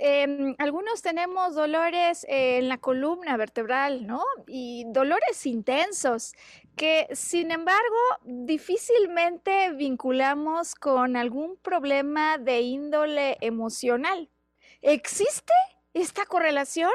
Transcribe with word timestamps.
Em, 0.00 0.54
algunos 0.58 1.02
tenemos 1.02 1.54
dolores 1.54 2.26
en 2.28 2.68
la 2.68 2.78
columna 2.78 3.36
vertebral, 3.36 4.06
¿no? 4.06 4.22
Y 4.46 4.84
dolores 4.88 5.46
intensos 5.46 6.32
que, 6.76 7.08
sin 7.12 7.50
embargo, 7.50 7.98
difícilmente 8.24 9.72
vinculamos 9.72 10.74
con 10.74 11.16
algún 11.16 11.56
problema 11.56 12.38
de 12.38 12.60
índole 12.62 13.38
emocional. 13.40 14.28
¿Existe 14.80 15.52
esta 15.94 16.26
correlación? 16.26 16.92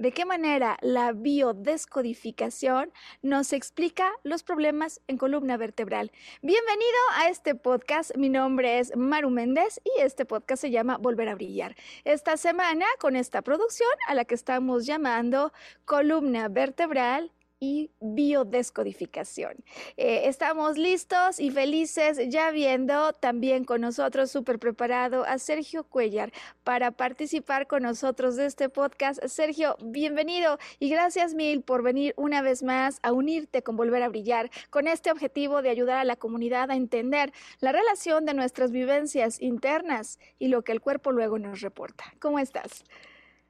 De 0.00 0.12
qué 0.12 0.24
manera 0.24 0.78
la 0.80 1.12
biodescodificación 1.12 2.90
nos 3.20 3.52
explica 3.52 4.10
los 4.22 4.42
problemas 4.42 5.02
en 5.08 5.18
columna 5.18 5.58
vertebral. 5.58 6.10
Bienvenido 6.40 6.98
a 7.16 7.28
este 7.28 7.54
podcast. 7.54 8.16
Mi 8.16 8.30
nombre 8.30 8.78
es 8.78 8.96
Maru 8.96 9.28
Méndez 9.28 9.78
y 9.84 10.00
este 10.00 10.24
podcast 10.24 10.62
se 10.62 10.70
llama 10.70 10.96
Volver 10.96 11.28
a 11.28 11.34
Brillar. 11.34 11.76
Esta 12.04 12.38
semana 12.38 12.86
con 12.98 13.14
esta 13.14 13.42
producción 13.42 13.90
a 14.08 14.14
la 14.14 14.24
que 14.24 14.34
estamos 14.34 14.86
llamando 14.86 15.52
columna 15.84 16.48
vertebral 16.48 17.30
y 17.60 17.90
biodescodificación. 18.00 19.52
Eh, 19.98 20.22
estamos 20.24 20.78
listos 20.78 21.38
y 21.38 21.50
felices 21.50 22.18
ya 22.28 22.50
viendo 22.50 23.12
también 23.12 23.64
con 23.64 23.82
nosotros 23.82 24.30
súper 24.30 24.58
preparado 24.58 25.24
a 25.24 25.38
Sergio 25.38 25.84
Cuellar 25.84 26.32
para 26.64 26.90
participar 26.90 27.66
con 27.66 27.82
nosotros 27.82 28.36
de 28.36 28.46
este 28.46 28.70
podcast. 28.70 29.22
Sergio, 29.26 29.76
bienvenido 29.84 30.58
y 30.78 30.88
gracias 30.88 31.34
mil 31.34 31.60
por 31.60 31.82
venir 31.82 32.14
una 32.16 32.40
vez 32.40 32.62
más 32.62 32.98
a 33.02 33.12
unirte 33.12 33.62
con 33.62 33.76
Volver 33.76 34.02
a 34.02 34.08
Brillar 34.08 34.50
con 34.70 34.88
este 34.88 35.10
objetivo 35.12 35.60
de 35.60 35.68
ayudar 35.68 35.98
a 35.98 36.04
la 36.04 36.16
comunidad 36.16 36.70
a 36.70 36.76
entender 36.76 37.30
la 37.60 37.72
relación 37.72 38.24
de 38.24 38.32
nuestras 38.32 38.72
vivencias 38.72 39.40
internas 39.40 40.18
y 40.38 40.48
lo 40.48 40.62
que 40.62 40.72
el 40.72 40.80
cuerpo 40.80 41.12
luego 41.12 41.38
nos 41.38 41.60
reporta. 41.60 42.04
¿Cómo 42.20 42.38
estás? 42.38 42.84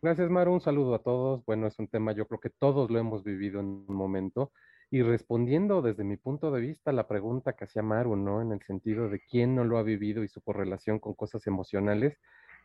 Gracias, 0.03 0.31
Maru. 0.31 0.55
Un 0.55 0.63
saludo 0.63 0.95
a 0.95 1.03
todos. 1.03 1.45
Bueno, 1.45 1.67
es 1.67 1.79
un 1.79 1.87
tema, 1.87 2.13
yo 2.13 2.27
creo 2.27 2.41
que 2.41 2.49
todos 2.49 2.91
lo 2.91 2.99
hemos 2.99 3.23
vivido 3.23 3.61
en 3.61 3.67
un 3.67 3.95
momento. 3.95 4.51
Y 4.91 5.03
respondiendo 5.03 5.83
desde 5.83 6.05
mi 6.05 6.17
punto 6.17 6.51
de 6.51 6.63
vista 6.63 6.91
la 6.93 7.07
pregunta 7.07 7.53
que 7.53 7.65
hacía 7.65 7.83
Maru, 7.83 8.17
¿no? 8.17 8.41
En 8.41 8.51
el 8.53 8.63
sentido 8.63 9.11
de 9.11 9.21
quién 9.21 9.55
no 9.55 9.65
lo 9.65 9.77
ha 9.77 9.83
vivido 9.83 10.25
y 10.25 10.29
su 10.29 10.41
correlación 10.41 11.01
con 11.01 11.15
cosas 11.15 11.47
emocionales, 11.47 12.17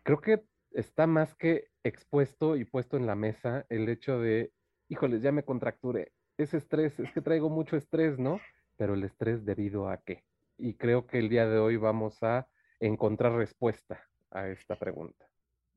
creo 0.03 0.21
que 0.21 0.43
está 0.71 1.07
más 1.07 1.35
que 1.35 1.67
expuesto 1.83 2.55
y 2.55 2.63
puesto 2.63 2.95
en 2.95 3.05
la 3.05 3.15
mesa 3.15 3.65
el 3.69 3.89
hecho 3.89 4.17
de, 4.19 4.53
híjoles, 4.87 5.21
ya 5.21 5.33
me 5.33 5.43
contracturé. 5.43 6.13
Ese 6.37 6.57
estrés, 6.57 6.97
es 7.01 7.11
que 7.11 7.21
traigo 7.21 7.49
mucho 7.49 7.75
estrés, 7.75 8.17
¿no? 8.17 8.39
Pero 8.77 8.93
el 8.93 9.03
estrés 9.03 9.43
debido 9.43 9.89
a 9.89 9.97
qué? 9.97 10.23
Y 10.57 10.75
creo 10.75 11.05
que 11.05 11.19
el 11.19 11.27
día 11.27 11.47
de 11.47 11.59
hoy 11.59 11.75
vamos 11.75 12.23
a 12.23 12.47
encontrar 12.79 13.33
respuesta 13.33 14.01
a 14.31 14.47
esta 14.47 14.77
pregunta. 14.77 15.27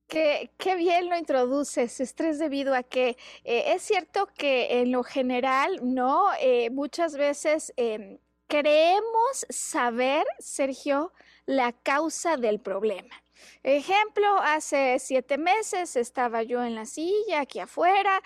Qué, 0.08 0.50
bien 0.76 1.10
lo 1.10 1.18
introduces, 1.18 2.00
estrés 2.00 2.38
debido 2.38 2.74
a 2.74 2.82
que 2.82 3.10
eh, 3.44 3.74
es 3.74 3.82
cierto 3.82 4.26
que 4.38 4.80
en 4.80 4.90
lo 4.90 5.02
general, 5.02 5.80
¿no? 5.82 6.28
Eh, 6.40 6.70
muchas 6.70 7.14
veces 7.14 7.74
em, 7.76 8.18
creemos 8.46 9.46
saber, 9.50 10.24
Sergio, 10.38 11.12
la 11.44 11.72
causa 11.72 12.38
del 12.38 12.58
problema. 12.58 13.22
Ejemplo, 13.62 14.26
hace 14.42 14.98
siete 14.98 15.36
meses 15.36 15.94
estaba 15.94 16.42
yo 16.42 16.64
en 16.64 16.74
la 16.74 16.86
silla 16.86 17.40
aquí 17.42 17.60
afuera 17.60 18.20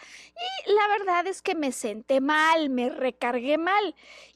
y 0.66 0.72
la 0.72 0.88
verdad 0.88 1.26
es 1.26 1.42
que 1.42 1.54
me 1.54 1.72
senté 1.72 2.20
mal, 2.20 2.70
me 2.70 2.90
recargué 2.90 3.58
mal 3.58 3.94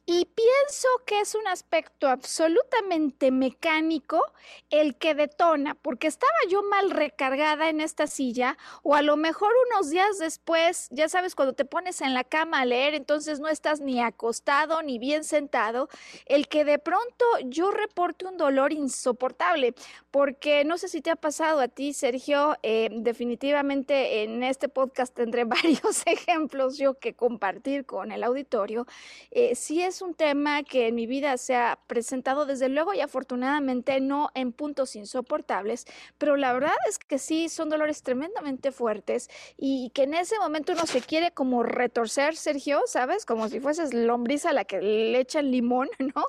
y 0.09 0.25
pienso 0.27 0.89
que 1.05 1.21
es 1.21 1.35
un 1.35 1.49
aspecto 1.49 2.09
absolutamente 2.09 3.33
mecánico 3.33 4.23
el 4.71 4.95
que 4.97 5.17
detona, 5.17 5.75
porque 5.75 6.07
estaba 6.07 6.33
yo 6.49 6.63
mal 6.63 6.93
recargada 6.93 7.69
en 7.69 7.81
esta 7.81 8.07
silla 8.07 8.57
o 8.85 8.95
a 8.95 9.03
lo 9.03 9.17
mejor 9.17 9.53
unos 9.69 9.91
días 9.91 10.19
después, 10.19 10.87
ya 10.93 11.09
sabes, 11.09 11.35
cuando 11.35 11.55
te 11.55 11.65
pones 11.65 12.01
en 12.01 12.15
la 12.15 12.23
cama 12.23 12.61
a 12.61 12.65
leer, 12.65 12.95
entonces 12.95 13.41
no 13.41 13.49
estás 13.49 13.81
ni 13.81 14.01
acostado 14.01 14.81
ni 14.83 15.01
bien 15.01 15.25
sentado, 15.25 15.89
el 16.27 16.47
que 16.47 16.65
de 16.65 16.79
pronto 16.79 17.25
yo 17.45 17.73
reporte 17.73 18.27
un 18.27 18.37
dolor 18.37 18.73
insoportable, 18.73 19.75
porque 20.13 20.65
no 20.65 20.79
sé 20.79 20.87
si 20.87 21.01
te 21.01 21.11
ha 21.11 21.17
pasado 21.17 21.61
a 21.61 21.67
ti, 21.67 21.93
Sergio, 21.93 22.57
eh, 22.63 22.91
definitivamente 22.93 24.23
en 24.23 24.45
este 24.45 24.69
podcast 24.69 25.15
tendré 25.15 25.45
varios 25.45 26.07
ejemplos 26.07 26.79
yo 26.79 26.95
que 26.95 27.15
compartir 27.15 27.87
con 27.87 28.13
el 28.13 28.23
auditorio. 28.23 28.87
Eh, 29.33 29.57
si 29.57 29.83
es 29.83 29.96
un 30.03 30.15
tema 30.15 30.63
que 30.63 30.89
en 30.89 30.95
mi 30.95 31.07
vida 31.07 31.37
se 31.37 31.55
ha 31.55 31.79
presentado 31.87 32.47
desde 32.47 32.69
luego 32.69 32.95
y 32.95 33.01
afortunadamente 33.01 34.01
no 34.01 34.31
en 34.35 34.53
puntos 34.53 34.97
insoportables, 34.97 35.87
pero 36.19 36.37
la 36.37 36.53
verdad 36.53 36.75
es 36.89 36.99
que 36.99 37.19
sí 37.19 37.49
son 37.49 37.69
dolores 37.69 38.03
tremendamente 38.03 38.73
fuertes 38.73 39.29
y 39.57 39.91
que 39.91 40.05
en 40.05 40.15
ese 40.15 40.39
momento 40.39 40.73
uno 40.73 40.87
se 40.87 41.01
quiere 41.01 41.33
como 41.33 41.63
retorcer, 41.63 42.37
Sergio, 42.37 42.83
¿sabes? 42.87 43.27
Como 43.27 43.49
si 43.49 43.61
fueses 43.61 43.95
lombriz 43.95 44.47
a 44.47 44.53
la 44.53 44.65
que 44.65 44.81
le 44.81 45.21
echan 45.21 45.51
limón, 45.51 45.89
¿no? 45.99 46.27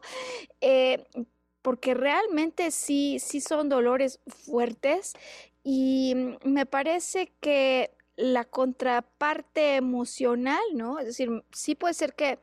Eh, 0.61 1.05
porque 1.61 1.93
realmente 1.93 2.71
sí, 2.71 3.19
sí 3.19 3.41
son 3.41 3.67
dolores 3.67 4.21
fuertes 4.25 5.13
y 5.63 6.15
me 6.45 6.65
parece 6.65 7.33
que 7.41 7.91
la 8.15 8.45
contraparte 8.45 9.75
emocional, 9.75 10.61
¿no? 10.73 10.99
Es 10.99 11.05
decir, 11.05 11.43
sí 11.51 11.75
puede 11.75 11.93
ser 11.93 12.15
que 12.15 12.39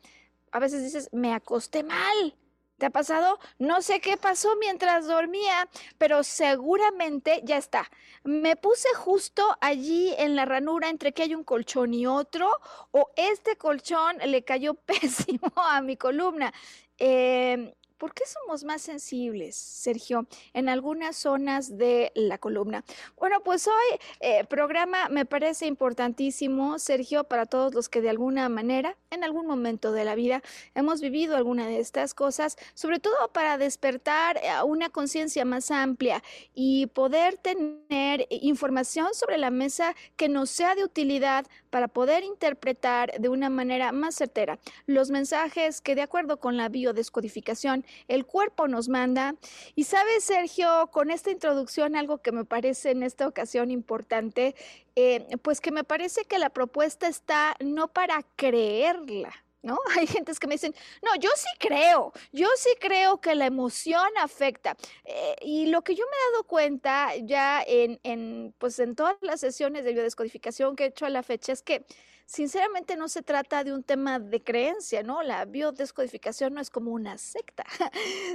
a 0.54 0.60
veces 0.60 0.84
dices, 0.84 1.09
me 1.12 1.34
acosté 1.34 1.82
mal. 1.82 2.37
¿Te 2.78 2.87
ha 2.87 2.91
pasado? 2.91 3.41
No 3.58 3.82
sé 3.82 4.00
qué 4.00 4.17
pasó 4.17 4.55
mientras 4.61 5.06
dormía, 5.06 5.69
pero 5.99 6.23
seguramente 6.23 7.40
ya 7.44 7.56
está. 7.56 7.90
Me 8.23 8.55
puse 8.55 8.88
justo 8.94 9.43
allí 9.61 10.14
en 10.17 10.37
la 10.37 10.44
ranura 10.44 10.90
entre 10.90 11.12
que 11.12 11.25
hay 11.25 11.34
un 11.34 11.43
colchón 11.43 11.93
y 11.93 12.06
otro, 12.06 12.49
o 12.93 13.11
este 13.17 13.56
colchón 13.56 14.19
le 14.25 14.44
cayó 14.44 14.75
pésimo 14.87 15.52
a 15.56 15.81
mi 15.82 15.96
columna. 15.96 16.52
Eh, 16.99 17.75
¿Por 18.05 18.12
qué 18.12 18.25
somos 18.27 18.65
más 18.65 18.83
sensibles, 18.83 19.56
Sergio, 19.56 20.27
en 20.53 20.69
algunas 20.69 21.17
zonas 21.17 21.79
de 21.79 22.12
la 22.15 22.37
columna? 22.37 22.85
Bueno, 23.17 23.41
pues 23.43 23.67
hoy 23.67 23.99
eh, 24.21 24.45
programa 24.45 25.09
me 25.09 25.25
parece 25.25 25.65
importantísimo, 25.65 26.79
Sergio, 26.79 27.25
para 27.25 27.47
todos 27.47 27.73
los 27.73 27.89
que 27.89 28.03
de 28.03 28.11
alguna 28.11 28.51
manera, 28.51 28.99
en 29.11 29.25
algún 29.25 29.47
momento 29.47 29.91
de 29.91 30.05
la 30.05 30.17
vida, 30.17 30.43
hemos 30.75 31.01
vivido 31.01 31.35
alguna 31.35 31.67
de 31.67 31.81
estas 31.81 32.12
cosas, 32.12 32.59
sobre 32.75 33.01
todo 33.01 33.33
para 33.33 33.56
despertar 33.56 34.37
eh, 34.37 34.51
una 34.67 34.91
conciencia 34.91 35.47
más 35.47 35.71
amplia 35.71 36.23
y 36.53 36.89
poder 36.89 37.39
tener 37.39 38.27
información 38.29 39.15
sobre 39.15 39.39
la 39.39 39.49
mesa 39.49 39.95
que 40.17 40.29
nos 40.29 40.51
sea 40.51 40.75
de 40.75 40.85
utilidad 40.85 41.47
para 41.75 41.88
poder 41.88 42.23
interpretar 42.23 43.11
de 43.19 43.29
una 43.29 43.50
manera 43.50 43.91
más 43.91 44.15
certera 44.15 44.61
los 44.87 45.11
mensajes 45.11 45.81
que 45.81 45.97
de 45.97 46.03
acuerdo 46.03 46.38
con 46.38 46.56
la 46.56 46.69
biodescodificación 46.69 47.85
el 48.06 48.26
cuerpo 48.26 48.69
nos 48.69 48.88
manda. 48.88 49.35
Y 49.75 49.82
sabes, 49.82 50.23
Sergio, 50.23 50.88
con 50.93 51.11
esta 51.11 51.32
introducción 51.32 51.97
algo 51.97 52.19
que 52.19 52.31
me 52.31 52.44
parece 52.44 52.93
en 52.93 53.03
esta 53.03 53.26
ocasión 53.26 53.73
importante, 53.73 54.55
eh, 54.94 55.26
pues 55.43 55.61
que 55.61 55.73
me 55.73 55.82
parece 55.82 56.25
que 56.26 56.38
la 56.38 56.50
propuesta 56.50 57.09
está 57.09 57.56
no 57.59 57.88
para 57.88 58.25
creerla, 58.37 59.32
¿no? 59.64 59.78
Hay 59.99 60.06
gentes 60.06 60.38
que 60.38 60.46
me 60.46 60.55
dicen, 60.55 60.75
no, 61.02 61.14
yo 61.16 61.31
sí 61.34 61.49
creo, 61.58 62.12
yo 62.32 62.46
sí 62.56 62.70
creo 62.78 63.20
que 63.20 63.34
la 63.34 63.46
emoción 63.46 64.06
afecta. 64.20 64.76
Eh, 65.05 65.37
y 65.43 65.66
lo 65.66 65.82
que 65.82 65.94
yo 65.94 66.05
me 66.05 66.16
he 66.16 66.32
dado 66.32 66.44
cuenta 66.44 67.16
ya 67.16 67.62
en, 67.66 67.99
en, 68.05 68.55
pues 68.58 68.78
en 68.78 68.94
todas 68.94 69.16
las 69.22 69.40
sesiones 69.40 69.84
de 69.84 69.93
biodescodificación 69.93 70.76
que 70.76 70.84
he 70.84 70.87
hecho 70.88 71.06
a 71.06 71.11
la 71.11 71.22
fecha 71.22 71.52
es 71.52 71.62
que 71.62 71.84
sinceramente 72.26 72.96
no 72.96 73.08
se 73.08 73.22
trata 73.22 73.64
de 73.64 73.72
un 73.72 73.82
tema 73.82 74.19
de 74.19 74.43
creencia, 74.43 75.02
¿no? 75.02 75.22
La 75.22 75.44
biodescodificación 75.44 76.55
no 76.55 76.60
es 76.60 76.70
como 76.70 76.93
una 76.93 77.19
secta. 77.19 77.64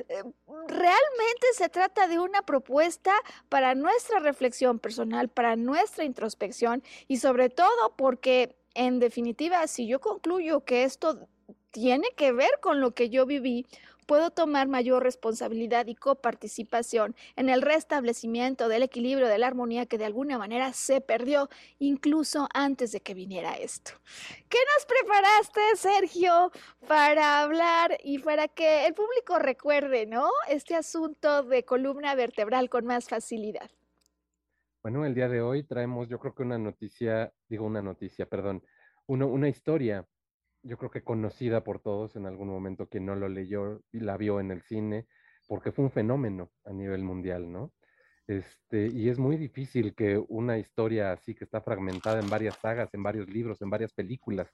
Eh, 0.09 0.23
realmente 0.67 1.47
se 1.53 1.69
trata 1.69 2.07
de 2.07 2.19
una 2.19 2.41
propuesta 2.41 3.13
para 3.49 3.75
nuestra 3.75 4.19
reflexión 4.19 4.79
personal, 4.79 5.29
para 5.29 5.55
nuestra 5.55 6.03
introspección 6.03 6.83
y 7.07 7.17
sobre 7.17 7.49
todo 7.49 7.95
porque 7.95 8.55
en 8.74 9.00
definitiva, 9.00 9.66
si 9.68 9.88
yo 9.88 10.00
concluyo 10.00 10.63
que 10.66 10.83
esto 10.83 11.27
tiene 11.71 12.07
que 12.16 12.31
ver 12.31 12.51
con 12.62 12.81
lo 12.81 12.92
que 12.92 13.10
yo 13.10 13.25
viví, 13.25 13.66
puedo 14.10 14.31
tomar 14.31 14.68
mayor 14.68 15.04
responsabilidad 15.04 15.86
y 15.86 15.94
coparticipación 15.94 17.16
en 17.36 17.48
el 17.48 17.62
restablecimiento 17.62 18.68
del 18.68 18.81
equilibrio, 18.81 19.27
de 19.27 19.38
la 19.38 19.45
armonía 19.45 19.86
que 19.86 20.00
de 20.00 20.06
alguna 20.06 20.39
manera 20.39 20.74
se 20.74 21.00
perdió 21.00 21.48
incluso 21.77 22.50
antes 22.56 22.92
de 22.92 23.01
que 23.01 23.13
viniera 23.13 23.54
esto. 23.54 23.92
¿Qué 24.50 24.57
nos 24.74 24.86
preparaste, 24.88 25.62
Sergio, 25.75 26.51
para 26.88 27.44
hablar 27.44 28.00
y 28.04 28.18
para 28.18 28.48
que 28.48 28.88
el 28.88 28.95
público 28.95 29.38
recuerde, 29.38 30.07
¿no? 30.07 30.31
Este 30.48 30.74
asunto 30.74 31.44
de 31.44 31.63
columna 31.63 32.16
vertebral 32.16 32.68
con 32.68 32.88
más 32.88 33.07
facilidad. 33.07 33.69
Bueno, 34.81 35.05
el 35.05 35.13
día 35.13 35.27
de 35.27 35.41
hoy 35.41 35.63
traemos, 35.63 36.07
yo 36.07 36.19
creo 36.19 36.33
que 36.33 36.43
una 36.43 36.57
noticia, 36.57 37.33
digo 37.49 37.65
una 37.65 37.81
noticia, 37.81 38.25
perdón, 38.27 38.63
una 39.07 39.49
historia, 39.49 40.07
yo 40.63 40.77
creo 40.77 40.89
que 40.89 41.03
conocida 41.03 41.63
por 41.65 41.81
todos 41.81 42.15
en 42.15 42.25
algún 42.25 42.47
momento, 42.47 42.87
quien 42.87 43.05
no 43.05 43.15
lo 43.15 43.27
leyó 43.27 43.81
y 43.91 43.99
la 43.99 44.15
vio 44.15 44.39
en 44.39 44.51
el 44.51 44.61
cine, 44.61 45.05
porque 45.49 45.73
fue 45.73 45.83
un 45.83 45.91
fenómeno 45.91 46.51
a 46.63 46.71
nivel 46.71 47.03
mundial, 47.03 47.51
¿no? 47.51 47.73
Este, 48.25 48.87
y 48.87 49.09
es 49.09 49.19
muy 49.19 49.35
difícil 49.35 49.95
que 49.95 50.17
una 50.29 50.57
historia 50.57 51.11
así, 51.11 51.35
que 51.35 51.43
está 51.43 51.59
fragmentada 51.59 52.21
en 52.21 52.29
varias 52.29 52.57
sagas, 52.59 52.93
en 52.93 53.03
varios 53.03 53.27
libros, 53.27 53.61
en 53.61 53.69
varias 53.69 53.91
películas, 53.91 54.49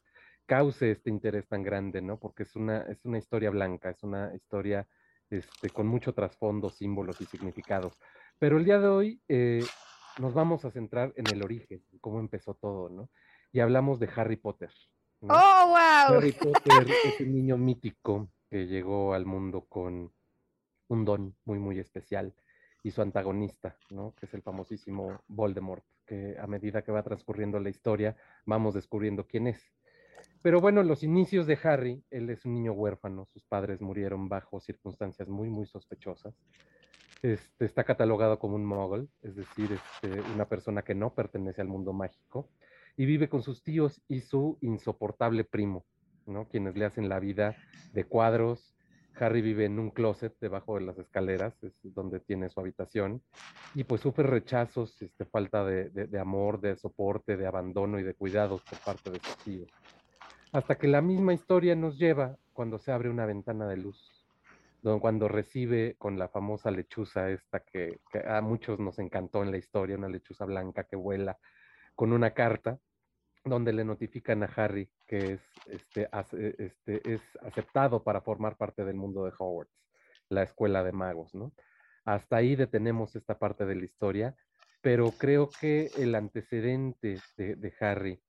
cause 0.48 0.89
este 0.89 1.12
interés 1.12 1.48
tan 1.48 1.62
grande, 1.62 2.01
¿no? 2.01 2.18
Porque 2.18 2.44
es 2.44 2.56
una, 2.56 2.81
es 2.83 3.06
una 3.06 3.19
historia 3.19 3.51
blanca, 3.51 3.92
es 3.92 4.01
una 4.01 4.33
historia 4.33 4.88
este, 5.30 5.69
con 5.69 5.86
mucho 5.86 6.13
trasfondo, 6.13 6.71
símbolos 6.71 7.21
y 7.21 7.25
significados. 7.25 7.94
Pero 8.39 8.57
el 8.57 8.66
día 8.66 8.80
de 8.80 8.88
hoy 8.88 9.21
eh, 9.28 9.63
nos 10.20 10.34
vamos 10.34 10.66
a 10.66 10.72
centrar 10.72 11.14
en 11.16 11.28
el 11.28 11.44
origen, 11.44 11.84
cómo 12.02 12.20
empezó 12.20 12.54
todo, 12.54 12.90
¿no? 12.90 13.10
Y 13.52 13.60
hablamos 13.60 14.00
de 14.00 14.10
Harry 14.16 14.38
Potter. 14.38 14.72
¡Oh, 15.22 15.28
wow! 15.68 16.18
Harry 16.18 16.32
Potter 16.34 16.88
es 17.04 17.20
un 17.22 17.34
niño 17.34 17.58
mítico 17.58 18.30
que 18.50 18.68
llegó 18.68 19.14
al 19.14 19.26
mundo 19.26 19.66
con 19.68 20.12
un 20.88 21.06
don 21.06 21.36
muy, 21.46 21.60
muy 21.60 21.80
especial 21.80 22.34
y 22.84 22.92
su 22.92 23.02
antagonista, 23.02 23.78
¿no? 23.90 24.14
Que 24.20 24.28
es 24.28 24.34
el 24.34 24.44
famosísimo 24.44 25.22
Voldemort, 25.28 25.84
que 26.06 26.38
a 26.40 26.46
medida 26.48 26.84
que 26.84 26.92
va 26.92 27.02
transcurriendo 27.02 27.60
la 27.60 27.70
historia 27.70 28.16
vamos 28.46 28.76
descubriendo 28.76 29.26
quién 29.26 29.48
es. 29.48 29.74
Pero 30.42 30.62
bueno, 30.62 30.84
los 30.84 31.04
inicios 31.04 31.48
de 31.48 31.58
Harry, 31.64 32.04
él 32.12 32.30
es 32.30 32.46
un 32.46 32.54
niño 32.54 32.74
huérfano, 32.74 33.26
sus 33.26 33.44
padres 33.44 33.82
murieron 33.82 34.30
bajo 34.30 34.60
circunstancias 34.60 35.28
muy, 35.28 35.50
muy 35.50 35.66
sospechosas. 35.66 36.36
Este, 37.25 37.66
está 37.66 37.83
catalogado 37.83 38.38
como 38.38 38.54
un 38.54 38.63
mogul, 38.63 39.10
es 39.24 39.36
decir, 39.36 39.72
este, 39.72 40.22
una 40.36 40.48
persona 40.48 40.83
que 40.83 40.94
no 40.94 41.16
pertenece 41.16 41.60
al 41.60 41.68
mundo 41.68 41.92
mágico, 41.92 42.51
y 42.98 43.07
vive 43.07 43.30
con 43.30 43.42
sus 43.42 43.63
tíos 43.63 44.00
y 44.07 44.19
su 44.19 44.60
insoportable 44.62 45.44
primo, 45.44 45.88
¿no? 46.27 46.48
Quienes 46.48 46.77
le 46.77 46.86
hacen 46.86 47.10
la 47.10 47.19
vida 47.19 47.56
de 47.94 48.04
cuadros. 48.04 48.75
Harry 49.16 49.42
vive 49.42 49.66
en 49.66 49.80
un 49.80 49.89
closet 49.89 50.38
debajo 50.39 50.75
de 50.75 50.86
las 50.86 51.00
escaleras, 51.00 51.56
es 51.63 51.74
donde 51.81 52.19
tiene 52.19 52.50
su 52.50 52.60
habitación, 52.60 53.24
y 53.74 53.86
pues 53.86 54.01
sufre 54.01 54.28
rechazos, 54.28 55.01
este, 55.01 55.25
falta 55.25 55.66
de, 55.66 55.89
de 55.89 56.19
amor, 56.19 56.62
de 56.62 56.75
soporte, 56.75 57.38
de 57.38 57.48
abandono 57.48 57.98
y 57.98 58.04
de 58.04 58.13
cuidados 58.13 58.62
por 58.62 58.78
parte 58.81 59.10
de 59.10 59.19
sus 59.19 59.38
tíos. 59.38 59.71
Hasta 60.51 60.78
que 60.78 60.88
la 60.88 61.01
misma 61.01 61.33
historia 61.33 61.75
nos 61.75 61.98
lleva 61.98 62.38
cuando 62.54 62.78
se 62.78 62.92
abre 62.92 63.10
una 63.10 63.25
ventana 63.25 63.68
de 63.68 63.78
luz 63.78 64.15
cuando 65.00 65.28
recibe 65.28 65.96
con 65.98 66.20
la 66.20 66.28
famosa 66.28 66.70
lechuza 66.70 67.32
esta 67.32 67.62
que, 67.62 68.00
a 68.28 68.40
muchos 68.42 68.80
nos 68.80 69.00
encantó 69.00 69.42
en 69.42 69.50
la 69.50 69.58
historia, 69.58 69.98
una 69.98 70.10
lechuza 70.10 70.46
blanca 70.46 70.84
que 70.84 70.96
vuela 70.96 71.40
con 71.96 72.14
una 72.14 72.32
carta 72.32 72.78
donde 73.44 73.74
le 73.74 73.84
notifican 73.84 74.44
a 74.44 74.50
Harry 74.56 74.90
que 75.08 75.34
es, 75.34 75.42
este, 75.68 76.08
este, 76.58 77.14
es 77.14 77.22
aceptado 77.42 78.04
para 78.04 78.22
formar 78.22 78.58
parte 78.58 78.86
del 78.86 78.96
mundo 78.96 79.26
de 79.26 79.32
Hogwarts, 79.38 79.74
la 80.30 80.44
escuela 80.44 80.84
de 80.84 80.92
magos, 80.92 81.34
¿no? 81.34 81.52
Hasta 82.04 82.38
ahí 82.38 82.56
detenemos 82.56 83.16
esta 83.16 83.40
parte 83.40 83.66
de 83.66 83.76
la 83.76 83.86
historia, 83.86 84.36
pero 84.81 85.12
creo 85.12 85.50
que 85.50 85.90
el 85.98 86.14
antecedente 86.14 87.20
de, 87.38 87.74
Harry, 87.80 88.22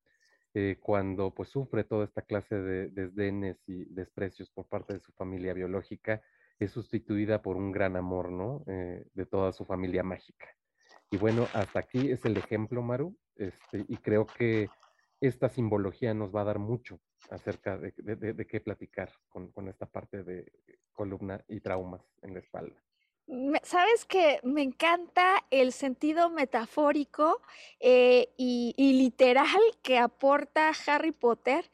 eh, 0.55 0.79
cuando 0.81 1.35
pues 1.35 1.51
sufre 1.51 1.85
toda 1.85 2.07
esta 2.07 2.23
clase 2.23 2.57
de 2.57 2.89
desdenes 2.89 3.63
y 3.67 3.85
desprecios 3.93 4.51
por 4.51 4.67
parte 4.67 4.95
de 4.95 5.01
su 5.01 5.13
familia 5.13 5.53
biológica, 5.53 6.23
es 6.59 6.73
sustituida 6.73 7.43
por 7.43 7.57
un 7.57 7.73
gran 7.73 7.97
amor, 7.97 8.31
¿no? 8.31 8.65
Eh, 8.67 9.05
de 9.15 9.27
toda 9.27 9.53
su 9.53 9.65
familia 9.65 10.03
mágica. 10.03 10.47
Y 11.11 11.19
bueno, 11.19 11.47
hasta 11.53 11.81
aquí 11.81 12.11
es 12.11 12.25
el 12.25 12.37
ejemplo, 12.37 12.83
Maru, 12.83 13.17
este, 13.37 13.85
y 13.89 13.97
creo 13.99 14.27
que 14.27 14.69
esta 15.21 15.49
simbología 15.49 16.15
nos 16.15 16.35
va 16.35 16.43
a 16.43 16.45
dar 16.45 16.59
mucho 16.59 17.01
acerca 17.31 17.79
de, 17.79 17.93
qué 18.49 18.61
platicar 18.61 19.11
con, 19.29 19.69
esta 19.69 19.87
parte 19.87 20.23
de 20.23 20.51
columna 20.93 21.43
y 21.49 21.61
traumas 21.61 22.03
en 22.23 22.35
la 22.35 22.41
espalda. 22.41 22.83
Sabes 23.65 24.05
que 24.05 24.39
me 24.45 24.63
encanta 24.63 25.45
el 25.51 25.73
sentido 25.73 26.31
metafórico 26.31 27.43
eh, 27.81 28.29
y, 28.37 28.75
literal 28.77 29.61
que 29.83 29.99
aporta 29.99 30.71
Harry 30.87 31.11
Potter, 31.11 31.69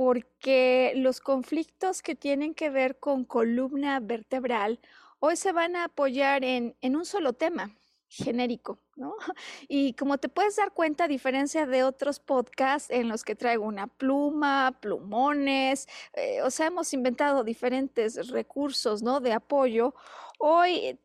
porque 0.00 0.94
los 0.96 1.20
conflictos 1.20 2.00
que 2.00 2.14
tienen 2.14 2.54
que 2.54 2.70
ver 2.70 2.98
con 2.98 3.26
columna 3.26 4.00
vertebral 4.00 4.80
hoy 5.18 5.36
se 5.36 5.52
van 5.52 5.76
a 5.76 5.84
apoyar 5.84 6.42
en, 6.42 6.74
un 6.82 7.04
solo 7.04 7.34
tema 7.34 7.76
genérico, 8.08 8.78
¿no? 8.96 9.14
Y 9.68 9.92
como 9.92 10.16
te 10.16 10.30
puedes 10.30 10.56
dar 10.56 10.72
cuenta, 10.72 11.04
a 11.04 11.08
diferencia 11.08 11.66
de 11.66 11.84
otros 11.84 12.18
podcasts 12.18 12.88
en 12.88 13.08
los 13.08 13.24
que 13.24 13.36
traigo 13.36 13.66
una 13.66 13.88
pluma, 13.88 14.78
plumones, 14.80 15.86
eh, 16.14 16.40
o 16.40 16.50
sea, 16.50 16.68
hemos 16.68 16.94
inventado 16.94 17.44
diferentes 17.44 18.30
recursos, 18.30 19.02
¿no? 19.02 19.20
De 19.20 19.34
apoyo, 19.34 19.94
hoy 20.38 20.98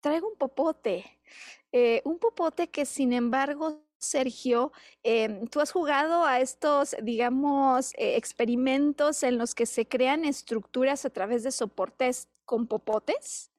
traigo 0.00 0.28
un 0.28 0.36
popote, 0.36 1.18
eh, 1.72 2.00
un 2.04 2.20
popote 2.20 2.68
que 2.68 2.86
sin 2.86 3.12
embargo 3.12 3.85
Sergio, 4.06 4.72
em, 5.02 5.46
¿tú 5.46 5.60
has 5.60 5.72
jugado 5.72 6.24
a 6.24 6.40
estos, 6.40 6.96
digamos, 7.02 7.92
eh, 7.94 8.16
experimentos 8.16 9.22
en 9.22 9.38
los 9.38 9.54
que 9.54 9.66
se 9.66 9.86
crean 9.86 10.24
estructuras 10.24 11.04
a 11.04 11.10
través 11.10 11.42
de 11.42 11.50
soportes 11.50 12.28
con 12.44 12.66
popotes? 12.66 13.50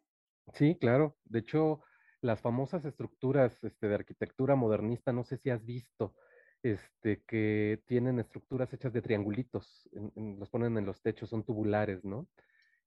Sí, 0.53 0.77
claro. 0.79 1.17
De 1.25 1.39
hecho, 1.39 1.81
las 2.21 2.41
famosas 2.41 2.85
estructuras 2.85 3.63
este, 3.63 3.87
de 3.87 3.95
arquitectura 3.95 4.55
modernista, 4.55 5.11
no 5.11 5.23
sé 5.23 5.37
si 5.37 5.49
has 5.49 5.65
visto, 5.65 6.15
este, 6.63 7.23
que 7.27 7.81
tienen 7.85 8.19
estructuras 8.19 8.73
hechas 8.73 8.93
de 8.93 9.01
triangulitos, 9.01 9.89
los 10.15 10.49
ponen 10.49 10.77
en 10.77 10.85
los 10.85 11.01
techos, 11.01 11.29
son 11.29 11.43
tubulares, 11.43 12.03
¿no? 12.03 12.27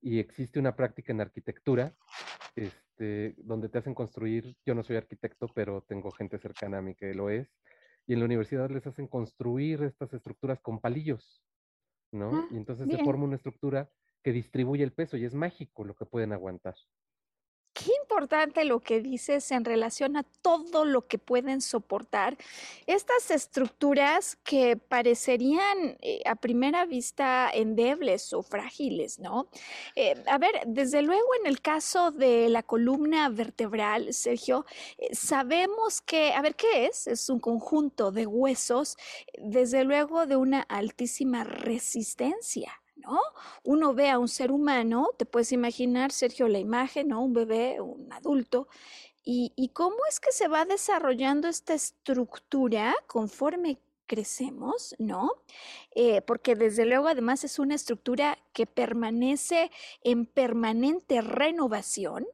Y 0.02 0.18
existe 0.18 0.58
una 0.58 0.76
práctica 0.76 1.12
en 1.12 1.20
arquitectura 1.20 1.94
este, 2.56 3.34
donde 3.38 3.68
te 3.68 3.78
hacen 3.78 3.94
construir, 3.94 4.56
yo 4.64 4.74
no 4.74 4.82
soy 4.82 4.96
arquitecto, 4.96 5.48
pero 5.54 5.82
tengo 5.82 6.10
gente 6.10 6.38
cercana 6.38 6.78
a 6.78 6.82
mí 6.82 6.94
que 6.94 7.14
lo 7.14 7.30
es, 7.30 7.48
y 8.06 8.14
en 8.14 8.18
la 8.18 8.24
universidad 8.24 8.70
les 8.70 8.86
hacen 8.86 9.06
construir 9.06 9.82
estas 9.82 10.12
estructuras 10.12 10.60
con 10.60 10.80
palillos, 10.80 11.42
¿no? 12.12 12.30
Ah, 12.34 12.48
y 12.50 12.56
entonces 12.56 12.88
se 12.88 13.04
forma 13.04 13.24
una 13.24 13.36
estructura 13.36 13.90
que 14.22 14.32
distribuye 14.32 14.82
el 14.82 14.92
peso 14.92 15.16
y 15.16 15.24
es 15.24 15.34
mágico 15.34 15.84
lo 15.84 15.94
que 15.94 16.06
pueden 16.06 16.32
aguantar. 16.32 16.74
Qué 17.72 17.90
importante 18.02 18.64
lo 18.64 18.80
que 18.80 19.00
dices 19.00 19.50
en 19.50 19.64
relación 19.64 20.16
a 20.16 20.22
todo 20.42 20.84
lo 20.84 21.06
que 21.06 21.18
pueden 21.18 21.60
soportar 21.60 22.36
estas 22.86 23.30
estructuras 23.30 24.36
que 24.42 24.76
parecerían 24.76 25.96
eh, 26.00 26.22
a 26.26 26.34
primera 26.36 26.84
vista 26.84 27.50
endebles 27.52 28.32
o 28.32 28.42
frágiles, 28.42 29.18
¿no? 29.18 29.48
Eh, 29.94 30.22
a 30.26 30.38
ver, 30.38 30.62
desde 30.66 31.02
luego 31.02 31.28
en 31.40 31.46
el 31.46 31.60
caso 31.60 32.10
de 32.10 32.48
la 32.48 32.62
columna 32.62 33.28
vertebral, 33.28 34.12
Sergio, 34.12 34.66
eh, 34.98 35.14
sabemos 35.14 36.00
que, 36.00 36.32
a 36.32 36.42
ver, 36.42 36.54
¿qué 36.56 36.86
es? 36.86 37.06
Es 37.06 37.28
un 37.28 37.40
conjunto 37.40 38.10
de 38.10 38.26
huesos, 38.26 38.96
desde 39.38 39.84
luego 39.84 40.26
de 40.26 40.36
una 40.36 40.60
altísima 40.62 41.44
resistencia. 41.44 42.72
¿No? 43.00 43.20
Uno 43.64 43.94
ve 43.94 44.10
a 44.10 44.18
un 44.18 44.28
ser 44.28 44.52
humano, 44.52 45.10
te 45.16 45.26
puedes 45.26 45.52
imaginar, 45.52 46.12
Sergio, 46.12 46.48
la 46.48 46.58
imagen, 46.58 47.08
¿no? 47.08 47.22
Un 47.22 47.32
bebé, 47.32 47.80
un 47.80 48.12
adulto, 48.12 48.68
y, 49.22 49.70
cómo 49.74 49.96
es 50.08 50.18
que 50.18 50.32
se 50.32 50.48
va 50.48 50.64
desarrollando 50.64 51.46
esta 51.48 51.74
estructura 51.74 52.94
conforme 53.06 53.78
crecemos, 54.06 54.96
¿no? 54.98 55.30
Eh, 55.94 56.20
porque 56.22 56.56
desde 56.56 56.84
luego 56.84 57.06
además 57.06 57.44
es 57.44 57.58
una 57.58 57.74
estructura 57.76 58.38
que 58.52 58.66
permanece 58.66 59.70
en 60.02 60.26
permanente 60.26 61.20
renovación, 61.20 62.26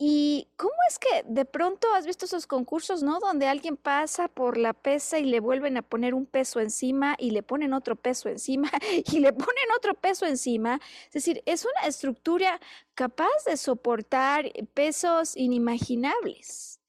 ¿Y 0.00 0.46
cómo 0.56 0.74
es 0.88 1.00
que 1.00 1.24
de 1.26 1.44
pronto 1.44 1.92
has 1.92 2.06
visto 2.06 2.24
esos 2.24 2.46
concursos, 2.46 3.02
¿no? 3.02 3.18
Donde 3.18 3.48
alguien 3.48 3.76
pasa 3.76 4.28
por 4.28 4.56
la 4.56 4.72
pesa 4.72 5.18
y 5.18 5.24
le 5.24 5.40
vuelven 5.40 5.76
a 5.76 5.82
poner 5.82 6.14
un 6.14 6.24
peso 6.24 6.60
encima 6.60 7.16
y 7.18 7.32
le 7.32 7.42
ponen 7.42 7.72
otro 7.72 7.96
peso 7.96 8.28
encima 8.28 8.70
y 9.12 9.18
le 9.18 9.32
ponen 9.32 9.64
otro 9.76 9.94
peso 9.94 10.24
encima. 10.24 10.80
Es 11.06 11.14
decir, 11.14 11.42
es 11.46 11.64
una 11.64 11.88
estructura 11.88 12.60
capaz 12.94 13.44
de 13.44 13.56
soportar 13.56 14.52
pesos 14.72 15.36
inimaginables. 15.36 16.80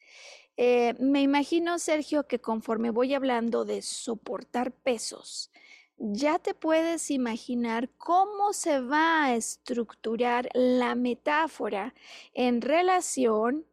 Eh, 0.55 0.93
me 0.99 1.21
imagino, 1.21 1.79
Sergio, 1.79 2.27
que 2.27 2.39
conforme 2.39 2.91
voy 2.91 3.15
hablando 3.15 3.65
de 3.65 3.81
soportar 3.81 4.71
pesos, 4.71 5.51
ya 5.99 6.39
te 6.39 6.53
puedes 6.53 7.11
imaginar 7.11 7.89
cómo 7.97 8.53
se 8.53 8.79
va 8.79 9.25
a 9.25 9.35
estructurar 9.35 10.49
la 10.53 10.95
metáfora 10.95 11.93
en 12.33 12.61
relación 12.61 13.65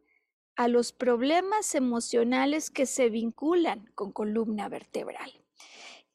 a 0.57 0.67
los 0.67 0.91
problemas 0.91 1.73
emocionales 1.75 2.69
que 2.69 2.85
se 2.85 3.09
vinculan 3.09 3.89
con 3.95 4.11
columna 4.11 4.67
vertebral. 4.67 5.31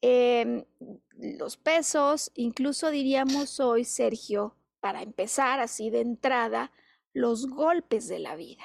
Em, 0.02 0.64
los 1.16 1.57
pesos, 1.57 2.31
incluso 2.35 2.90
diríamos 2.90 3.61
hoy, 3.61 3.85
Sergio, 3.85 4.57
para 4.81 5.02
empezar 5.02 5.61
así 5.61 5.90
de 5.90 6.00
entrada, 6.00 6.73
los 7.14 7.47
golpes 7.47 8.09
de 8.09 8.19
la 8.19 8.37
vida. 8.37 8.64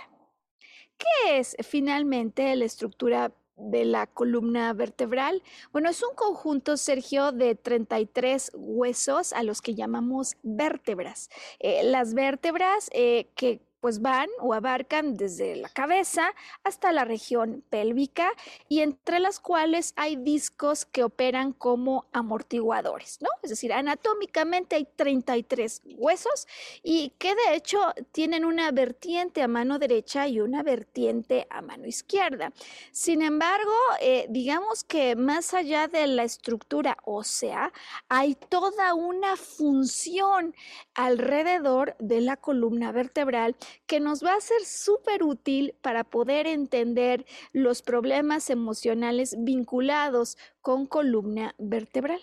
¿Qué 0.98 1.38
es 1.38 1.56
finalmente 1.62 2.56
la 2.56 2.66
estructura 2.66 3.34
de 3.58 3.86
la 3.86 4.08
columna 4.08 4.72
vertebral? 4.74 5.44
Bueno, 5.72 5.90
es 5.90 6.02
un 6.04 6.16
conjunto, 6.16 6.78
Sergio, 6.78 7.32
de 7.32 7.56
33 7.56 8.52
huesos 8.54 9.34
a 9.34 9.44
los 9.44 9.62
que 9.62 9.76
llamamos 9.76 10.36
vértebras. 10.44 11.30
Eh, 11.60 11.84
las 11.84 12.14
vértebras 12.14 12.90
eh, 12.94 13.28
que 13.36 13.62
pues 13.80 14.02
van 14.02 14.30
o 14.40 14.54
abarcan 14.54 15.16
desde 15.16 15.56
la 15.56 15.70
cabeza 15.70 16.34
hasta 16.64 16.92
la 16.92 17.06
región 17.06 17.64
pélvica 17.70 18.32
y 18.68 18.82
entre 18.82 19.20
las 19.20 19.40
cuales 19.40 19.94
hay 19.96 20.16
discos 20.16 20.86
que 20.86 21.04
operan 21.04 21.54
como 21.54 22.06
amortiguadores, 22.12 23.20
¿no? 23.22 23.30
Es 23.44 23.50
decir, 23.50 23.74
anatómicamente 23.74 24.76
hay 24.76 24.88
33 24.96 25.82
huesos 25.98 26.48
y 26.84 27.14
que 27.18 27.36
de 27.36 27.56
hecho 27.56 27.80
tienen 28.12 28.46
una 28.46 28.72
vertiente 28.72 29.42
a 29.42 29.48
mano 29.48 29.80
derecha 29.80 30.28
y 30.28 30.40
una 30.40 30.64
vertiente 30.64 31.48
a 31.50 31.62
mano 31.62 31.88
izquierda. 31.88 32.52
Sin 32.92 33.22
embargo, 33.22 33.74
eh, 34.02 34.26
digamos 34.30 34.84
que 34.84 35.16
más 35.16 35.54
allá 35.54 35.88
de 35.88 36.08
la 36.08 36.24
estructura 36.24 36.98
ósea, 37.04 37.72
hay 38.10 38.36
toda 38.36 38.94
una 38.94 39.36
función 39.36 40.56
alrededor 40.94 41.96
de 42.00 42.22
la 42.22 42.38
columna 42.38 42.92
vertebral 42.92 43.56
que 43.86 44.00
nos 44.00 44.24
va 44.24 44.36
a 44.36 44.42
ser 44.42 44.64
súper 44.66 45.24
útil 45.24 45.76
para 45.82 46.04
poder 46.04 46.48
entender 46.48 47.26
los 47.54 47.82
problemas 47.82 48.50
emocionales 48.50 49.36
vinculados 49.40 50.38
con 50.62 50.86
columna 50.86 51.56
vertebral. 51.58 52.22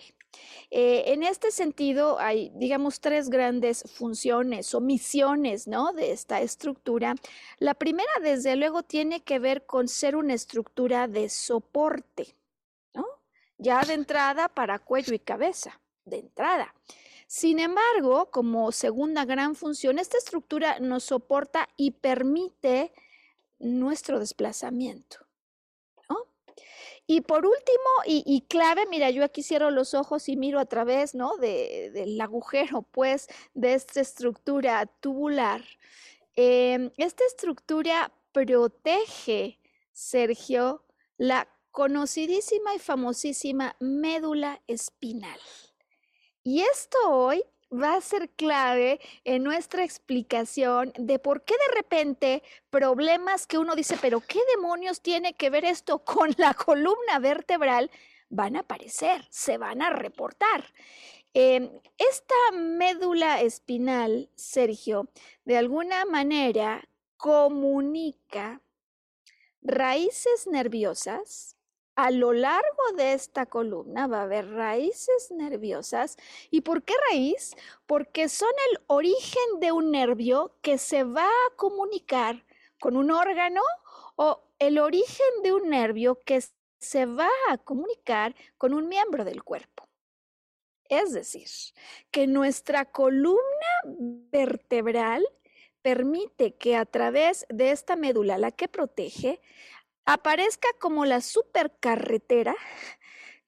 Eh, 0.71 1.13
en 1.13 1.23
este 1.23 1.51
sentido, 1.51 2.19
hay, 2.19 2.51
digamos, 2.55 2.99
tres 2.99 3.29
grandes 3.29 3.83
funciones 3.93 4.73
o 4.73 4.81
misiones 4.81 5.67
¿no? 5.67 5.93
de 5.93 6.11
esta 6.11 6.41
estructura. 6.41 7.15
La 7.59 7.73
primera, 7.73 8.11
desde 8.21 8.55
luego, 8.55 8.83
tiene 8.83 9.21
que 9.21 9.39
ver 9.39 9.65
con 9.65 9.87
ser 9.87 10.15
una 10.15 10.33
estructura 10.33 11.07
de 11.07 11.29
soporte, 11.29 12.35
¿no? 12.93 13.05
ya 13.57 13.83
de 13.83 13.93
entrada 13.93 14.49
para 14.49 14.79
cuello 14.79 15.13
y 15.13 15.19
cabeza, 15.19 15.79
de 16.05 16.19
entrada. 16.19 16.73
Sin 17.35 17.59
embargo, 17.59 18.31
como 18.31 18.71
segunda 18.71 19.25
gran 19.25 19.55
función, 19.55 19.99
esta 19.99 20.17
estructura 20.17 20.79
nos 20.79 21.03
soporta 21.03 21.67
y 21.75 21.91
permite 21.91 22.93
nuestro 23.59 24.19
desplazamiento. 24.19 25.17
Y 27.05 27.19
por 27.21 27.45
último, 27.45 27.89
y, 28.05 28.45
clave, 28.47 28.85
mira, 28.89 29.09
yo 29.09 29.25
aquí 29.25 29.43
cierro 29.43 29.69
los 29.69 29.93
ojos 29.93 30.29
y 30.29 30.37
miro 30.37 30.61
a 30.61 30.65
través 30.65 31.13
¿no? 31.13 31.35
del 31.35 32.21
agujero, 32.21 32.83
pues, 32.83 33.27
de 33.53 33.73
esta 33.73 33.99
estructura 33.99 34.85
tubular. 35.01 35.61
Em, 36.37 36.89
esta 36.95 37.25
estructura 37.25 38.13
protege, 38.31 39.59
Sergio, 39.91 40.85
la 41.17 41.49
conocidísima 41.71 42.73
y 42.75 42.79
famosísima 42.79 43.75
médula 43.81 44.61
espinal. 44.67 45.39
Y 46.45 46.61
esto 46.61 46.97
hoy 47.09 47.43
va 47.73 47.95
a 47.95 48.01
ser 48.01 48.29
clave 48.29 49.01
en 49.25 49.43
nuestra 49.43 49.83
explicación 49.83 50.93
de 50.97 51.19
por 51.19 51.43
qué 51.43 51.55
de 51.67 51.75
repente 51.75 52.43
problemas 52.69 53.47
que 53.47 53.57
uno 53.57 53.75
dice, 53.75 53.97
pero 54.01 54.21
¿qué 54.21 54.39
demonios 54.55 55.01
tiene 55.01 55.33
que 55.33 55.49
ver 55.49 55.65
esto 55.65 56.05
con 56.05 56.33
la 56.37 56.53
columna 56.53 57.19
vertebral? 57.19 57.91
van 58.29 58.55
a 58.55 58.61
aparecer, 58.61 59.25
se 59.29 59.57
van 59.57 59.81
a 59.81 59.89
reportar. 59.89 60.73
Em, 61.33 61.69
esta 61.97 62.35
médula 62.53 63.41
espinal, 63.41 64.29
Sergio, 64.35 65.09
de 65.43 65.57
alguna 65.57 66.05
manera 66.05 66.87
comunica 67.17 68.61
raíces 69.61 70.47
nerviosas 70.47 71.54
a 71.95 72.11
lo 72.11 72.33
largo 72.33 72.91
de 72.97 73.13
esta 73.13 73.45
columna 73.45 74.07
va 74.07 74.19
a 74.19 74.23
haber 74.23 74.49
raíces 74.49 75.31
nerviosas. 75.31 76.17
¿Y 76.51 76.61
por 76.61 76.83
qué 76.83 76.93
raíz? 77.09 77.55
Porque 77.85 78.27
son 78.29 78.51
el 78.71 78.81
origen 78.87 79.59
de 79.59 79.71
un 79.71 79.91
nervio 79.91 80.55
que 80.61 80.77
se 80.77 81.03
va 81.03 81.27
a 81.27 81.55
comunicar 81.55 82.45
con 82.79 82.97
un 82.97 83.11
órgano 83.11 83.61
o 84.17 84.43
el 84.59 84.77
origen 84.77 85.27
de 85.43 85.53
un 85.53 85.69
nervio 85.69 86.21
que 86.25 86.41
se 86.79 87.05
va 87.05 87.29
a 87.49 87.57
comunicar 87.57 88.35
con 88.57 88.73
un 88.73 88.87
miembro 88.87 89.23
del 89.23 89.43
cuerpo. 89.43 89.87
Es 90.89 91.13
decir, 91.13 91.47
que 92.11 92.27
nuestra 92.27 92.85
columna 92.85 93.39
vertebral 93.85 95.25
permite 95.81 96.55
que 96.55 96.75
a 96.75 96.85
través 96.85 97.45
de 97.49 97.71
esta 97.71 97.95
médula, 97.95 98.37
la 98.37 98.51
que 98.51 98.67
protege, 98.67 99.39
aparezca 100.05 100.67
como 100.79 101.05
la 101.05 101.21
supercarretera 101.21 102.55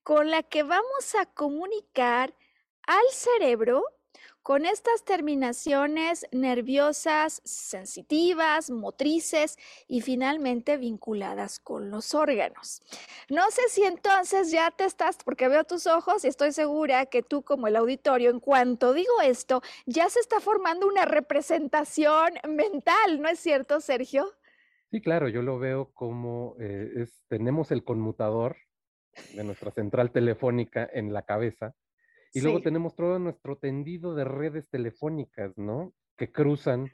con 0.03 0.31
la 0.31 0.43
que 0.43 0.63
vamos 0.63 1.15
a 1.19 1.25
comunicar 1.25 2.33
al 2.83 3.03
cerebro 3.11 3.83
con 4.47 4.65
estas 4.65 5.03
terminaciones 5.03 6.25
nerviosas, 6.31 7.41
sensitivas, 7.43 8.69
motrices 8.69 9.57
y 9.89 9.99
finalmente 9.99 10.77
vinculadas 10.77 11.59
con 11.59 11.91
los 11.91 12.15
órganos. 12.15 12.81
No 13.27 13.51
sé 13.51 13.67
si 13.67 13.83
entonces 13.83 14.49
ya 14.49 14.71
te 14.71 14.85
estás, 14.85 15.17
porque 15.17 15.49
veo 15.49 15.65
tus 15.65 15.85
ojos 15.85 16.23
y 16.23 16.29
estoy 16.29 16.53
segura 16.53 17.07
que 17.07 17.23
tú 17.23 17.43
como 17.43 17.67
el 17.67 17.75
auditorio, 17.75 18.29
en 18.29 18.39
cuanto 18.39 18.93
digo 18.93 19.19
esto, 19.21 19.61
ya 19.85 20.09
se 20.09 20.21
está 20.21 20.39
formando 20.39 20.87
una 20.87 21.03
representación 21.03 22.35
mental, 22.47 23.21
¿no 23.21 23.27
es 23.27 23.41
cierto, 23.41 23.81
Sergio? 23.81 24.36
Sí, 24.89 25.01
claro, 25.01 25.27
yo 25.27 25.41
lo 25.41 25.59
veo 25.59 25.91
como 25.93 26.55
eh, 26.59 26.91
es, 26.95 27.23
tenemos 27.27 27.71
el 27.71 27.83
conmutador 27.83 28.55
de 29.35 29.43
nuestra 29.43 29.71
central 29.71 30.11
telefónica 30.11 30.89
en 30.91 31.11
la 31.11 31.23
cabeza 31.23 31.73
y 32.33 32.41
luego 32.41 32.61
tenemos 32.61 32.95
todo 32.95 33.19
nuestro 33.19 33.57
tendido 33.57 34.15
de 34.15 34.23
redes 34.23 34.69
telefónicas, 34.69 35.57
¿no? 35.57 35.93
Que 36.17 36.31
cruzan 36.31 36.91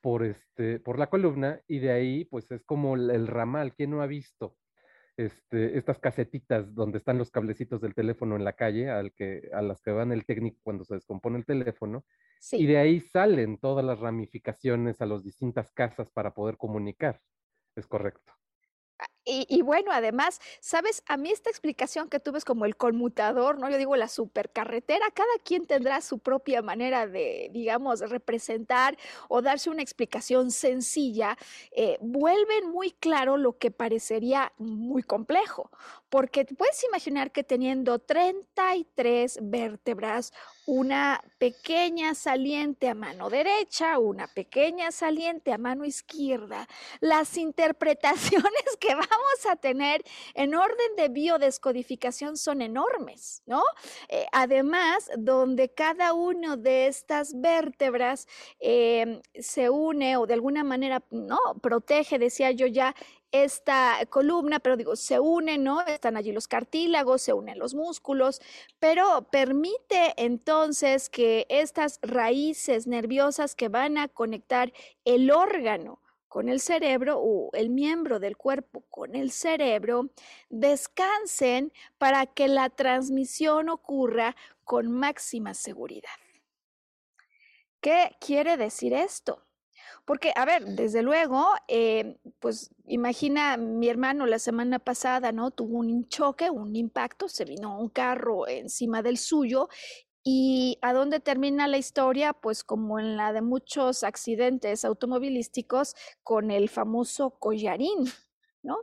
por, 0.00 0.24
este, 0.24 0.80
por 0.80 0.98
la 0.98 1.08
columna 1.08 1.60
y 1.66 1.80
de 1.80 1.92
ahí 1.92 2.24
pues 2.24 2.50
es 2.50 2.64
como 2.64 2.94
el, 2.94 3.26
ramal, 3.26 3.74
¿quién 3.74 3.90
no 3.90 4.02
ha 4.02 4.06
visto? 4.06 4.56
este, 5.16 5.78
estas 5.78 5.98
casetitas 5.98 6.74
donde 6.74 6.98
están 6.98 7.16
los 7.16 7.30
cablecitos 7.30 7.80
del 7.80 7.94
teléfono 7.94 8.36
en 8.36 8.44
la 8.44 8.52
calle, 8.52 8.90
al 8.90 9.12
que, 9.12 9.48
a 9.52 9.62
las 9.62 9.80
que 9.80 9.90
van 9.90 10.12
el 10.12 10.26
técnico 10.26 10.60
cuando 10.62 10.84
se 10.84 10.94
descompone 10.94 11.38
el 11.38 11.46
teléfono, 11.46 12.04
y 12.52 12.66
de 12.66 12.78
ahí 12.78 13.00
salen 13.00 13.58
todas 13.58 13.84
las 13.84 13.98
ramificaciones 13.98 15.00
a 15.00 15.06
las 15.06 15.24
distintas 15.24 15.72
casas 15.72 16.10
para 16.10 16.34
poder 16.34 16.58
comunicar. 16.58 17.20
Es 17.76 17.86
correcto. 17.86 18.32
Y, 19.28 19.60
bueno, 19.62 19.90
además, 19.92 20.40
sabes, 20.60 21.02
a 21.08 21.16
mí 21.16 21.32
esta 21.32 21.50
explicación 21.50 22.08
que 22.08 22.20
tuve 22.20 22.38
es 22.38 22.44
como 22.44 22.64
el 22.64 22.76
conmutador, 22.76 23.58
¿no? 23.58 23.68
Yo 23.68 23.76
digo 23.76 23.96
la 23.96 24.06
supercarretera, 24.06 25.04
cada 25.12 25.26
quien 25.44 25.66
tendrá 25.66 26.00
su 26.00 26.20
propia 26.20 26.62
manera 26.62 27.08
de, 27.08 27.50
digamos, 27.52 28.08
representar 28.08 28.96
o 29.28 29.42
darse 29.42 29.68
una 29.68 29.82
explicación 29.82 30.52
sencilla, 30.52 31.36
eh, 31.72 31.98
vuelven 32.00 32.70
muy 32.70 32.92
claro 32.92 33.36
lo 33.36 33.58
que 33.58 33.72
parecería 33.72 34.52
muy 34.58 35.02
complejo, 35.02 35.72
porque 36.08 36.44
puedes 36.44 36.84
imaginar 36.84 37.32
que 37.32 37.42
teniendo 37.42 37.98
33 37.98 39.40
vértebras, 39.42 40.32
una 40.66 41.20
pequeña 41.38 42.14
saliente 42.14 42.88
a 42.88 42.94
mano 42.94 43.28
derecha, 43.28 43.98
una 43.98 44.28
pequeña 44.28 44.92
saliente 44.92 45.52
a 45.52 45.58
mano 45.58 45.84
izquierda, 45.84 46.68
las 47.00 47.36
interpretaciones 47.46 48.76
que 48.78 48.94
vamos 48.94 49.15
a 49.50 49.56
tener 49.56 50.02
en 50.34 50.54
orden 50.54 50.96
de 50.96 51.08
biodescodificación 51.08 52.36
son 52.36 52.62
enormes, 52.62 53.42
¿no? 53.46 53.62
Eh, 54.08 54.26
además, 54.32 55.10
donde 55.18 55.68
cada 55.68 56.12
una 56.12 56.56
de 56.56 56.86
estas 56.86 57.40
vértebras 57.40 58.26
em, 58.58 59.20
se 59.34 59.70
une 59.70 60.16
o 60.16 60.26
de 60.26 60.34
alguna 60.34 60.64
manera, 60.64 61.02
¿no? 61.10 61.38
Protege, 61.60 62.18
decía 62.18 62.50
yo 62.50 62.66
ya, 62.66 62.94
esta 63.32 63.98
columna, 64.08 64.60
pero 64.60 64.76
digo, 64.76 64.96
se 64.96 65.20
une, 65.20 65.58
¿no? 65.58 65.82
Están 65.82 66.16
allí 66.16 66.32
los 66.32 66.48
cartílagos, 66.48 67.22
se 67.22 67.32
unen 67.32 67.58
los 67.58 67.74
músculos, 67.74 68.40
pero 68.78 69.28
permite 69.30 70.14
entonces 70.16 71.10
que 71.10 71.46
estas 71.48 71.98
raíces 72.02 72.86
nerviosas 72.86 73.54
que 73.54 73.68
van 73.68 73.98
a 73.98 74.08
conectar 74.08 74.72
el 75.04 75.30
órgano 75.30 76.00
con 76.36 76.50
el 76.50 76.60
cerebro 76.60 77.18
o 77.18 77.48
el 77.54 77.70
miembro 77.70 78.20
del 78.20 78.36
cuerpo 78.36 78.84
con 78.90 79.16
el 79.16 79.30
cerebro 79.30 80.10
descansen 80.50 81.72
para 81.96 82.26
que 82.26 82.46
la 82.46 82.68
transmisión 82.68 83.70
ocurra 83.70 84.36
con 84.62 84.92
máxima 84.92 85.54
seguridad. 85.54 86.10
¿Qué 87.80 88.18
quiere 88.20 88.58
decir 88.58 88.92
esto? 88.92 89.46
Porque, 90.04 90.32
a 90.36 90.44
ver, 90.44 90.66
desde 90.66 91.02
luego, 91.02 91.46
eh, 91.68 92.18
pues 92.38 92.70
imagina 92.86 93.56
mi 93.56 93.88
hermano 93.88 94.26
la 94.26 94.38
semana 94.38 94.78
pasada, 94.78 95.32
¿no? 95.32 95.52
Tuvo 95.52 95.78
un 95.78 96.06
choque, 96.08 96.50
un 96.50 96.76
impacto, 96.76 97.30
se 97.30 97.46
vino 97.46 97.80
un 97.80 97.88
carro 97.88 98.46
encima 98.46 99.00
del 99.00 99.16
suyo 99.16 99.70
¿Y 100.28 100.76
a 100.82 100.92
dónde 100.92 101.20
termina 101.20 101.68
la 101.68 101.78
historia? 101.78 102.32
Pues 102.32 102.64
como 102.64 102.98
en 102.98 103.16
la 103.16 103.32
de 103.32 103.42
muchos 103.42 104.02
accidentes 104.02 104.84
automovilísticos 104.84 105.94
con 106.24 106.50
el 106.50 106.68
famoso 106.68 107.38
collarín, 107.38 108.06
¿no? 108.64 108.76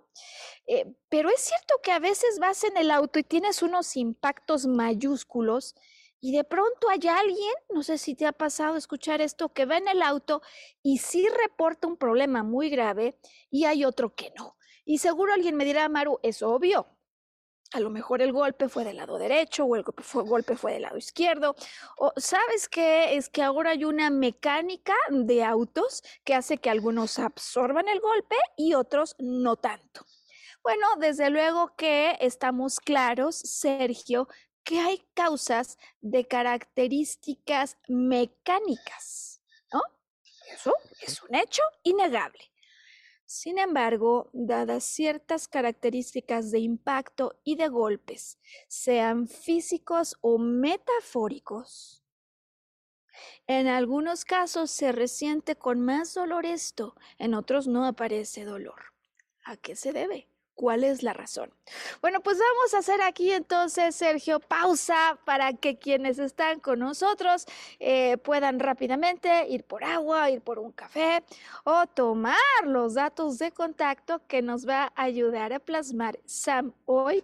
Eh, 0.68 0.96
pero 1.10 1.30
es 1.30 1.42
cierto 1.42 1.82
que 1.84 1.92
a 1.92 2.00
veces 2.00 2.40
vas 2.40 2.64
en 2.64 2.78
el 2.78 2.90
auto 2.90 3.20
y 3.20 3.24
tienes 3.24 3.62
unos 3.62 3.98
impactos 3.98 4.68
mayúsculos 4.68 5.76
y 6.22 6.32
de 6.32 6.46
pronto 6.46 6.88
hay 6.90 7.06
alguien, 7.10 7.54
no 7.74 7.84
sé 7.84 7.98
si 7.98 8.16
te 8.16 8.26
ha 8.26 8.32
pasado 8.32 8.78
escuchar 8.78 9.20
esto, 9.20 9.50
que 9.52 9.66
va 9.66 9.76
en 9.76 9.90
el 9.90 10.02
auto 10.02 10.42
y 10.82 11.00
sí 11.00 11.28
reporta 11.28 11.90
un 11.90 11.98
problema 11.98 12.44
muy 12.44 12.70
grave 12.70 13.20
y 13.50 13.66
hay 13.66 13.84
otro 13.84 14.16
que 14.16 14.32
no. 14.38 14.56
Y 14.86 15.00
seguro 15.00 15.34
alguien 15.34 15.58
me 15.58 15.66
dirá, 15.66 15.90
Maru, 15.90 16.22
es 16.24 16.42
obvio. 16.42 16.88
A 17.74 17.80
lo 17.80 17.90
mejor 17.90 18.22
el 18.22 18.32
golpe 18.32 18.70
fue 18.70 18.84
del 18.86 18.98
lado 18.98 19.18
derecho 19.18 19.66
o 19.66 19.76
el 19.76 19.82
golpe 19.82 20.04
fue, 20.04 20.24
golpe 20.24 20.56
fue 20.56 20.74
del 20.74 20.84
lado 20.84 20.98
izquierdo. 20.98 21.56
O 21.98 22.14
sabes 22.18 22.70
qué 22.70 23.16
es 23.16 23.30
que 23.30 23.42
ahora 23.42 23.72
hay 23.72 23.84
una 23.84 24.12
mecánica 24.12 24.94
de 25.10 25.44
autos 25.44 26.04
que 26.24 26.36
hace 26.36 26.60
que 26.60 26.70
algunos 26.70 27.18
absorban 27.18 27.88
el 27.88 28.00
golpe 28.00 28.36
y 28.58 28.76
otros 28.76 29.16
no 29.18 29.56
tanto. 29.56 30.06
Bueno, 30.62 30.86
desde 31.00 31.32
luego 31.32 31.76
que 31.76 32.16
estamos 32.22 32.80
claros, 32.80 33.38
Sergio, 33.38 34.28
que 34.64 34.80
hay 34.80 35.06
causas 35.16 35.80
de 36.00 36.26
características 36.26 37.78
mecánicas, 37.88 39.42
¿no? 39.74 39.82
Eso 40.54 40.76
es 41.02 41.24
un 41.24 41.34
hecho 41.34 41.64
innegable. 41.82 42.53
Sin 43.34 43.58
embargo, 43.58 44.30
dadas 44.32 44.84
ciertas 44.84 45.48
características 45.48 46.52
de 46.52 46.60
impacto 46.60 47.40
y 47.44 47.56
de 47.56 47.68
golpes, 47.68 48.38
sean 48.68 49.28
físicos 49.28 50.16
o 50.22 50.38
metafóricos, 50.38 52.04
en 53.48 53.66
algunos 53.66 54.24
casos 54.24 54.70
se 54.70 54.92
resiente 54.92 55.56
con 55.56 55.82
más 55.82 56.14
dolor 56.14 56.46
esto, 56.46 56.96
en 57.18 57.34
otros 57.34 57.68
no 57.68 57.88
aparece 57.88 58.46
dolor. 58.46 58.94
¿A 59.46 59.58
qué 59.58 59.76
se 59.76 59.94
debe? 59.94 60.30
¿Cuál 60.56 60.84
es 60.84 61.02
la 61.02 61.14
razón? 61.14 61.52
Bueno, 62.02 62.20
pues 62.22 62.38
vamos 62.38 62.74
a 62.74 62.80
hacer 62.80 63.02
aquí 63.02 63.32
entonces, 63.32 63.96
Sergio, 63.96 64.40
pausa 64.40 65.18
para 65.26 65.54
que 65.54 65.78
quienes 65.78 66.20
están 66.20 66.60
con 66.60 66.80
nosotros 66.80 67.46
eh, 67.80 68.18
puedan 68.18 68.60
rápidamente 68.60 69.48
ir 69.50 69.64
por 69.64 69.84
agua, 69.84 70.30
ir 70.30 70.42
por 70.42 70.60
un 70.60 70.72
café 70.72 71.24
o 71.64 71.88
tomar 71.88 72.38
los 72.66 72.94
datos 72.94 73.40
de 73.40 73.52
contacto 73.52 74.22
que 74.28 74.44
nos 74.44 74.68
va 74.68 74.94
a 74.96 75.04
ayudar 75.04 75.54
a 75.54 75.60
plasmar 75.60 76.20
Sam 76.26 76.74
hoy 76.86 77.24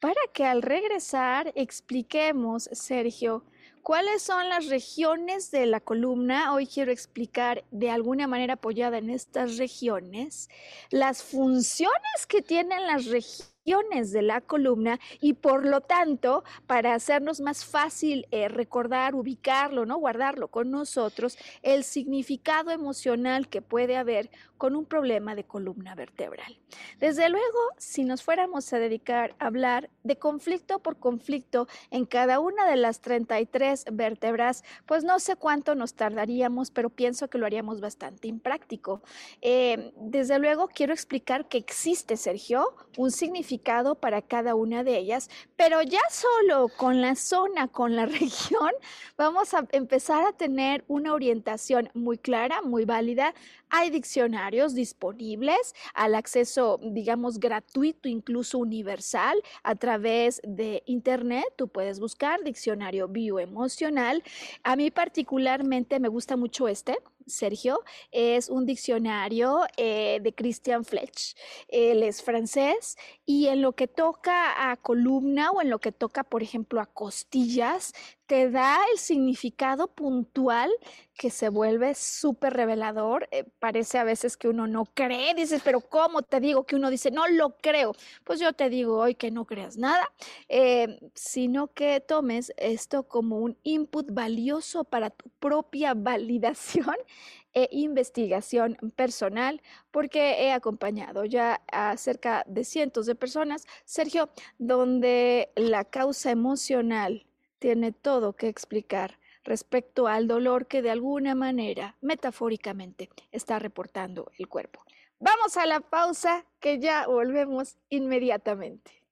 para 0.00 0.20
que 0.32 0.44
al 0.44 0.60
regresar 0.60 1.52
expliquemos, 1.54 2.68
Sergio, 2.72 3.44
¿Cuáles 3.84 4.22
son 4.22 4.48
las 4.48 4.68
regiones 4.68 5.50
de 5.50 5.66
la 5.66 5.78
columna? 5.78 6.54
Hoy 6.54 6.66
quiero 6.66 6.90
explicar 6.90 7.64
de 7.70 7.90
alguna 7.90 8.26
manera 8.26 8.54
apoyada 8.54 8.96
en 8.96 9.10
estas 9.10 9.58
regiones 9.58 10.48
las 10.88 11.22
funciones 11.22 12.26
que 12.26 12.40
tienen 12.40 12.86
las 12.86 13.04
regiones 13.04 13.53
de 13.64 14.22
la 14.22 14.42
columna 14.42 15.00
y 15.20 15.32
por 15.32 15.64
lo 15.64 15.80
tanto, 15.80 16.44
para 16.66 16.94
hacernos 16.94 17.40
más 17.40 17.64
fácil 17.64 18.26
eh, 18.30 18.48
recordar, 18.48 19.14
ubicarlo, 19.14 19.86
¿no? 19.86 19.96
guardarlo 19.96 20.48
con 20.48 20.70
nosotros, 20.70 21.38
el 21.62 21.82
significado 21.82 22.70
emocional 22.70 23.48
que 23.48 23.62
puede 23.62 23.96
haber 23.96 24.30
con 24.58 24.76
un 24.76 24.84
problema 24.84 25.34
de 25.34 25.44
columna 25.44 25.94
vertebral. 25.94 26.58
Desde 27.00 27.28
luego, 27.28 27.58
si 27.78 28.04
nos 28.04 28.22
fuéramos 28.22 28.72
a 28.72 28.78
dedicar 28.78 29.34
a 29.38 29.46
hablar 29.46 29.90
de 30.02 30.16
conflicto 30.16 30.78
por 30.80 30.98
conflicto 30.98 31.66
en 31.90 32.04
cada 32.04 32.40
una 32.40 32.66
de 32.66 32.76
las 32.76 33.00
33 33.00 33.86
vértebras, 33.92 34.62
pues 34.86 35.04
no 35.04 35.18
sé 35.20 35.36
cuánto 35.36 35.74
nos 35.74 35.94
tardaríamos, 35.94 36.70
pero 36.70 36.90
pienso 36.90 37.28
que 37.28 37.38
lo 37.38 37.46
haríamos 37.46 37.80
bastante 37.80 38.28
impráctico. 38.28 39.02
Eh, 39.40 39.92
desde 39.96 40.38
luego, 40.38 40.68
quiero 40.68 40.92
explicar 40.92 41.48
que 41.48 41.58
existe, 41.58 42.16
Sergio, 42.16 42.74
un 42.96 43.10
significado 43.10 43.53
para 44.00 44.22
cada 44.22 44.54
una 44.54 44.84
de 44.84 44.98
ellas, 44.98 45.30
pero 45.56 45.82
ya 45.82 46.00
solo 46.10 46.68
con 46.76 47.00
la 47.00 47.14
zona, 47.14 47.68
con 47.68 47.96
la 47.96 48.06
región, 48.20 48.70
vamos 49.16 49.54
a 49.54 49.66
empezar 49.72 50.24
a 50.26 50.32
tener 50.32 50.84
una 50.88 51.14
orientación 51.14 51.90
muy 51.94 52.18
clara, 52.18 52.62
muy 52.62 52.84
válida. 52.84 53.34
Hay 53.70 53.90
diccionarios 53.90 54.74
disponibles 54.74 55.74
al 55.94 56.14
acceso, 56.14 56.78
digamos, 56.82 57.38
gratuito, 57.38 58.08
incluso 58.08 58.58
universal, 58.58 59.42
a 59.62 59.74
través 59.74 60.40
de 60.44 60.82
Internet. 60.86 61.44
Tú 61.56 61.68
puedes 61.68 61.98
buscar 61.98 62.42
diccionario 62.44 63.08
bioemocional. 63.08 64.22
A 64.62 64.76
mí 64.76 64.90
particularmente 64.90 65.98
me 65.98 66.08
gusta 66.08 66.36
mucho 66.36 66.68
este 66.68 66.98
Sergio, 67.26 67.80
es 68.10 68.48
un 68.48 68.66
diccionario 68.66 69.62
eh, 69.76 70.20
de 70.22 70.34
Christian 70.34 70.84
Fletch. 70.84 71.36
Él 71.68 72.02
es 72.02 72.22
francés 72.22 72.96
y 73.26 73.46
en 73.48 73.62
lo 73.62 73.72
que 73.72 73.88
toca 73.88 74.70
a 74.70 74.76
columna 74.76 75.50
o 75.50 75.62
en 75.62 75.70
lo 75.70 75.78
que 75.78 75.92
toca, 75.92 76.24
por 76.24 76.42
ejemplo, 76.42 76.80
a 76.80 76.86
costillas, 76.86 77.92
te 78.26 78.50
da 78.50 78.78
el 78.92 78.98
significado 78.98 79.88
puntual 79.88 80.70
que 81.16 81.30
se 81.30 81.48
vuelve 81.48 81.94
súper 81.94 82.54
revelador. 82.54 83.28
Eh, 83.30 83.44
parece 83.58 83.98
a 83.98 84.04
veces 84.04 84.36
que 84.36 84.48
uno 84.48 84.66
no 84.66 84.86
cree, 84.86 85.34
dices, 85.34 85.62
pero 85.64 85.80
¿cómo 85.80 86.22
te 86.22 86.40
digo 86.40 86.64
que 86.64 86.76
uno 86.76 86.90
dice, 86.90 87.10
no 87.10 87.28
lo 87.28 87.56
creo? 87.58 87.92
Pues 88.24 88.40
yo 88.40 88.52
te 88.52 88.70
digo 88.70 88.98
hoy 88.98 89.14
que 89.14 89.30
no 89.30 89.44
creas 89.44 89.76
nada, 89.76 90.10
eh, 90.48 90.98
sino 91.14 91.68
que 91.68 92.00
tomes 92.00 92.52
esto 92.56 93.04
como 93.08 93.38
un 93.38 93.58
input 93.62 94.06
valioso 94.10 94.84
para 94.84 95.10
tu 95.10 95.28
propia 95.38 95.94
validación 95.94 96.96
e 97.54 97.68
investigación 97.70 98.76
personal, 98.96 99.62
porque 99.92 100.44
he 100.44 100.52
acompañado 100.52 101.24
ya 101.24 101.62
a 101.70 101.96
cerca 101.96 102.44
de 102.48 102.64
cientos 102.64 103.06
de 103.06 103.14
personas, 103.14 103.66
Sergio, 103.84 104.30
donde 104.58 105.52
la 105.54 105.84
causa 105.84 106.30
emocional 106.32 107.26
tiene 107.58 107.92
todo 107.92 108.34
que 108.34 108.48
explicar 108.48 109.18
respecto 109.44 110.06
al 110.06 110.26
dolor 110.26 110.66
que 110.66 110.82
de 110.82 110.90
alguna 110.90 111.34
manera, 111.34 111.96
metafóricamente, 112.00 113.10
está 113.30 113.58
reportando 113.58 114.32
el 114.38 114.48
cuerpo. 114.48 114.82
Vamos 115.20 115.56
a 115.56 115.66
la 115.66 115.80
pausa 115.80 116.44
que 116.60 116.78
ya 116.78 117.06
volvemos 117.06 117.76
inmediatamente. 117.88 119.03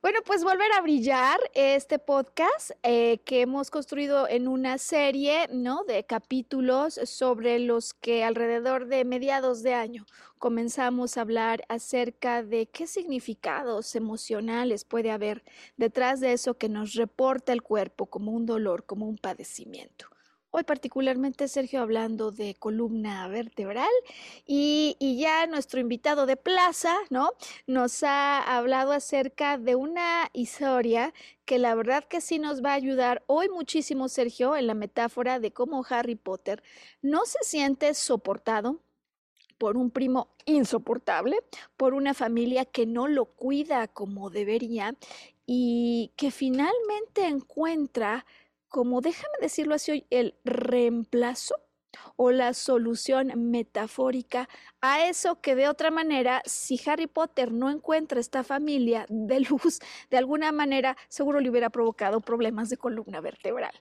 Bueno, 0.00 0.20
pues 0.24 0.44
volver 0.44 0.70
a 0.72 0.80
brillar 0.80 1.40
este 1.54 1.98
podcast 1.98 2.70
eh, 2.84 3.18
que 3.24 3.40
hemos 3.40 3.68
construido 3.68 4.28
en 4.28 4.46
una 4.46 4.78
serie, 4.78 5.48
¿no? 5.52 5.82
De 5.82 6.04
capítulos 6.04 7.00
sobre 7.02 7.58
los 7.58 7.94
que 7.94 8.22
alrededor 8.22 8.86
de 8.86 9.04
mediados 9.04 9.64
de 9.64 9.74
año 9.74 10.06
comenzamos 10.38 11.16
a 11.16 11.22
hablar 11.22 11.64
acerca 11.68 12.44
de 12.44 12.68
qué 12.68 12.86
significados 12.86 13.96
emocionales 13.96 14.84
puede 14.84 15.10
haber 15.10 15.42
detrás 15.76 16.20
de 16.20 16.32
eso 16.32 16.54
que 16.54 16.68
nos 16.68 16.94
reporta 16.94 17.52
el 17.52 17.62
cuerpo 17.62 18.06
como 18.06 18.30
un 18.30 18.46
dolor, 18.46 18.84
como 18.86 19.08
un 19.08 19.18
padecimiento. 19.18 20.06
Hoy 20.50 20.62
particularmente 20.64 21.46
Sergio 21.46 21.82
hablando 21.82 22.30
de 22.30 22.54
columna 22.54 23.28
vertebral 23.28 23.90
y, 24.46 24.96
ya 25.20 25.46
nuestro 25.46 25.78
invitado 25.78 26.24
de 26.24 26.36
plaza, 26.36 26.96
¿no? 27.10 27.32
Nos 27.66 28.02
ha 28.02 28.56
hablado 28.56 28.92
acerca 28.92 29.58
de 29.58 29.74
una 29.74 30.30
historia 30.32 31.12
que 31.44 31.58
la 31.58 31.74
verdad 31.74 32.04
que 32.04 32.22
sí 32.22 32.38
nos 32.38 32.64
va 32.64 32.70
a 32.70 32.74
ayudar 32.74 33.22
hoy 33.26 33.50
muchísimo 33.50 34.08
Sergio 34.08 34.56
en 34.56 34.66
la 34.68 34.74
metáfora 34.74 35.38
de 35.38 35.52
cómo 35.52 35.84
Harry 35.86 36.14
Potter 36.14 36.62
no 37.02 37.26
se 37.26 37.38
siente 37.42 37.92
soportado 37.92 38.80
por 39.58 39.76
un 39.76 39.90
primo 39.90 40.28
insoportable, 40.46 41.44
por 41.76 41.92
una 41.92 42.14
familia 42.14 42.64
que 42.64 42.86
no 42.86 43.06
lo 43.06 43.26
cuida 43.26 43.86
como 43.86 44.30
debería 44.30 44.94
y 45.44 46.12
que 46.16 46.30
finalmente 46.30 47.26
encuentra 47.26 48.24
como, 48.68 49.00
déjame 49.00 49.34
decirlo 49.40 49.74
así 49.74 50.06
el 50.10 50.34
reemplazo 50.44 51.54
o 52.16 52.30
la 52.30 52.54
solución 52.54 53.32
metafórica 53.50 54.48
a 54.80 55.06
eso 55.08 55.40
que 55.40 55.54
de 55.54 55.68
otra 55.68 55.90
manera, 55.90 56.42
si 56.44 56.80
Harry 56.86 57.06
Potter 57.06 57.52
no 57.52 57.70
encuentra 57.70 58.20
esta 58.20 58.44
familia 58.44 59.06
de 59.08 59.40
luz, 59.40 59.80
de 60.10 60.18
alguna 60.18 60.52
manera 60.52 60.96
seguro 61.08 61.40
le 61.40 61.50
hubiera 61.50 61.70
provocado 61.70 62.20
problemas 62.20 62.68
de 62.68 62.76
columna 62.76 63.20
vertebral. 63.20 63.72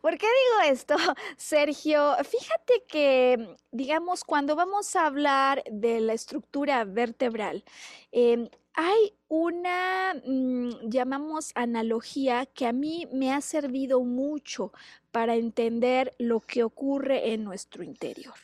¿Por 0.00 0.16
qué 0.18 0.26
digo 0.26 0.72
esto, 0.72 0.96
Sergio? 1.36 2.16
Fíjate 2.24 2.84
que, 2.88 3.56
digamos, 3.72 4.24
cuando 4.24 4.56
vamos 4.56 4.94
a 4.96 5.06
hablar 5.06 5.62
de 5.70 6.00
la 6.00 6.12
estructura 6.12 6.84
vertebral, 6.84 7.64
eh, 8.12 8.48
hay 8.76 9.14
una, 9.28 10.14
mm, 10.22 10.88
llamamos 10.90 11.50
analogía, 11.54 12.44
que 12.44 12.66
a 12.66 12.72
mí 12.72 13.08
me 13.10 13.32
ha 13.32 13.40
servido 13.40 14.04
mucho 14.04 14.70
para 15.10 15.34
entender 15.34 16.14
lo 16.18 16.40
que 16.40 16.62
ocurre 16.62 17.32
en 17.32 17.42
nuestro 17.42 17.82
interior. 17.82 18.34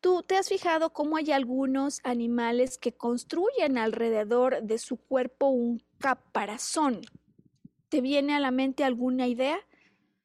Tú 0.00 0.22
te 0.22 0.36
has 0.36 0.48
fijado 0.48 0.92
cómo 0.92 1.16
hay 1.16 1.32
algunos 1.32 2.00
animales 2.04 2.78
que 2.78 2.92
construyen 2.92 3.76
alrededor 3.76 4.62
de 4.62 4.78
su 4.78 4.96
cuerpo 4.98 5.48
un 5.48 5.82
caparazón. 5.98 7.00
¿Te 7.88 8.00
viene 8.00 8.36
a 8.36 8.40
la 8.40 8.52
mente 8.52 8.84
alguna 8.84 9.26
idea? 9.26 9.58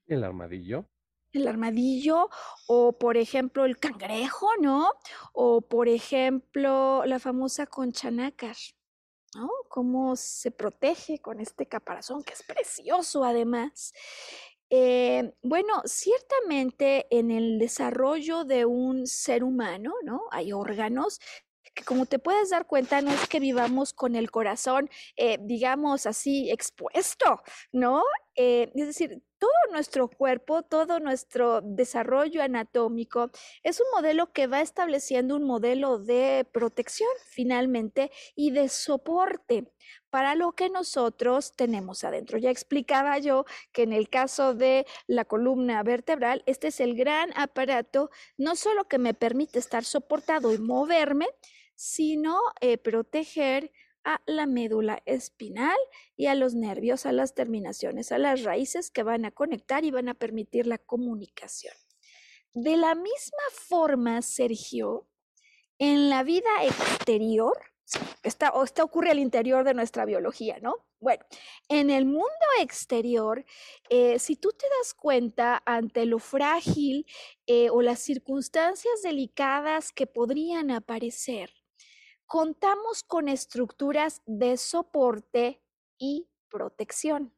El 0.05 0.23
armadillo. 0.23 0.85
El 1.33 1.47
armadillo 1.47 2.29
o 2.67 2.93
por 2.93 3.17
ejemplo 3.17 3.65
el 3.65 3.77
cangrejo, 3.77 4.49
¿no? 4.61 4.91
O 5.33 5.61
por 5.61 5.87
ejemplo 5.87 7.03
la 7.05 7.17
famosa 7.17 7.65
concha 7.65 8.11
nácar. 8.11 8.55
¿No? 9.37 9.49
Cómo 9.69 10.15
se 10.15 10.49
protege 10.49 11.19
con 11.19 11.39
este 11.39 11.67
caparazón, 11.67 12.23
que 12.23 12.33
es 12.33 12.41
precioso 12.41 13.23
además. 13.23 13.93
Eh, 14.69 15.31
bueno, 15.43 15.81
ciertamente 15.85 17.05
en 17.11 17.29
el 17.29 17.59
desarrollo 17.59 18.43
de 18.45 18.65
un 18.65 19.05
ser 19.05 19.43
humano, 19.43 19.93
¿no? 20.03 20.21
Hay 20.31 20.51
órganos 20.51 21.19
que 21.75 21.83
como 21.83 22.07
te 22.07 22.17
puedes 22.17 22.49
dar 22.49 22.65
cuenta, 22.65 23.01
no 23.01 23.11
es 23.11 23.27
que 23.27 23.39
vivamos 23.39 23.93
con 23.93 24.15
el 24.15 24.31
corazón, 24.31 24.89
eh, 25.15 25.37
digamos 25.39 26.07
así, 26.07 26.49
expuesto, 26.49 27.43
¿no? 27.71 28.01
Eh, 28.39 28.71
es 28.75 28.85
decir, 28.85 29.23
todo 29.39 29.49
nuestro 29.71 30.09
cuerpo, 30.09 30.61
todo 30.61 30.99
nuestro 30.99 31.61
desarrollo 31.61 32.43
anatómico 32.43 33.31
es 33.63 33.79
un 33.79 33.87
modelo 33.95 34.31
que 34.31 34.45
va 34.45 34.61
estableciendo 34.61 35.35
un 35.35 35.43
modelo 35.43 35.97
de 35.97 36.47
protección 36.51 37.09
finalmente 37.25 38.11
y 38.35 38.51
de 38.51 38.69
soporte 38.69 39.71
para 40.11 40.35
lo 40.35 40.51
que 40.51 40.69
nosotros 40.69 41.55
tenemos 41.55 42.03
adentro. 42.03 42.37
Ya 42.37 42.51
explicaba 42.51 43.17
yo 43.17 43.45
que 43.71 43.81
en 43.81 43.91
el 43.91 44.07
caso 44.07 44.53
de 44.53 44.85
la 45.07 45.25
columna 45.25 45.81
vertebral, 45.81 46.43
este 46.45 46.67
es 46.67 46.79
el 46.79 46.95
gran 46.95 47.31
aparato, 47.35 48.11
no 48.37 48.55
solo 48.55 48.87
que 48.87 48.99
me 48.99 49.15
permite 49.15 49.57
estar 49.57 49.83
soportado 49.83 50.53
y 50.53 50.59
moverme, 50.59 51.27
sino 51.73 52.39
eh, 52.61 52.77
proteger 52.77 53.71
a 54.07 54.21
la 54.25 54.45
médula 54.45 55.03
espinal 55.05 55.77
y 56.15 56.27
a 56.27 56.35
los 56.35 56.55
nervios, 56.55 57.05
a 57.05 57.11
las 57.11 57.33
terminaciones, 57.33 58.13
a 58.13 58.17
las 58.17 58.43
raíces 58.43 58.89
que 58.89 59.03
van 59.03 59.25
a 59.25 59.31
conectar 59.31 59.83
y 59.83 59.91
van 59.91 60.07
a 60.07 60.13
permitir 60.13 60.65
la 60.65 60.77
comunicación. 60.77 61.73
De 62.53 62.77
la 62.77 62.95
misma 62.95 63.43
forma, 63.51 64.21
Sergio, 64.21 65.09
en 65.77 66.09
la 66.09 66.23
vida 66.23 66.49
exterior, 66.63 67.57
está, 68.23 68.51
o 68.51 68.63
está 68.63 68.85
ocurre 68.85 69.11
al 69.11 69.19
interior 69.19 69.65
de 69.65 69.73
nuestra 69.73 70.05
biología, 70.05 70.57
¿no? 70.61 70.85
Bueno, 71.01 71.25
en 71.67 71.89
el 71.89 72.05
mundo 72.05 72.47
exterior, 72.61 73.43
eh, 73.89 74.19
si 74.19 74.37
tú 74.37 74.51
te 74.57 74.65
das 74.79 74.93
cuenta 74.93 75.61
ante 75.65 76.05
lo 76.05 76.19
frágil 76.19 77.05
eh, 77.45 77.69
o 77.71 77.81
las 77.81 77.99
circunstancias 77.99 79.01
delicadas 79.03 79.91
que 79.91 80.07
podrían 80.07 80.71
aparecer, 80.71 81.51
contamos 82.27 83.03
con 83.03 83.29
estructuras 83.29 84.21
de 84.25 84.57
soporte 84.57 85.61
y 85.97 86.27
protección. 86.49 87.33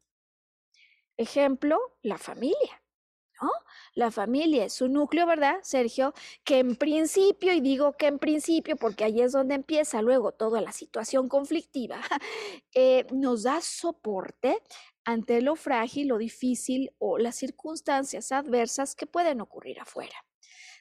Ejemplo, 1.15 1.78
la 2.02 2.17
familia. 2.17 2.82
¿no? 3.41 3.52
La 3.93 4.12
familia 4.12 4.65
es 4.65 4.82
un 4.82 4.93
núcleo, 4.93 5.25
¿verdad, 5.25 5.60
Sergio? 5.62 6.13
Que 6.43 6.60
en 6.60 6.75
principio, 6.75 7.54
y 7.54 7.62
digo 7.62 7.93
que 7.93 8.08
en 8.08 8.19
principio 8.19 8.75
porque 8.75 9.06
ahí 9.06 9.21
es 9.21 9.32
donde 9.32 9.56
empieza 9.56 10.02
luego 10.02 10.34
toda 10.34 10.60
la 10.60 10.71
situación 10.71 11.30
conflictiva, 11.30 12.02
eh, 12.73 13.06
nos 13.12 13.43
da 13.43 13.62
soporte 13.62 14.62
ante 15.06 15.41
lo 15.41 15.56
frágil, 15.56 16.10
lo 16.10 16.17
difícil 16.17 16.91
o 16.97 17.17
las 17.17 17.36
circunstancias 17.36 18.32
adversas 18.32 18.95
que 18.95 19.08
pueden 19.08 19.41
ocurrir 19.41 19.80
afuera. 19.80 20.25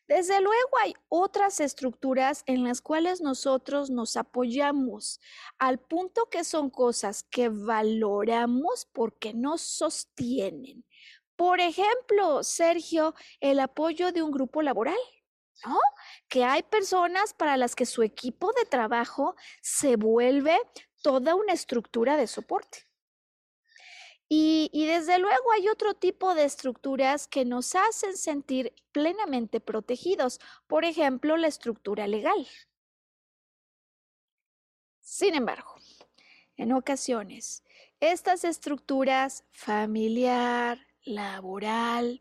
Desde 0.09 0.41
luego 0.41 0.71
hay 0.83 0.95
otras 1.11 1.61
estructuras 1.61 2.43
en 2.47 2.65
las 2.65 2.81
cuales 2.81 3.21
nosotros 3.21 3.91
nos 3.91 4.17
apoyamos 4.17 5.21
al 5.59 5.79
punto 5.79 6.31
que 6.31 6.45
son 6.45 6.71
cosas 6.71 7.25
que 7.25 7.51
valoramos 7.51 8.87
porque 8.87 9.35
nos 9.35 9.61
sostienen. 9.61 10.87
Por 11.37 11.61
ejemplo, 11.61 12.43
Sergio, 12.43 13.15
el 13.41 13.61
apoyo 13.61 14.11
de 14.11 14.23
un 14.23 14.31
grupo 14.31 14.63
laboral. 14.63 14.99
¿No? 15.67 15.77
Que 16.29 16.45
hay 16.45 16.63
personas 16.63 17.35
para 17.35 17.57
las 17.57 17.75
que 17.75 17.85
su 17.85 18.05
equipo 18.05 18.53
de 18.53 18.65
trabajo 18.65 19.35
se 19.61 19.97
vuelve 19.97 20.57
toda 21.03 21.35
una 21.35 21.53
estructura 21.53 22.17
de 22.17 22.29
soporte. 22.29 22.88
Y, 24.31 24.87
desde 24.87 25.19
luego 25.19 25.53
hay 25.53 25.69
otro 25.69 25.95
tipo 25.95 26.35
de 26.35 26.45
estructuras 26.45 27.27
que 27.27 27.47
nos 27.47 27.75
hacen 27.75 28.17
sentir 28.17 28.75
plenamente 28.93 29.59
protegidos, 29.61 30.39
por 30.67 30.85
ejemplo, 30.85 31.37
la 31.39 31.49
estructura 31.49 32.07
legal. 32.07 32.47
Sin 35.01 35.35
embargo, 35.35 35.75
en 36.57 36.73
ocasiones, 36.73 37.65
estas 38.01 38.45
estructuras 38.45 39.45
familiar, 39.51 40.87
laboral, 41.05 42.21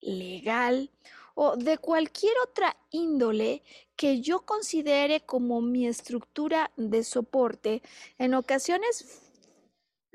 legal 0.00 0.90
o 1.34 1.56
de 1.56 1.76
cualquier 1.76 2.32
otra 2.42 2.74
índole 2.90 3.62
que 3.94 4.22
yo 4.22 4.46
considere 4.46 5.20
como 5.20 5.60
mi 5.60 5.86
estructura 5.86 6.70
de 6.76 7.04
soporte, 7.04 7.82
en 8.16 8.32
ocasiones 8.32 9.25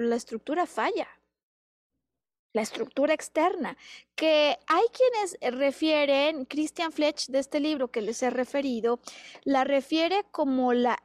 la 0.09 0.15
estructura 0.15 0.65
falla. 0.65 1.07
La 2.53 2.61
estructura 2.61 3.13
externa, 3.13 3.77
que 4.13 4.57
hay 4.67 4.83
quienes 4.91 5.37
refieren, 5.57 6.45
Christian 6.45 6.91
Fletch 6.91 7.27
de 7.27 7.39
este 7.39 7.61
libro 7.61 7.91
que 7.91 8.01
les 8.01 8.21
he 8.23 8.29
referido, 8.29 8.99
la 9.43 9.63
refiere 9.63 10.25
como 10.31 10.73
la 10.73 11.01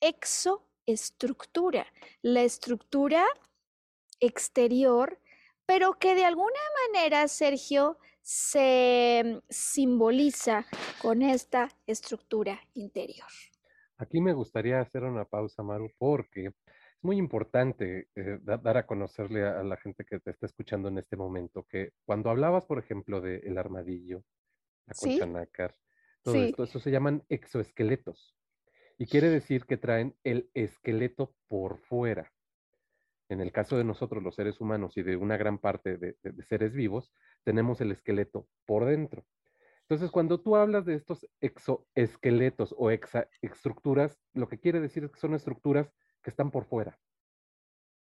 exoestructura, 0.00 1.86
la 2.22 2.42
estructura 2.42 3.24
exterior, 4.20 5.18
pero 5.66 5.94
que 5.94 6.14
de 6.14 6.24
alguna 6.24 6.60
manera, 6.86 7.26
Sergio, 7.26 7.98
se 8.22 9.42
simboliza 9.48 10.64
con 11.02 11.22
esta 11.22 11.68
estructura 11.86 12.60
interior. 12.74 13.28
Aquí 13.98 14.20
me 14.20 14.32
gustaría 14.32 14.80
hacer 14.80 15.04
una 15.04 15.24
pausa, 15.24 15.62
Maru, 15.62 15.90
porque 15.98 16.52
muy 17.04 17.18
importante 17.18 18.08
eh, 18.14 18.38
dar 18.42 18.76
a 18.76 18.86
conocerle 18.86 19.44
a, 19.44 19.62
la 19.62 19.76
gente 19.76 20.04
que 20.04 20.18
te 20.20 20.30
está 20.30 20.46
escuchando 20.46 20.88
en 20.88 20.98
este 20.98 21.16
momento 21.16 21.64
que 21.64 21.92
cuando 22.04 22.30
hablabas, 22.30 22.64
por 22.64 22.78
ejemplo, 22.78 23.20
del 23.20 23.58
armadillo, 23.58 24.24
la 24.86 24.94
concha 24.94 25.26
nácar, 25.26 25.74
todo 26.22 26.36
esto, 26.36 26.64
eso 26.64 26.80
se 26.80 26.90
llaman 26.90 27.22
exoesqueletos. 27.28 28.34
Y 28.96 29.06
quiere 29.06 29.28
decir 29.28 29.66
que 29.66 29.76
traen 29.76 30.16
el 30.24 30.50
esqueleto 30.54 31.34
por 31.48 31.78
fuera. 31.78 32.32
En 33.28 33.40
el 33.40 33.52
caso 33.52 33.76
de 33.76 33.84
nosotros, 33.84 34.22
los 34.22 34.34
seres 34.34 34.60
humanos 34.60 34.96
y 34.96 35.02
de 35.02 35.16
una 35.16 35.36
gran 35.36 35.58
parte 35.58 35.98
de, 35.98 36.16
seres 36.48 36.72
vivos, 36.72 37.12
tenemos 37.42 37.80
el 37.82 37.92
esqueleto 37.92 38.48
por 38.64 38.86
dentro. 38.86 39.26
Entonces, 39.82 40.10
cuando 40.10 40.40
tú 40.40 40.56
hablas 40.56 40.86
de 40.86 40.94
estos 40.94 41.26
exoesqueletos 41.42 42.74
o 42.78 42.90
estructuras, 42.90 44.18
lo 44.32 44.48
que 44.48 44.58
quiere 44.58 44.80
decir 44.80 45.04
es 45.04 45.10
que 45.10 45.20
son 45.20 45.34
estructuras 45.34 45.92
que 46.24 46.30
están 46.30 46.50
por 46.50 46.64
fuera. 46.64 46.98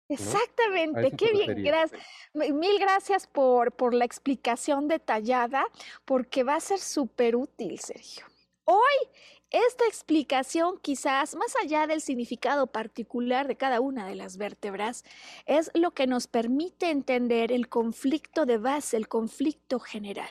Exactamente, 0.08 1.10
qué 1.16 1.32
bien, 1.32 1.62
gracias. 1.62 2.00
Mil 2.34 2.78
gracias 2.78 3.26
por, 3.26 3.72
por 3.72 3.94
la 3.94 4.04
explicación 4.04 4.88
detallada, 4.88 5.64
porque 6.04 6.44
va 6.44 6.56
a 6.56 6.60
ser 6.60 6.78
súper 6.78 7.34
útil, 7.36 7.78
Sergio. 7.78 8.26
Hoy 8.64 9.08
esta 9.52 9.84
explicación, 9.86 10.78
quizás 10.80 11.34
más 11.34 11.54
allá 11.62 11.86
del 11.86 12.00
significado 12.00 12.68
particular 12.68 13.46
de 13.48 13.56
cada 13.56 13.80
una 13.80 14.06
de 14.06 14.14
las 14.14 14.38
vértebras, 14.38 15.04
es 15.44 15.70
lo 15.74 15.90
que 15.90 16.06
nos 16.06 16.26
permite 16.26 16.88
entender 16.88 17.52
el 17.52 17.68
conflicto 17.68 18.46
de 18.46 18.56
base, 18.56 18.96
el 18.96 19.08
conflicto 19.08 19.78
general. 19.78 20.30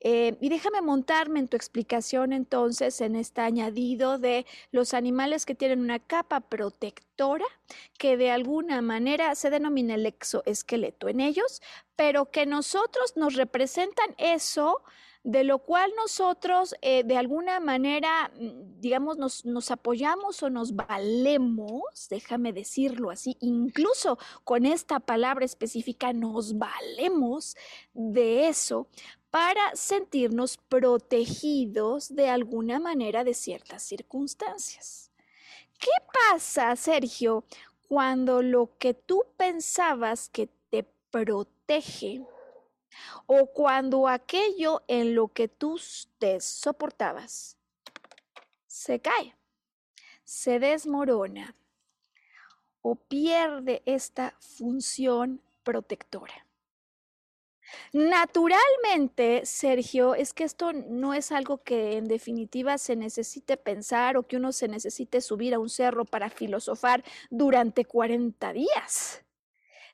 Eh, 0.00 0.36
y 0.40 0.48
déjame 0.48 0.80
montarme 0.80 1.40
en 1.40 1.48
tu 1.48 1.56
explicación 1.56 2.32
entonces 2.32 3.00
en 3.00 3.16
este 3.16 3.40
añadido 3.40 4.18
de 4.18 4.46
los 4.70 4.94
animales 4.94 5.44
que 5.44 5.56
tienen 5.56 5.80
una 5.80 5.98
capa 5.98 6.40
protectora 6.40 7.44
que 7.98 8.16
de 8.16 8.30
alguna 8.30 8.80
manera 8.80 9.34
se 9.34 9.50
denomina 9.50 9.96
el 9.96 10.06
exoesqueleto 10.06 11.08
en 11.08 11.18
ellos, 11.18 11.60
pero 11.96 12.30
que 12.30 12.46
nosotros 12.46 13.16
nos 13.16 13.34
representan 13.34 14.14
eso 14.18 14.82
de 15.24 15.44
lo 15.44 15.58
cual 15.58 15.90
nosotros 15.96 16.74
eh, 16.80 17.02
de 17.04 17.16
alguna 17.16 17.60
manera, 17.60 18.30
mm, 18.38 18.80
digamos, 18.80 19.18
nos, 19.18 19.44
nos, 19.44 19.70
apoyamos 19.70 20.42
o 20.42 20.48
nos 20.48 20.74
valemos, 20.74 22.06
déjame 22.08 22.52
decirlo 22.52 23.10
así, 23.10 23.36
incluso 23.40 24.16
con 24.44 24.64
esta 24.64 25.00
palabra 25.00 25.44
específica, 25.44 26.12
nos 26.12 26.56
valemos 26.56 27.56
de 27.92 28.48
eso 28.48 28.88
para 29.30 29.74
sentirnos 29.74 30.56
protegidos 30.56 32.14
de 32.14 32.28
alguna 32.28 32.78
manera 32.80 33.24
de 33.24 33.34
ciertas 33.34 33.82
circunstancias. 33.82 35.10
¿Qué 35.78 35.90
pasa, 36.30 36.74
Sergio, 36.76 37.44
cuando 37.88 38.42
lo 38.42 38.76
que 38.78 38.94
tú 38.94 39.24
pensabas 39.36 40.28
que 40.28 40.48
te 40.70 40.84
protege 41.10 42.22
o 43.26 43.46
cuando 43.46 44.08
aquello 44.08 44.82
en 44.88 45.14
lo 45.14 45.28
que 45.28 45.48
tú 45.48 45.80
te 46.18 46.40
soportabas 46.40 47.56
se 48.66 49.00
cae, 49.00 49.36
se 50.24 50.58
desmorona 50.58 51.54
o 52.82 52.94
pierde 52.96 53.82
esta 53.86 54.34
función 54.40 55.42
protectora. 55.62 56.47
Naturalmente, 57.92 59.44
Sergio, 59.46 60.14
es 60.14 60.32
que 60.32 60.44
esto 60.44 60.72
no 60.72 61.14
es 61.14 61.32
algo 61.32 61.62
que 61.62 61.96
en 61.96 62.06
definitiva 62.06 62.78
se 62.78 62.96
necesite 62.96 63.56
pensar 63.56 64.16
o 64.16 64.26
que 64.26 64.36
uno 64.36 64.52
se 64.52 64.68
necesite 64.68 65.20
subir 65.20 65.54
a 65.54 65.58
un 65.58 65.68
cerro 65.68 66.04
para 66.04 66.30
filosofar 66.30 67.04
durante 67.30 67.84
40 67.84 68.52
días. 68.52 69.24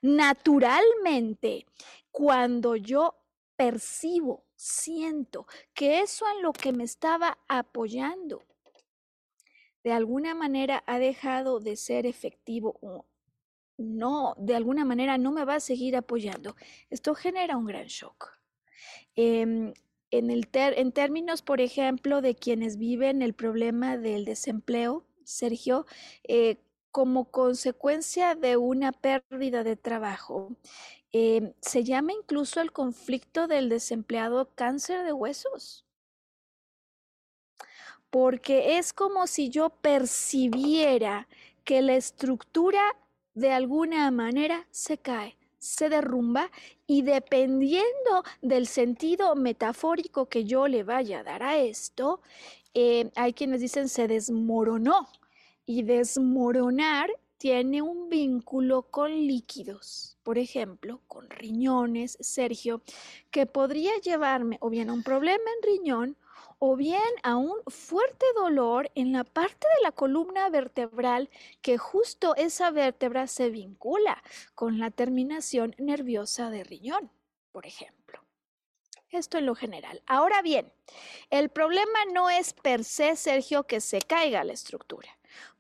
Naturalmente, 0.03 1.67
cuando 2.11 2.77
yo 2.77 3.17
percibo, 3.57 4.45
siento 4.57 5.47
que 5.73 6.01
eso 6.01 6.27
en 6.37 6.43
lo 6.43 6.53
que 6.53 6.73
me 6.73 6.85
estaba 6.85 7.39
apoyando 7.49 8.43
de 9.85 9.93
alguna 9.93 10.35
manera 10.35 10.83
ha 10.87 10.99
dejado 10.99 11.61
de 11.61 11.77
ser 11.77 12.07
efectivo 12.07 12.79
o 12.81 13.05
no, 13.77 14.35
de 14.39 14.57
alguna 14.57 14.85
manera 14.85 15.19
no 15.19 15.33
me 15.33 15.45
va 15.45 15.57
a 15.57 15.61
seguir 15.61 15.97
apoyando, 15.97 16.57
esto 16.91 17.15
genera 17.15 17.57
un 17.57 17.67
gran 17.67 17.87
shock. 17.87 18.39
Em, 19.17 19.73
en, 20.11 20.31
el 20.31 20.49
en 20.53 20.93
términos, 20.93 21.43
por 21.43 21.61
ejemplo, 21.61 22.21
de 22.21 22.35
quienes 22.35 22.79
viven 22.79 23.23
el 23.23 23.35
problema 23.35 23.97
del 23.97 24.25
desempleo, 24.25 25.05
Sergio, 25.25 25.87
eh, 26.25 26.59
como 26.91 27.31
consecuencia 27.31 28.37
de 28.37 28.57
una 28.57 28.93
pérdida 28.93 29.65
de 29.65 29.77
trabajo, 29.77 30.57
em, 31.13 31.53
se 31.61 31.83
llama 31.85 32.13
incluso 32.13 32.61
el 32.61 32.73
conflicto 32.73 33.49
del 33.49 33.69
desempleado 33.69 34.55
cáncer 34.55 35.05
de 35.05 35.13
huesos. 35.13 35.85
Porque 38.11 38.79
es 38.79 38.93
como 38.93 39.27
si 39.27 39.49
yo 39.51 39.71
percibiera 39.71 41.27
que 41.65 41.83
la 41.83 41.97
estructura 41.97 42.81
de 43.35 43.51
alguna 43.51 44.11
manera 44.11 44.67
se 44.71 44.99
cae, 44.99 45.37
se 45.59 45.89
derrumba 45.89 46.51
y 46.87 47.03
dependiendo 47.03 48.23
del 48.43 48.67
sentido 48.67 49.35
metafórico 49.35 50.27
que 50.27 50.45
yo 50.45 50.69
le 50.69 50.83
vaya 50.85 51.21
a 51.21 51.25
dar 51.25 51.43
a 51.43 51.57
esto, 51.59 52.21
eh, 52.75 53.11
hay 53.17 53.33
quienes 53.33 53.61
dicen 53.61 53.89
se 53.89 54.09
desmoronó 54.09 55.09
y 55.67 55.83
desmoronar 55.83 57.11
tiene 57.39 57.83
un 57.83 58.09
vínculo 58.09 58.83
con 58.83 59.11
líquidos, 59.11 60.17
por 60.23 60.39
ejemplo, 60.39 61.01
con 61.09 61.29
riñones, 61.29 62.17
Sergio, 62.21 62.83
que 63.31 63.47
podría 63.47 63.93
llevarme 63.99 64.57
o 64.61 64.71
bien 64.71 64.89
a 64.89 64.95
un 64.95 65.03
problema 65.03 65.45
en 65.57 65.77
riñón 65.77 66.17
o 66.59 66.77
bien 66.77 67.01
a 67.23 67.37
un 67.37 67.57
fuerte 67.67 68.27
dolor 68.37 68.91
en 68.95 69.13
la 69.13 69.25
parte 69.25 69.67
de 69.77 69.83
la 69.83 69.93
columna 69.93 70.49
vertebral 70.49 71.31
que 71.63 71.79
justo 71.79 72.35
esa 72.37 72.71
vértebra 72.71 73.27
se 73.27 73.51
vincula 73.51 74.23
con 74.55 74.79
la 74.79 74.91
terminación 74.91 75.75
nerviosa 75.79 76.51
de 76.51 76.65
riñón, 76.65 77.11
por 77.53 77.67
ejemplo. 77.67 78.21
Esto 79.11 79.39
en 79.39 79.47
lo 79.47 79.55
general. 79.55 80.03
Ahora 80.07 80.43
bien, 80.43 80.73
el 81.31 81.49
problema 81.49 81.99
no 82.13 82.31
es 82.31 82.53
per 82.53 82.83
se, 82.83 83.15
Sergio, 83.15 83.63
que 83.65 83.81
se 83.81 84.01
caiga 84.01 84.43
la 84.43 84.53
estructura. 84.53 85.09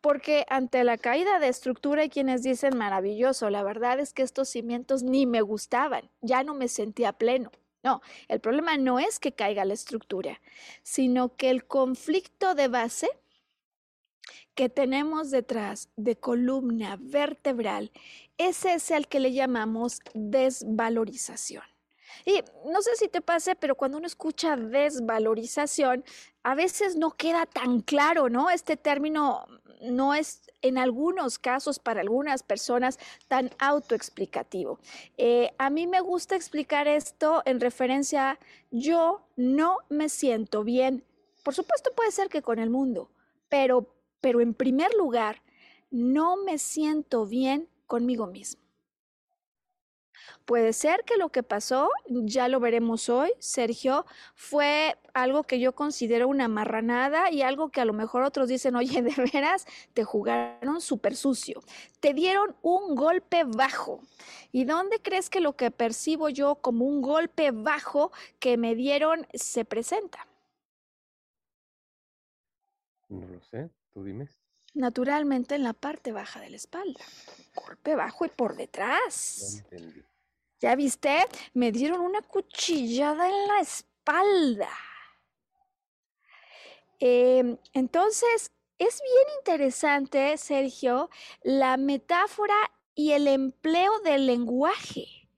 Porque 0.00 0.44
ante 0.48 0.82
la 0.82 0.98
caída 0.98 1.38
de 1.38 1.48
estructura 1.48 2.02
hay 2.02 2.08
quienes 2.08 2.42
dicen 2.42 2.76
maravilloso, 2.76 3.50
la 3.50 3.62
verdad 3.62 4.00
es 4.00 4.12
que 4.12 4.22
estos 4.22 4.48
cimientos 4.48 5.02
ni 5.02 5.26
me 5.26 5.40
gustaban, 5.40 6.10
ya 6.20 6.42
no 6.42 6.54
me 6.54 6.68
sentía 6.68 7.12
pleno. 7.12 7.52
No, 7.84 8.00
el 8.28 8.40
problema 8.40 8.78
no 8.78 8.98
es 8.98 9.20
que 9.20 9.32
caiga 9.32 9.66
la 9.66 9.74
estructura, 9.74 10.40
sino 10.82 11.36
que 11.36 11.50
el 11.50 11.66
conflicto 11.66 12.54
de 12.54 12.68
base 12.68 13.10
que 14.54 14.70
tenemos 14.70 15.30
detrás 15.30 15.90
de 15.96 16.16
columna 16.16 16.96
vertebral, 16.98 17.92
ese 18.38 18.74
es 18.74 18.90
el 18.90 19.06
que 19.06 19.20
le 19.20 19.32
llamamos 19.32 20.00
desvalorización. 20.14 21.64
Y 22.24 22.42
no 22.70 22.80
sé 22.80 22.96
si 22.96 23.08
te 23.08 23.20
pase, 23.20 23.54
pero 23.54 23.74
cuando 23.74 23.98
uno 23.98 24.06
escucha 24.06 24.56
desvalorización, 24.56 26.04
a 26.42 26.54
veces 26.54 26.96
no 26.96 27.10
queda 27.10 27.44
tan 27.44 27.80
claro, 27.80 28.30
¿no? 28.30 28.48
Este 28.48 28.76
término 28.76 29.44
no 29.82 30.14
es 30.14 30.50
en 30.62 30.78
algunos 30.78 31.38
casos 31.38 31.78
para 31.78 32.00
algunas 32.00 32.42
personas 32.42 32.98
tan 33.28 33.50
autoexplicativo. 33.58 34.78
Eh, 35.16 35.52
a 35.58 35.70
mí 35.70 35.86
me 35.86 36.00
gusta 36.00 36.36
explicar 36.36 36.88
esto 36.88 37.42
en 37.44 37.60
referencia 37.60 38.30
a 38.30 38.38
yo 38.70 39.26
no 39.36 39.78
me 39.88 40.08
siento 40.08 40.64
bien. 40.64 41.04
Por 41.42 41.54
supuesto 41.54 41.90
puede 41.94 42.10
ser 42.10 42.28
que 42.28 42.42
con 42.42 42.58
el 42.58 42.70
mundo, 42.70 43.10
pero, 43.48 43.94
pero 44.20 44.40
en 44.40 44.54
primer 44.54 44.94
lugar, 44.94 45.42
no 45.90 46.36
me 46.36 46.58
siento 46.58 47.26
bien 47.26 47.68
conmigo 47.86 48.26
mismo. 48.26 48.63
Puede 50.44 50.72
ser 50.72 51.04
que 51.04 51.16
lo 51.16 51.30
que 51.30 51.42
pasó, 51.42 51.88
ya 52.06 52.48
lo 52.48 52.60
veremos 52.60 53.08
hoy, 53.08 53.32
Sergio, 53.38 54.06
fue 54.34 54.96
algo 55.14 55.44
que 55.44 55.60
yo 55.60 55.74
considero 55.74 56.28
una 56.28 56.48
marranada 56.48 57.30
y 57.30 57.42
algo 57.42 57.70
que 57.70 57.80
a 57.80 57.84
lo 57.84 57.92
mejor 57.92 58.22
otros 58.22 58.48
dicen, 58.48 58.76
oye, 58.76 59.02
de 59.02 59.14
veras, 59.32 59.66
te 59.94 60.04
jugaron 60.04 60.80
súper 60.80 61.16
sucio, 61.16 61.62
te 62.00 62.12
dieron 62.14 62.54
un 62.62 62.94
golpe 62.94 63.44
bajo. 63.44 64.00
¿Y 64.52 64.64
dónde 64.64 65.00
crees 65.00 65.30
que 65.30 65.40
lo 65.40 65.56
que 65.56 65.70
percibo 65.70 66.28
yo 66.28 66.56
como 66.56 66.84
un 66.84 67.02
golpe 67.02 67.50
bajo 67.50 68.12
que 68.38 68.56
me 68.56 68.74
dieron 68.74 69.26
se 69.34 69.64
presenta? 69.64 70.26
No 73.08 73.26
lo 73.28 73.40
sé, 73.40 73.70
tú 73.92 74.02
dime. 74.04 74.28
Naturalmente 74.74 75.54
en 75.54 75.62
la 75.62 75.72
parte 75.72 76.10
baja 76.10 76.40
de 76.40 76.50
la 76.50 76.56
espalda. 76.56 77.00
Golpe 77.54 77.94
bajo 77.94 78.24
y 78.24 78.28
por 78.28 78.56
detrás. 78.56 79.62
No 79.70 79.76
entendí. 79.76 80.02
¿Ya 80.64 80.76
viste? 80.76 81.26
Me 81.52 81.72
dieron 81.72 82.00
una 82.00 82.22
cuchillada 82.22 83.28
en 83.28 83.48
la 83.48 83.60
espalda. 83.60 84.70
Em, 86.98 87.58
entonces, 87.74 88.50
es 88.78 89.02
bien 89.02 89.36
interesante, 89.40 90.38
Sergio, 90.38 91.10
la 91.42 91.76
metáfora 91.76 92.54
y 92.94 93.12
el 93.12 93.28
empleo 93.28 93.98
del 94.04 94.24
lenguaje, 94.24 95.28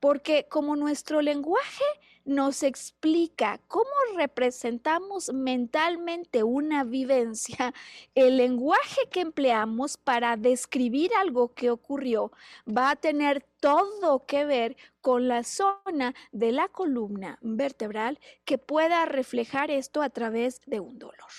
porque 0.00 0.48
como 0.50 0.76
nuestro 0.76 1.22
lenguaje 1.22 1.84
nos 2.24 2.62
explica 2.62 3.60
cómo 3.68 3.90
representamos 4.16 5.32
mentalmente 5.32 6.42
una 6.42 6.84
vivencia, 6.84 7.74
el 8.14 8.36
lenguaje 8.36 9.08
que 9.10 9.20
empleamos 9.20 9.96
para 9.96 10.36
describir 10.36 11.10
algo 11.14 11.54
que 11.54 11.70
ocurrió 11.70 12.32
va 12.66 12.90
a 12.90 12.96
tener 12.96 13.46
todo 13.60 14.26
que 14.26 14.44
ver 14.44 14.76
con 15.00 15.28
la 15.28 15.44
zona 15.44 16.14
de 16.32 16.52
la 16.52 16.68
columna 16.68 17.38
vertebral 17.40 18.18
que 18.44 18.58
pueda 18.58 19.04
reflejar 19.06 19.70
esto 19.70 20.02
a 20.02 20.10
través 20.10 20.60
de 20.66 20.80
un 20.80 20.98
dolor. 20.98 21.30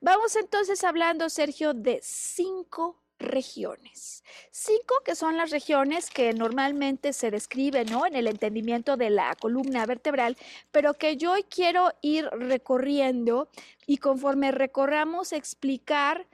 Vamos 0.00 0.36
entonces 0.36 0.84
hablando, 0.84 1.28
Sergio, 1.30 1.72
de 1.72 2.00
cinco 2.02 3.05
regiones. 3.18 4.24
Cinco 4.50 4.94
que 5.04 5.14
son 5.14 5.36
las 5.36 5.50
regiones 5.50 6.10
que 6.10 6.32
normalmente 6.32 7.12
se 7.12 7.30
describen 7.30 7.90
¿no? 7.90 8.06
en 8.06 8.16
el 8.16 8.26
entendimiento 8.26 8.96
de 8.96 9.10
la 9.10 9.34
columna 9.36 9.86
vertebral, 9.86 10.36
pero 10.72 10.94
que 10.94 11.16
yo 11.16 11.34
quiero 11.48 11.92
ir 12.02 12.26
recorriendo 12.32 13.48
y 13.86 13.98
conforme 13.98 14.52
recorramos 14.52 15.32
explicar 15.32 16.26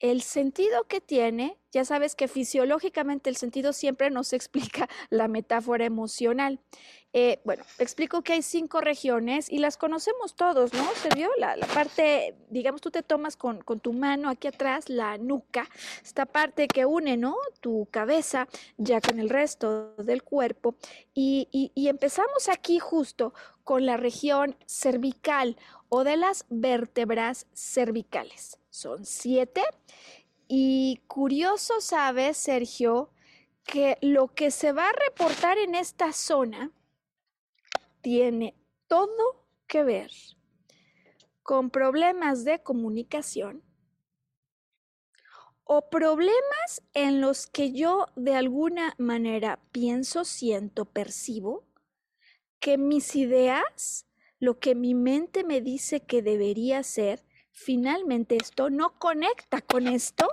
el 0.00 0.22
sentido 0.22 0.84
que 0.84 1.00
tiene, 1.00 1.58
ya 1.72 1.84
sabes 1.84 2.14
que 2.14 2.28
fisiológicamente 2.28 3.30
el 3.30 3.36
sentido 3.36 3.72
siempre 3.72 4.10
nos 4.10 4.32
explica 4.32 4.88
la 5.10 5.28
metáfora 5.28 5.84
emocional. 5.84 6.60
Eh, 7.14 7.40
bueno, 7.42 7.64
explico 7.78 8.22
que 8.22 8.34
hay 8.34 8.42
cinco 8.42 8.82
regiones 8.82 9.50
y 9.50 9.58
las 9.58 9.78
conocemos 9.78 10.36
todos, 10.36 10.74
¿no? 10.74 10.84
¿Se? 11.02 11.08
La, 11.38 11.56
parte, 11.72 12.36
digamos, 12.50 12.82
tú 12.82 12.90
te 12.90 13.02
tomas 13.02 13.34
con, 13.36 13.62
tu 13.80 13.94
mano 13.94 14.28
aquí 14.28 14.46
atrás, 14.46 14.90
la 14.90 15.16
nuca, 15.16 15.68
esta 16.04 16.26
parte 16.26 16.68
que 16.68 16.84
une, 16.84 17.16
¿no? 17.16 17.34
Tu 17.60 17.88
cabeza 17.90 18.46
ya 18.76 19.00
con 19.00 19.18
el 19.18 19.30
resto 19.30 19.94
del 19.96 20.22
cuerpo. 20.22 20.74
Y 21.14 21.70
empezamos 21.74 22.50
aquí 22.50 22.78
justo 22.78 23.32
con 23.64 23.86
la 23.86 23.96
región 23.96 24.56
cervical 24.66 25.56
o 25.88 26.04
de 26.04 26.16
las 26.18 26.44
vértebras 26.50 27.46
cervicales. 27.54 28.58
Son 28.78 29.04
siete. 29.04 29.64
Y 30.46 31.00
curioso 31.08 31.80
sabes, 31.80 32.36
Sergio, 32.36 33.10
que 33.64 33.98
lo 34.02 34.28
que 34.28 34.52
se 34.52 34.70
va 34.70 34.88
a 34.88 34.92
reportar 34.92 35.58
en 35.58 35.74
esta 35.74 36.12
zona 36.12 36.70
tiene 38.02 38.54
todo 38.86 39.48
que 39.66 39.82
ver 39.82 40.12
con 41.42 41.70
problemas 41.70 42.44
de 42.44 42.62
comunicación 42.62 43.64
o 45.64 45.90
problemas 45.90 46.80
en 46.94 47.20
los 47.20 47.48
que 47.48 47.72
yo 47.72 48.06
de 48.14 48.36
alguna 48.36 48.94
manera 48.96 49.58
pienso, 49.72 50.24
siento, 50.24 50.84
percibo 50.84 51.66
que 52.60 52.78
mis 52.78 53.16
ideas, 53.16 54.06
lo 54.38 54.60
que 54.60 54.76
mi 54.76 54.94
mente 54.94 55.42
me 55.42 55.60
dice 55.60 56.06
que 56.06 56.22
debería 56.22 56.84
ser, 56.84 57.27
finalmente 57.58 58.36
esto 58.36 58.70
no 58.70 58.98
conecta 58.98 59.60
con 59.60 59.86
esto, 59.86 60.28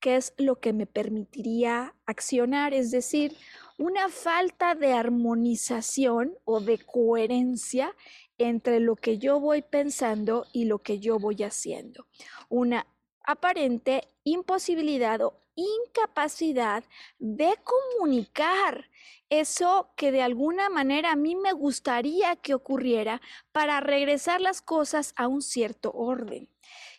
que 0.00 0.16
es 0.16 0.34
lo 0.36 0.60
que 0.60 0.72
me 0.72 0.86
permitiría 0.86 1.94
accionar, 2.04 2.74
es 2.74 2.90
decir, 2.90 3.36
una 3.78 4.08
falta 4.08 4.74
de 4.74 4.92
armonización 4.92 6.34
o 6.44 6.60
de 6.60 6.78
coherencia 6.78 7.94
entre 8.38 8.80
lo 8.80 8.96
que 8.96 9.18
yo 9.18 9.40
voy 9.40 9.62
pensando 9.62 10.46
y 10.52 10.66
lo 10.66 10.80
que 10.80 10.98
yo 10.98 11.18
voy 11.18 11.42
haciendo. 11.42 12.06
Una 12.48 12.86
aparente 13.26 14.08
imposibilidad 14.24 15.20
o 15.22 15.42
incapacidad 15.56 16.84
de 17.18 17.54
comunicar 17.64 18.90
eso 19.30 19.90
que 19.96 20.12
de 20.12 20.22
alguna 20.22 20.68
manera 20.68 21.12
a 21.12 21.16
mí 21.16 21.34
me 21.34 21.52
gustaría 21.52 22.36
que 22.36 22.54
ocurriera 22.54 23.20
para 23.52 23.80
regresar 23.80 24.40
las 24.40 24.62
cosas 24.62 25.12
a 25.16 25.26
un 25.26 25.42
cierto 25.42 25.90
orden. 25.92 26.48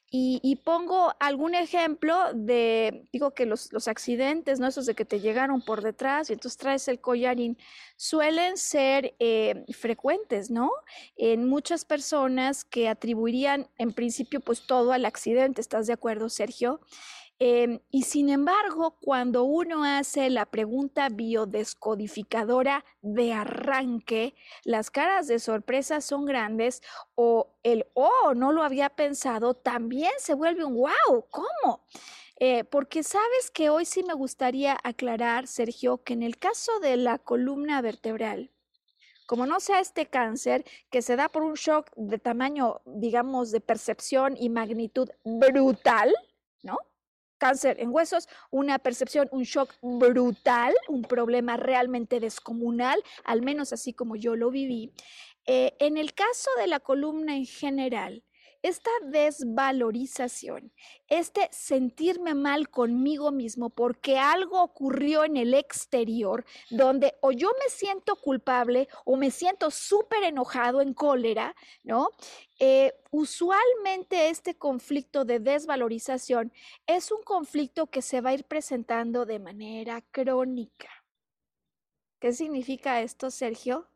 Y, 0.09 0.61
pongo 0.63 1.13
algún 1.19 1.53
ejemplo 1.53 2.15
de, 2.33 3.05
digo 3.11 3.31
que 3.31 3.45
los, 3.45 3.87
accidentes, 3.89 4.57
¿no? 4.57 4.67
Esos 4.67 4.85
de 4.85 4.95
que 4.95 5.03
te 5.03 5.19
llegaron 5.19 5.61
por 5.61 5.81
detrás 5.81 6.29
y 6.29 6.33
entonces 6.33 6.57
traes 6.57 6.87
el 6.87 7.01
collarín, 7.01 7.57
suelen 7.97 8.55
ser 8.55 9.15
eh, 9.19 9.65
frecuentes, 9.73 10.49
¿no? 10.49 10.71
En 11.17 11.45
muchas 11.49 11.83
personas 11.83 12.63
que 12.63 12.87
atribuirían 12.87 13.67
en 13.77 13.91
principio 13.91 14.39
pues 14.39 14.65
todo 14.65 14.93
al 14.93 15.03
accidente, 15.03 15.59
¿estás 15.59 15.87
de 15.87 15.93
acuerdo, 15.93 16.29
Sergio? 16.29 16.79
Em, 17.39 17.79
y 17.91 18.03
sin 18.03 18.29
embargo, 18.29 18.97
cuando 18.99 19.43
uno 19.43 19.83
hace 19.83 20.31
la 20.31 20.47
pregunta 20.47 21.09
biodescodificadora 21.09 22.83
de 23.01 23.33
arranque, 23.33 24.33
las 24.63 24.89
caras 24.89 25.27
de 25.27 25.37
sorpresa 25.37 26.01
son 26.01 26.25
grandes 26.25 26.81
o 27.13 27.53
el 27.61 27.85
oh, 27.93 28.33
no 28.35 28.51
lo 28.51 28.63
había 28.63 28.89
pensado, 28.89 29.53
también 29.53 30.11
se 30.17 30.33
vuelve 30.33 30.65
un 30.65 30.75
wow, 30.75 31.27
¿cómo? 31.29 31.83
Eh, 32.39 32.63
porque 32.63 33.03
sabes 33.03 33.51
que 33.51 33.69
hoy 33.69 33.85
sí 33.85 34.03
me 34.03 34.13
gustaría 34.13 34.77
aclarar, 34.83 35.45
Sergio, 35.47 36.03
que 36.03 36.13
en 36.13 36.23
el 36.23 36.37
caso 36.37 36.79
de 36.79 36.97
la 36.97 37.19
columna 37.19 37.81
vertebral, 37.81 38.51
como 39.27 39.45
no 39.45 39.59
sea 39.59 39.79
este 39.79 40.07
cáncer 40.07 40.63
que 40.89 41.01
se 41.03 41.15
da 41.15 41.29
por 41.29 41.43
un 41.43 41.55
shock 41.55 41.91
de 41.95 42.17
tamaño, 42.17 42.81
digamos, 42.85 43.51
de 43.51 43.59
percepción 43.59 44.35
y 44.37 44.49
magnitud 44.49 45.09
brutal. 45.23 46.15
Cáncer 47.37 47.77
en 47.79 47.89
huesos, 47.89 48.27
una 48.51 48.79
percepción, 48.79 49.27
un 49.31 49.43
shock 49.43 49.73
brutal, 49.81 50.73
un 50.87 51.03
problema 51.03 51.57
realmente 51.57 52.19
descomunal, 52.19 53.01
al 53.23 53.41
menos 53.41 53.73
así 53.73 53.93
como 53.93 54.15
yo 54.15 54.35
lo 54.35 54.51
viví. 54.51 54.91
Eh, 55.45 55.75
en 55.79 55.97
el 55.97 56.13
caso 56.13 56.49
de 56.57 56.67
la 56.67 56.79
columna 56.79 57.35
en 57.35 57.45
general, 57.45 58.23
esta 58.67 58.91
desvalorización, 59.03 60.73
este 61.07 61.47
sentirme 61.51 62.35
mal 62.35 62.69
conmigo 62.69 63.31
mismo 63.31 63.69
porque 63.69 64.17
algo 64.17 64.61
ocurrió 64.61 65.23
en 65.23 65.37
el 65.37 65.53
exterior 65.53 66.45
donde 66.69 67.15
o 67.21 67.31
yo 67.31 67.49
me 67.63 67.69
siento 67.69 68.15
culpable 68.17 68.87
o 69.05 69.15
me 69.15 69.31
siento 69.31 69.71
súper 69.71 70.23
enojado 70.23 70.81
en 70.81 70.93
cólera, 70.93 71.55
¿no? 71.83 72.09
Eh, 72.59 72.93
usualmente 73.11 74.29
este 74.29 74.55
conflicto 74.57 75.23
de 75.23 75.39
desvalorización 75.39 76.51
es 76.87 77.11
un 77.11 77.23
conflicto 77.23 77.87
que 77.87 78.01
se 78.01 78.21
va 78.21 78.31
a 78.31 78.33
ir 78.33 78.43
presentando 78.43 79.25
de 79.25 79.39
manera 79.39 80.01
crónica. 80.11 80.89
¿Qué 82.19 82.33
significa 82.33 83.01
esto, 83.01 83.29
Sergio? 83.29 83.87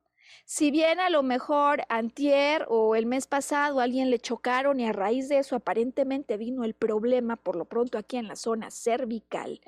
Si 0.46 0.72
bien 0.72 1.00
a 1.00 1.10
lo 1.10 1.24
mejor 1.24 1.84
antier 1.90 2.66
o 2.70 2.96
el 2.96 3.06
mes 3.06 3.28
pasado 3.28 3.80
alguien 3.80 4.10
le 4.10 4.20
chocaron 4.20 4.80
y 4.80 4.86
a 4.86 4.94
raíz 4.94 5.30
de 5.30 5.40
eso 5.40 5.56
aparentemente 5.56 6.38
vino 6.38 6.64
el 6.64 6.74
problema, 6.74 7.36
por 7.36 7.56
lo 7.56 7.66
pronto 7.66 7.98
aquí 7.98 8.18
en 8.18 8.28
la 8.28 8.36
zona 8.36 8.72
cervical, 8.72 9.62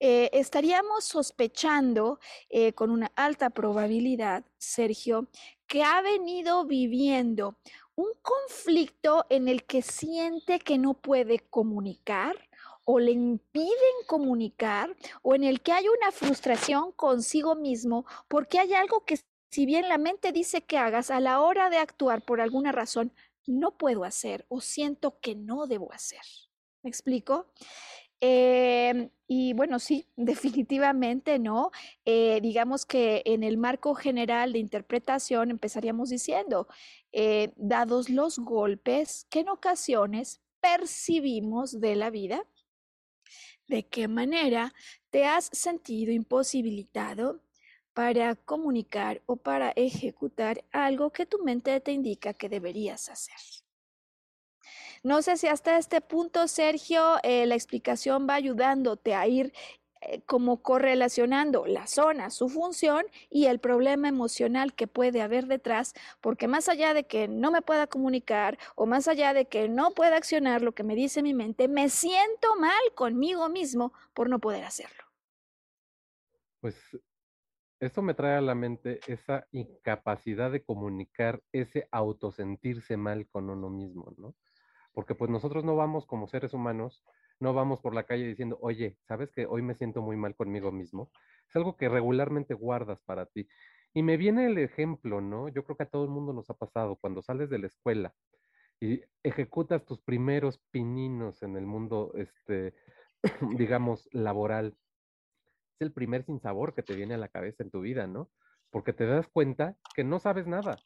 eh, 0.00 0.30
estaríamos 0.32 1.04
sospechando 1.04 2.18
eh, 2.48 2.72
con 2.72 2.90
una 2.90 3.12
alta 3.14 3.50
probabilidad, 3.50 4.44
Sergio, 4.58 5.28
que 5.68 5.84
ha 5.84 6.02
venido 6.02 6.64
viviendo 6.66 7.56
un 7.94 8.08
conflicto 8.20 9.26
en 9.28 9.48
el 9.48 9.64
que 9.64 9.82
siente 9.82 10.58
que 10.58 10.78
no 10.78 10.94
puede 10.94 11.38
comunicar 11.38 12.36
o 12.84 12.98
le 12.98 13.12
impiden 13.12 13.94
comunicar 14.06 14.96
o 15.22 15.34
en 15.34 15.44
el 15.44 15.60
que 15.60 15.72
hay 15.72 15.86
una 15.88 16.10
frustración 16.10 16.92
consigo 16.92 17.54
mismo 17.54 18.04
porque 18.28 18.58
hay 18.58 18.74
algo 18.74 19.04
que 19.04 19.14
si 19.52 19.66
bien 19.66 19.86
la 19.86 19.98
mente 19.98 20.32
dice 20.32 20.62
que 20.62 20.78
hagas, 20.78 21.10
a 21.10 21.20
la 21.20 21.40
hora 21.40 21.68
de 21.68 21.76
actuar 21.76 22.22
por 22.24 22.40
alguna 22.40 22.72
razón, 22.72 23.12
no 23.46 23.76
puedo 23.76 24.04
hacer 24.04 24.46
o 24.48 24.62
siento 24.62 25.20
que 25.20 25.34
no 25.34 25.66
debo 25.66 25.92
hacer. 25.92 26.22
¿Me 26.82 26.88
explico? 26.88 27.52
Em, 28.18 29.10
y 29.26 29.52
bueno, 29.52 29.78
sí, 29.78 30.06
definitivamente 30.16 31.38
no. 31.38 31.70
Eh, 32.06 32.40
digamos 32.40 32.86
que 32.86 33.22
en 33.26 33.42
el 33.44 33.58
marco 33.58 33.94
general 33.94 34.54
de 34.54 34.58
interpretación 34.58 35.50
empezaríamos 35.50 36.08
diciendo, 36.08 36.66
eh, 37.12 37.52
dados 37.56 38.08
los 38.08 38.38
golpes 38.38 39.26
que 39.28 39.40
en 39.40 39.50
ocasiones 39.50 40.40
percibimos 40.60 41.78
de 41.78 41.96
la 41.96 42.08
vida, 42.08 42.46
¿de 43.68 43.86
qué 43.86 44.08
manera 44.08 44.72
te 45.10 45.26
has 45.26 45.50
sentido 45.52 46.10
imposibilitado 46.10 47.42
para 47.94 48.36
comunicar 48.36 49.22
o 49.26 49.36
para 49.36 49.72
ejecutar 49.76 50.64
algo 50.72 51.10
que 51.10 51.26
tu 51.26 51.38
mente 51.42 51.78
te 51.80 51.92
indica 51.92 52.32
que 52.34 52.48
deberías 52.48 53.08
hacer. 53.08 53.36
No 55.02 55.20
sé 55.20 55.36
si 55.36 55.48
hasta 55.48 55.78
este 55.78 56.00
punto, 56.00 56.46
Sergio, 56.46 57.16
eh, 57.22 57.44
la 57.46 57.56
explicación 57.56 58.26
va 58.28 58.34
ayudándote 58.34 59.14
a 59.14 59.26
ir 59.26 59.52
eh, 60.00 60.22
como 60.26 60.62
correlacionando 60.62 61.66
la 61.66 61.86
zona, 61.88 62.30
su 62.30 62.48
función 62.48 63.04
y 63.28 63.46
el 63.46 63.58
problema 63.58 64.08
emocional 64.08 64.74
que 64.74 64.86
puede 64.86 65.20
haber 65.20 65.46
detrás, 65.46 65.94
porque 66.20 66.46
más 66.46 66.68
allá 66.68 66.94
de 66.94 67.04
que 67.04 67.26
no 67.26 67.50
me 67.50 67.62
pueda 67.62 67.88
comunicar 67.88 68.58
o 68.76 68.86
más 68.86 69.08
allá 69.08 69.34
de 69.34 69.46
que 69.46 69.68
no 69.68 69.90
pueda 69.90 70.16
accionar 70.16 70.62
lo 70.62 70.72
que 70.72 70.84
me 70.84 70.94
dice 70.94 71.22
mi 71.22 71.34
mente, 71.34 71.66
me 71.66 71.88
siento 71.88 72.54
mal 72.56 72.82
conmigo 72.94 73.48
mismo 73.48 73.92
por 74.14 74.28
no 74.28 74.38
poder 74.38 74.64
hacerlo. 74.64 75.04
Pues 76.60 76.76
Eso 77.82 78.00
me 78.00 78.14
trae 78.14 78.36
a 78.36 78.40
la 78.40 78.54
mente 78.54 79.00
esa 79.08 79.48
incapacidad 79.50 80.52
de 80.52 80.62
comunicar, 80.62 81.42
ese 81.50 81.88
autosentirse 81.90 82.96
mal 82.96 83.26
con 83.28 83.50
uno 83.50 83.70
mismo, 83.70 84.14
¿no? 84.18 84.36
Porque 84.92 85.16
pues 85.16 85.32
nosotros 85.32 85.64
no 85.64 85.74
vamos 85.74 86.06
como 86.06 86.28
seres 86.28 86.54
humanos, 86.54 87.04
no 87.40 87.54
vamos 87.54 87.80
por 87.80 87.92
la 87.92 88.04
calle 88.04 88.24
diciendo, 88.24 88.56
oye, 88.60 88.98
¿sabes 89.08 89.32
que 89.32 89.46
hoy 89.46 89.62
me 89.62 89.74
siento 89.74 90.00
muy 90.00 90.16
mal 90.16 90.36
conmigo 90.36 90.70
mismo? 90.70 91.10
Es 91.48 91.56
algo 91.56 91.76
que 91.76 91.88
regularmente 91.88 92.54
guardas 92.54 93.02
para 93.02 93.26
ti. 93.26 93.48
Y 93.92 94.04
me 94.04 94.16
viene 94.16 94.46
el 94.46 94.58
ejemplo, 94.58 95.20
¿no? 95.20 95.48
Yo 95.48 95.64
creo 95.64 95.76
que 95.76 95.82
a 95.82 95.90
todo 95.90 96.04
el 96.04 96.10
mundo 96.10 96.32
nos 96.32 96.50
ha 96.50 96.54
pasado 96.54 96.94
cuando 97.00 97.20
sales 97.20 97.50
de 97.50 97.58
la 97.58 97.66
escuela 97.66 98.14
y 98.78 99.00
ejecutas 99.24 99.84
tus 99.84 100.00
primeros 100.00 100.60
pininos 100.70 101.42
en 101.42 101.56
el 101.56 101.66
mundo, 101.66 102.12
este, 102.14 102.74
digamos, 103.58 104.08
laboral 104.12 104.76
el 105.82 105.92
primer 105.92 106.24
sinsabor 106.24 106.74
que 106.74 106.82
te 106.82 106.94
viene 106.94 107.14
a 107.14 107.18
la 107.18 107.28
cabeza 107.28 107.62
en 107.62 107.70
tu 107.70 107.80
vida, 107.80 108.06
¿no? 108.06 108.30
Porque 108.70 108.92
te 108.92 109.06
das 109.06 109.26
cuenta 109.28 109.76
que 109.94 110.04
no 110.04 110.18
sabes 110.18 110.46
nada. 110.46 110.78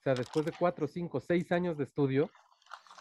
O 0.00 0.02
sea, 0.02 0.14
después 0.14 0.44
de 0.46 0.52
cuatro, 0.58 0.86
cinco, 0.86 1.20
seis 1.20 1.52
años 1.52 1.76
de 1.76 1.84
estudio, 1.84 2.30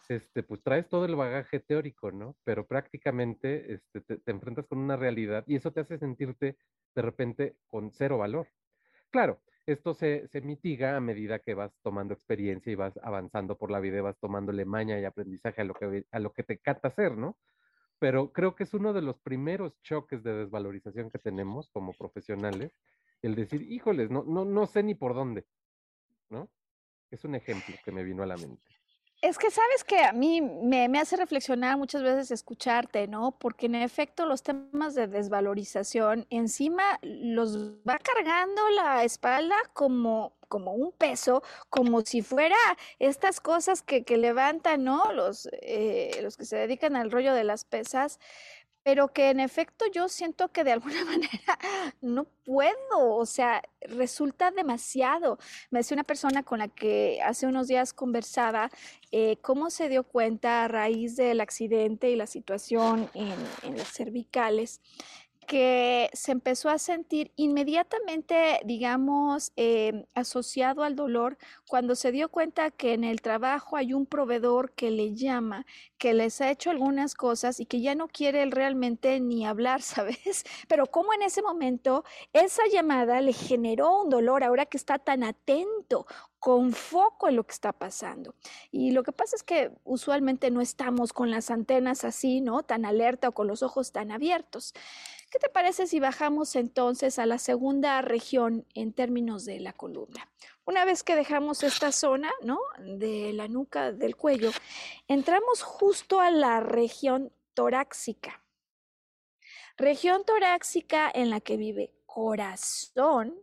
este, 0.10 0.44
pues 0.44 0.62
traes 0.64 0.90
todo 0.90 1.06
el 1.06 1.16
bagaje 1.16 1.60
teórico, 1.60 2.12
¿no? 2.12 2.36
Pero 2.44 2.66
prácticamente 2.66 3.74
este, 3.74 4.02
te, 4.02 4.18
te, 4.18 4.32
enfrentas 4.32 4.68
con 4.68 4.80
una 4.80 4.98
realidad 4.98 5.44
y 5.48 5.56
eso 5.56 5.72
te 5.72 5.82
hace 5.82 5.98
sentirte 5.98 6.58
de 6.96 7.02
repente 7.02 7.56
con 7.68 7.92
cero 7.92 8.18
valor. 8.18 8.48
Claro, 9.12 9.40
esto 9.66 9.94
se, 9.94 10.28
se, 10.28 10.42
mitiga 10.42 10.98
a 10.98 11.00
medida 11.00 11.40
que 11.40 11.54
vas 11.54 11.72
tomando 11.84 12.14
experiencia 12.14 12.72
y 12.72 12.76
vas 12.76 12.98
avanzando 13.04 13.58
por 13.58 13.72
la 13.72 13.80
vida 13.80 13.98
y 13.98 14.02
vas 14.02 14.18
tomándole 14.20 14.66
maña 14.66 15.00
y 15.00 15.06
aprendizaje 15.06 15.62
a 15.62 15.66
lo 15.66 15.74
que, 15.74 16.06
a 16.12 16.20
lo 16.20 16.34
que 16.34 16.44
te 16.44 16.58
cata 16.58 16.88
hacer, 16.88 17.16
¿no? 17.18 17.38
Pero 18.00 18.32
creo 18.32 18.56
que 18.56 18.64
es 18.64 18.74
uno 18.74 18.94
de 18.94 19.02
los 19.02 19.20
primeros 19.20 19.80
choques 19.82 20.24
de 20.24 20.34
desvalorización 20.34 21.12
que 21.12 21.20
tenemos 21.20 21.70
como 21.70 21.94
profesionales, 21.94 22.72
el 23.22 23.36
decir, 23.36 23.62
híjoles, 23.62 24.10
no, 24.10 24.24
no, 24.24 24.46
no 24.46 24.66
sé 24.66 24.82
ni 24.82 24.96
por 24.96 25.14
dónde, 25.14 25.46
¿no? 26.30 26.50
Es 27.12 27.26
un 27.26 27.36
ejemplo 27.36 27.76
que 27.84 27.92
me 27.92 28.04
vino 28.04 28.24
a 28.24 28.28
la 28.28 28.38
mente. 28.38 28.79
Es 29.22 29.38
que 29.38 29.52
sabes 29.52 29.84
que 29.84 30.00
a 30.00 30.14
mí 30.14 30.40
me, 30.40 30.86
hace 30.98 31.18
reflexionar 31.18 31.78
muchas 31.78 32.02
veces 32.02 32.32
escucharte, 32.32 33.06
¿no? 33.10 33.32
Porque 33.38 33.66
en 33.66 33.76
efecto 33.76 34.26
los 34.26 34.44
temas 34.44 34.96
de 34.96 35.08
desvalorización 35.08 36.26
encima 36.30 37.00
los 37.02 37.74
va 37.86 37.98
cargando 37.98 38.70
la 38.70 39.04
espalda 39.04 39.58
como, 39.74 40.38
como 40.48 40.74
un 40.74 40.94
peso, 40.94 41.44
como 41.70 42.00
si 42.02 42.22
fuera 42.22 42.56
estas 43.00 43.42
cosas 43.42 43.82
que, 43.82 44.06
que 44.06 44.16
levantan, 44.16 44.86
¿no? 44.86 45.12
Los, 45.12 45.50
eh, 45.64 46.18
los 46.22 46.38
que 46.38 46.46
se 46.46 46.56
dedican 46.56 46.96
al 46.96 47.12
rollo 47.12 47.34
de 47.34 47.44
las 47.44 47.66
pesas 47.66 48.22
pero 48.84 49.10
que 49.14 49.30
en 49.30 49.40
efecto 49.40 49.86
yo 49.94 50.10
siento 50.10 50.52
que 50.52 50.64
de 50.64 50.72
alguna 50.72 51.04
manera 51.06 51.60
no 52.02 52.26
puedo, 52.46 53.16
o 53.16 53.26
sea, 53.26 53.62
resulta 53.82 54.52
demasiado. 54.52 55.38
Me 55.70 55.80
decía 55.80 55.96
una 55.96 56.04
persona 56.04 56.44
con 56.44 56.60
la 56.60 56.68
que 56.68 57.20
hace 57.24 57.48
unos 57.48 57.68
días 57.68 57.94
conversaba 57.94 58.70
eh, 59.12 59.38
cómo 59.42 59.70
se 59.70 59.90
dio 59.90 60.04
cuenta 60.04 60.64
a 60.64 60.68
raíz 60.68 61.16
del 61.16 61.42
accidente 61.42 62.10
y 62.10 62.16
la 62.16 62.28
situación 62.28 63.10
en, 63.14 63.36
en 63.64 63.78
las 63.78 63.92
cervicales 63.92 64.82
que 65.50 66.12
se 66.14 66.32
empezó 66.32 66.70
a 66.70 66.78
sentir 66.78 67.32
inmediatamente, 67.36 68.60
digamos, 68.66 69.52
eh, 69.56 70.06
asociado 70.14 70.84
al 70.84 70.96
dolor 70.96 71.40
cuando 71.68 71.96
se 71.96 72.12
dio 72.12 72.30
cuenta 72.30 72.70
que 72.70 72.94
en 72.94 73.04
el 73.04 73.22
trabajo 73.22 73.76
hay 73.76 73.96
un 73.96 74.06
proveedor 74.06 74.74
que 74.74 74.92
le 74.92 75.16
llama, 75.16 75.66
que 75.98 76.14
les 76.14 76.40
ha 76.40 76.52
hecho 76.52 76.70
algunas 76.70 77.16
cosas 77.16 77.60
y 77.60 77.66
que 77.66 77.82
ya 77.82 77.96
no 77.96 78.08
quiere 78.10 78.44
él 78.44 78.52
realmente 78.52 79.20
ni 79.20 79.44
hablar, 79.44 79.82
¿sabes? 79.82 80.44
Pero 80.68 80.86
como 80.86 81.16
en 81.16 81.24
ese 81.24 81.42
momento 81.42 82.04
esa 82.32 82.62
llamada 82.72 83.20
le 83.20 83.34
generó 83.34 84.04
un 84.04 84.12
dolor 84.12 84.44
ahora 84.44 84.68
que 84.68 84.78
está 84.78 85.00
tan 85.00 85.24
atento, 85.24 86.06
con 86.40 86.72
foco 86.72 87.28
en 87.28 87.36
lo 87.36 87.46
que 87.46 87.52
está 87.52 87.74
pasando. 87.74 88.34
Y 88.72 88.92
lo 88.92 89.04
que 89.04 89.12
pasa 89.12 89.36
es 89.36 89.44
que 89.44 89.72
usualmente 89.84 90.52
no 90.52 90.62
estamos 90.62 91.12
con 91.14 91.32
las 91.32 91.52
antenas 91.52 92.06
así, 92.06 92.40
¿no? 92.40 92.64
Tan 92.64 92.86
alerta 92.86 93.30
o 93.30 93.34
con 93.34 93.48
los 93.48 93.62
ojos 93.62 93.92
tan 93.92 94.12
abiertos. 94.12 94.74
¿Qué 95.30 95.38
te 95.38 95.50
parece 95.50 95.86
si 95.86 96.00
bajamos 96.00 96.56
entonces 96.56 97.20
a 97.20 97.28
la 97.28 97.38
segunda 97.38 98.02
región 98.02 98.66
en 98.74 98.94
términos 98.94 99.46
de 99.46 99.60
la 99.60 99.74
columna? 99.74 100.32
Una 100.66 100.86
vez 100.86 101.04
que 101.04 101.16
dejamos 101.16 101.62
esta 101.62 101.92
zona, 101.92 102.32
¿no? 102.42 102.60
De 102.80 103.32
la 103.34 103.48
nuca, 103.48 103.92
del 103.92 104.16
cuello, 104.16 104.52
entramos 105.08 105.62
justo 105.62 106.20
a 106.20 106.32
la 106.32 106.62
región 106.62 107.32
torácica. 107.54 108.44
Región 109.78 110.26
torácica 110.26 111.12
en 111.14 111.30
la 111.30 111.42
que 111.42 111.58
vive 111.58 111.94
corazón, 112.06 113.36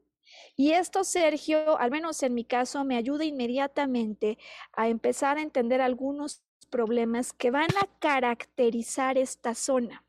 y 0.57 0.73
esto, 0.73 1.05
Sergio, 1.05 1.79
al 1.79 1.91
menos 1.91 2.23
en 2.23 2.35
mi 2.35 2.45
caso, 2.45 2.85
me 2.85 2.97
ayuda 2.97 3.25
inmediatamente 3.25 4.39
a 4.73 4.89
empezar 4.89 5.39
a 5.39 5.43
entender 5.43 5.81
algunos 5.81 6.43
problemas 6.71 7.33
que 7.33 7.51
van 7.51 7.69
a 7.81 7.87
caracterizar 7.99 9.19
esta 9.19 9.55
zona. 9.55 10.06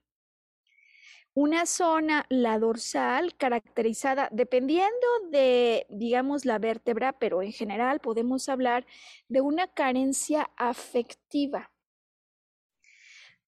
Una 1.40 1.68
zona, 1.68 2.26
la 2.30 2.58
dorsal, 2.58 3.36
caracterizada 3.38 4.28
dependiendo 4.32 5.08
de, 5.30 5.86
digamos, 5.88 6.46
la 6.46 6.58
vértebra, 6.58 7.14
pero 7.20 7.44
en 7.44 7.52
general 7.52 8.00
podemos 8.00 8.50
hablar 8.50 8.88
de 9.28 9.42
una 9.42 9.68
carencia 9.68 10.50
afectiva. 10.58 11.72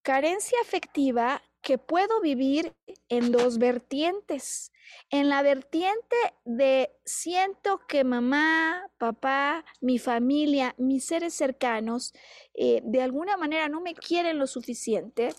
Carencia 0.04 0.60
afectiva 0.62 1.42
que 1.64 1.80
puedo 1.80 2.22
vivir 2.22 2.76
en 3.10 3.32
dos 3.32 3.58
vertientes. 3.58 4.72
En 5.10 5.30
la 5.30 5.42
vertiente 5.42 6.16
de 6.46 6.92
siento 7.04 7.80
que 7.88 8.04
mamá, 8.04 8.90
papá, 8.98 9.66
mi 9.82 9.98
familia, 9.98 10.76
mis 10.78 11.06
seres 11.06 11.34
cercanos, 11.34 12.14
eh, 12.54 12.82
de 12.84 13.02
alguna 13.02 13.38
manera 13.38 13.70
no 13.70 13.82
me 13.82 13.96
quieren 13.96 14.38
lo 14.38 14.48
suficiente. 14.48 15.34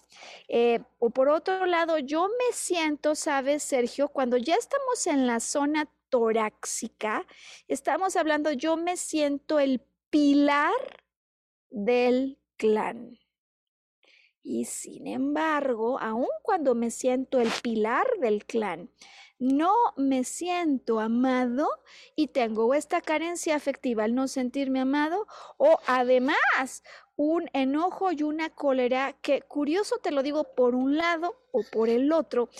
Eh, 0.48 0.80
o 0.98 1.10
por 1.10 1.28
otro 1.28 1.66
lado, 1.66 1.98
yo 1.98 2.28
me 2.28 2.52
siento, 2.52 3.14
sabes, 3.14 3.62
Sergio, 3.62 4.08
cuando 4.08 4.36
ya 4.36 4.56
estamos 4.56 5.06
en 5.06 5.26
la 5.26 5.40
zona 5.40 5.88
torácica, 6.08 7.26
estamos 7.68 8.16
hablando, 8.16 8.52
yo 8.52 8.76
me 8.76 8.96
siento 8.96 9.58
el 9.58 9.80
pilar 10.10 10.74
del 11.70 12.38
clan. 12.56 13.18
Y 14.42 14.64
sin 14.64 15.06
embargo, 15.06 15.98
aun 16.00 16.26
cuando 16.42 16.74
me 16.74 16.90
siento 16.90 17.38
el 17.40 17.50
pilar 17.62 18.06
del 18.20 18.44
clan, 18.44 18.90
no 19.40 19.72
me 19.96 20.22
siento 20.22 21.00
amado 21.00 21.66
y 22.14 22.28
tengo 22.28 22.74
esta 22.74 23.00
carencia 23.00 23.56
afectiva 23.56 24.04
al 24.04 24.14
no 24.14 24.28
sentirme 24.28 24.80
amado 24.80 25.26
o 25.56 25.80
además 25.86 26.84
un 27.16 27.48
enojo 27.54 28.12
y 28.12 28.22
una 28.22 28.50
cólera 28.50 29.14
que 29.22 29.42
curioso 29.42 29.96
te 29.98 30.10
lo 30.10 30.22
digo 30.22 30.44
por 30.54 30.74
un 30.74 30.96
lado 30.96 31.36
o 31.52 31.62
por 31.72 31.88
el 31.88 32.12
otro, 32.12 32.50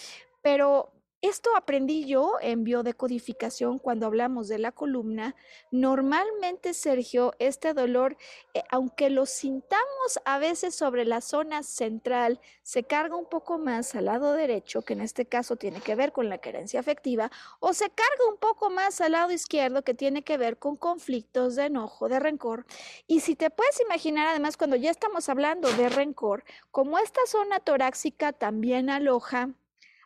pero 0.43 0.90
esto 1.23 1.55
aprendí 1.55 2.07
yo 2.07 2.37
en 2.41 2.65
biodecodificación 2.65 3.79
cuando 3.79 4.07
hablamos 4.07 4.49
de 4.49 4.59
la 4.59 4.73
columna. 4.73 5.37
Normalmente, 5.71 6.73
Sergio, 6.73 7.35
este 7.39 7.75
dolor, 7.75 8.17
eh, 8.55 8.63
aunque 8.71 9.11
lo 9.11 9.27
sintamos 9.27 10.19
a 10.25 10.39
veces 10.39 10.75
sobre 10.75 11.05
la 11.05 11.21
zona 11.21 11.63
central, 11.63 12.41
se 12.63 12.85
carga 12.85 13.17
un 13.17 13.27
poco 13.27 13.59
más 13.59 13.95
al 13.95 14.07
lado 14.07 14.33
derecho, 14.33 14.83
que 14.83 14.95
en 14.95 15.03
este 15.03 15.27
caso 15.27 15.57
tiene 15.57 15.83
que 15.83 15.95
ver 15.95 16.13
con 16.13 16.31
la 16.31 16.39
carencia 16.39 16.81
afectiva, 16.81 17.31
o 17.59 17.75
se 17.75 17.91
carga 17.91 18.31
un 18.31 18.39
poco 18.39 18.71
más 18.71 19.01
al 19.03 19.13
lado 19.13 19.31
izquierdo, 19.31 19.83
que 19.83 19.93
tiene 19.93 20.23
que 20.23 20.39
ver 20.39 20.59
con 20.59 20.77
conflictos 20.77 21.55
de 21.55 21.67
enojo, 21.67 22.09
de 22.09 22.19
rencor. 22.19 22.65
Y 23.07 23.21
si 23.21 23.37
te 23.37 23.51
puedes 23.51 23.79
imaginar, 23.83 24.29
además, 24.29 24.57
cuando 24.57 24.77
ya 24.77 24.91
estamos 24.91 25.29
hablando 25.29 25.71
de 25.73 25.91
rencor, 25.91 26.45
como 26.71 26.99
esta 26.99 27.21
zona 27.27 27.61
torácica 27.61 28.33
también 28.33 28.89
aloja 28.89 29.51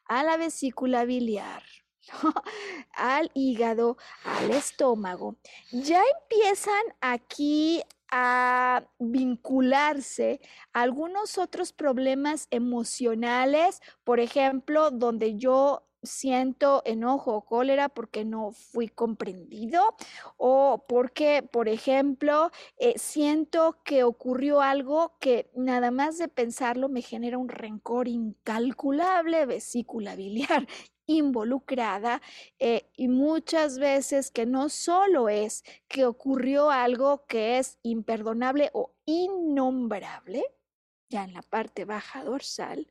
a 0.06 0.22
la 0.22 0.36
vesícula 0.36 1.04
biliar, 1.04 1.62
al 2.92 3.30
hígado, 3.34 3.96
al 4.24 4.50
estómago, 4.50 5.36
ya 5.70 6.02
empiezan 6.22 6.82
aquí 7.00 7.82
a 8.10 8.84
vincularse 8.98 10.40
algunos 10.72 11.38
otros 11.38 11.72
problemas 11.72 12.46
emocionales, 12.50 13.80
por 14.04 14.20
ejemplo, 14.20 14.90
donde 14.90 15.36
yo 15.36 15.82
siento 16.04 16.82
enojo 16.84 17.34
o 17.34 17.44
cólera 17.44 17.88
porque 17.88 18.24
no 18.24 18.52
fui 18.52 18.88
comprendido 18.88 19.82
o 20.36 20.84
porque, 20.88 21.42
por 21.42 21.68
ejemplo, 21.68 22.50
eh, 22.78 22.94
siento 22.96 23.78
que 23.84 24.04
ocurrió 24.04 24.60
algo 24.60 25.16
que 25.20 25.50
nada 25.54 25.90
más 25.90 26.18
de 26.18 26.28
pensarlo 26.28 26.88
me 26.88 27.02
genera 27.02 27.38
un 27.38 27.48
rencor 27.48 28.08
incalculable, 28.08 29.46
vesícula 29.46 30.16
biliar 30.16 30.66
involucrada 31.06 32.22
eh, 32.58 32.90
y 32.96 33.08
muchas 33.08 33.78
veces 33.78 34.30
que 34.30 34.46
no 34.46 34.68
solo 34.68 35.28
es 35.28 35.64
que 35.88 36.06
ocurrió 36.06 36.70
algo 36.70 37.26
que 37.26 37.58
es 37.58 37.78
imperdonable 37.82 38.70
o 38.72 38.94
innombrable, 39.04 40.44
ya 41.10 41.24
en 41.24 41.34
la 41.34 41.42
parte 41.42 41.84
baja 41.84 42.24
dorsal, 42.24 42.88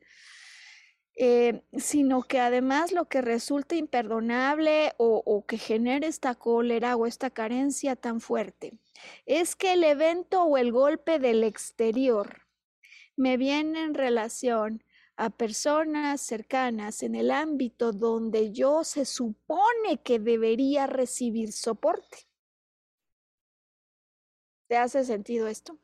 eh, 1.15 1.61
sino 1.77 2.23
que 2.23 2.39
además 2.39 2.91
lo 2.91 3.05
que 3.05 3.21
resulta 3.21 3.75
imperdonable 3.75 4.93
o, 4.97 5.21
o 5.25 5.45
que 5.45 5.57
genera 5.57 6.07
esta 6.07 6.35
cólera 6.35 6.95
o 6.95 7.05
esta 7.05 7.29
carencia 7.29 7.95
tan 7.95 8.19
fuerte 8.19 8.79
es 9.25 9.55
que 9.55 9.73
el 9.73 9.83
evento 9.83 10.43
o 10.43 10.57
el 10.57 10.71
golpe 10.71 11.19
del 11.19 11.43
exterior 11.43 12.43
me 13.15 13.37
viene 13.37 13.83
en 13.83 13.93
relación 13.93 14.83
a 15.15 15.29
personas 15.29 16.21
cercanas 16.21 17.03
en 17.03 17.15
el 17.15 17.29
ámbito 17.31 17.91
donde 17.91 18.51
yo 18.51 18.83
se 18.83 19.05
supone 19.05 20.01
que 20.03 20.19
debería 20.19 20.87
recibir 20.87 21.51
soporte. 21.51 22.27
¿Te 24.67 24.77
hace 24.77 25.03
sentido 25.03 25.47
esto? 25.47 25.77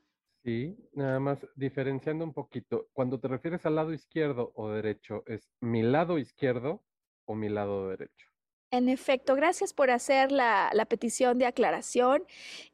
Sí, 0.49 0.75
nada 0.93 1.19
más 1.19 1.37
diferenciando 1.55 2.25
un 2.25 2.33
poquito, 2.33 2.87
cuando 2.93 3.19
te 3.19 3.27
refieres 3.27 3.67
al 3.67 3.75
lado 3.75 3.93
izquierdo 3.93 4.51
o 4.55 4.69
derecho, 4.69 5.21
¿es 5.27 5.47
mi 5.59 5.83
lado 5.83 6.17
izquierdo 6.17 6.83
o 7.25 7.35
mi 7.35 7.49
lado 7.49 7.87
derecho? 7.89 8.25
En 8.71 8.89
efecto, 8.89 9.35
gracias 9.35 9.73
por 9.73 9.91
hacer 9.91 10.31
la, 10.31 10.71
petición 10.89 11.37
de 11.37 11.45
aclaración. 11.45 12.23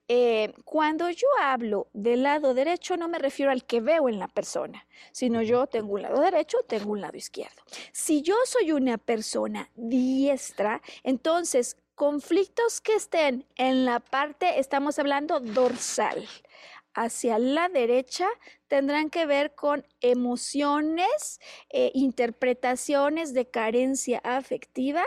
Eh, 0.07 0.53
cuando 0.63 1.09
yo 1.09 1.27
hablo 1.41 1.89
del 1.91 2.23
lado 2.23 2.53
derecho, 2.53 2.95
no 2.95 3.09
me 3.09 3.19
refiero 3.19 3.51
al 3.51 3.65
que 3.65 3.81
veo 3.81 4.07
en 4.07 4.19
la 4.19 4.29
persona, 4.29 4.87
sino 5.11 5.41
yo 5.41 5.67
tengo 5.67 5.95
un 5.95 6.03
lado 6.03 6.21
derecho, 6.21 6.59
tengo 6.69 6.93
un 6.93 7.01
lado 7.01 7.17
izquierdo. 7.17 7.61
Si 7.91 8.21
yo 8.21 8.35
soy 8.45 8.71
una 8.71 8.97
persona 8.97 9.69
diestra, 9.75 10.81
entonces 11.03 11.75
conflictos 11.95 12.79
que 12.79 12.93
estén 12.93 13.45
en 13.55 13.83
la 13.83 13.99
parte, 13.99 14.59
estamos 14.59 14.99
hablando 14.99 15.41
dorsal, 15.41 16.25
hacia 16.95 17.37
la 17.37 17.69
derecha 17.69 18.27
tendrán 18.67 19.09
que 19.09 19.25
ver 19.25 19.53
con 19.53 19.85
emociones, 20.01 21.39
eh, 21.69 21.91
interpretaciones 21.93 23.33
de 23.33 23.49
carencia 23.49 24.19
afectiva. 24.23 25.03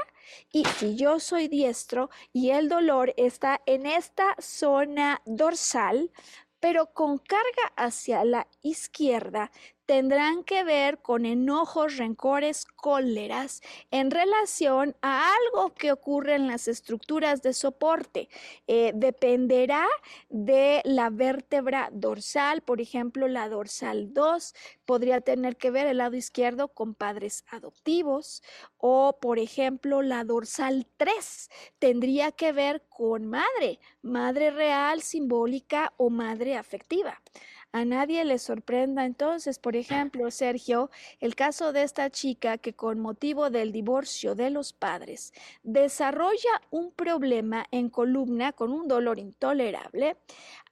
Y 0.53 0.65
si 0.65 0.97
yo 0.97 1.19
soy 1.19 1.49
diestro 1.49 2.11
y 2.33 2.51
el 2.51 2.69
dolor 2.69 3.15
está 3.17 3.61
en 3.67 3.87
esta 3.87 4.37
zona 4.39 5.23
dorsal, 5.25 6.13
pero 6.61 6.93
con 6.93 7.19
carga 7.19 7.73
hacia 7.77 8.25
la 8.25 8.47
izquierda, 8.63 9.51
tendrán 9.89 10.45
que 10.45 10.65
ver 10.65 10.99
con 10.99 11.25
enojos, 11.25 11.97
rencores, 11.97 12.67
cóleras 12.67 13.63
en 13.91 14.11
relación 14.11 14.95
a 15.01 15.33
algo 15.33 15.73
que 15.73 15.93
ocurre 15.93 16.35
en 16.35 16.47
las 16.47 16.69
estructuras 16.69 17.41
de 17.41 17.55
soporte. 17.55 18.29
Eh, 18.67 18.93
dependerá 18.95 19.87
de 20.29 20.83
la 20.85 21.09
vértebra 21.09 21.89
dorsal, 21.91 22.61
por 22.61 22.83
ejemplo, 22.83 23.29
la 23.29 23.49
dorsal 23.49 24.13
2 24.13 24.55
podría 24.85 25.23
tener 25.23 25.57
que 25.57 25.71
ver 25.71 25.87
el 25.87 25.97
lado 25.97 26.17
izquierdo 26.17 26.69
con 26.69 26.95
padres 26.95 27.47
adoptivos 27.51 28.43
o, 28.77 29.17
por 29.19 29.39
ejemplo, 29.39 30.03
la 30.03 30.23
dorsal 30.25 30.87
3 30.99 31.49
tendría 31.79 32.31
que 32.33 32.53
ver 32.53 32.83
con 32.91 33.27
madre, 33.27 33.81
madre 34.03 34.51
real, 34.51 35.01
simbólica 35.01 35.95
o 35.97 36.11
madre 36.11 36.59
afectiva. 36.59 37.23
A 37.73 37.85
nadie 37.85 38.25
le 38.25 38.39
sorprenda. 38.39 39.05
Entonces, 39.05 39.59
por 39.59 39.77
ejemplo, 39.77 40.31
Sergio, 40.31 40.91
el 41.21 41.35
caso 41.35 41.73
de 41.73 41.83
esta 41.83 42.11
chica 42.11 42.59
que 42.59 42.73
con 42.73 42.99
motivo 42.99 43.51
del 43.51 43.73
divorcio 43.73 44.35
de 44.35 44.51
los 44.51 44.73
padres 44.73 45.33
desarrolla 45.63 46.63
un 46.71 46.93
problema 46.93 47.67
en 47.71 47.91
columna 47.91 48.53
con 48.53 48.73
un 48.73 48.89
dolor 48.89 49.19
intolerable 49.19 50.17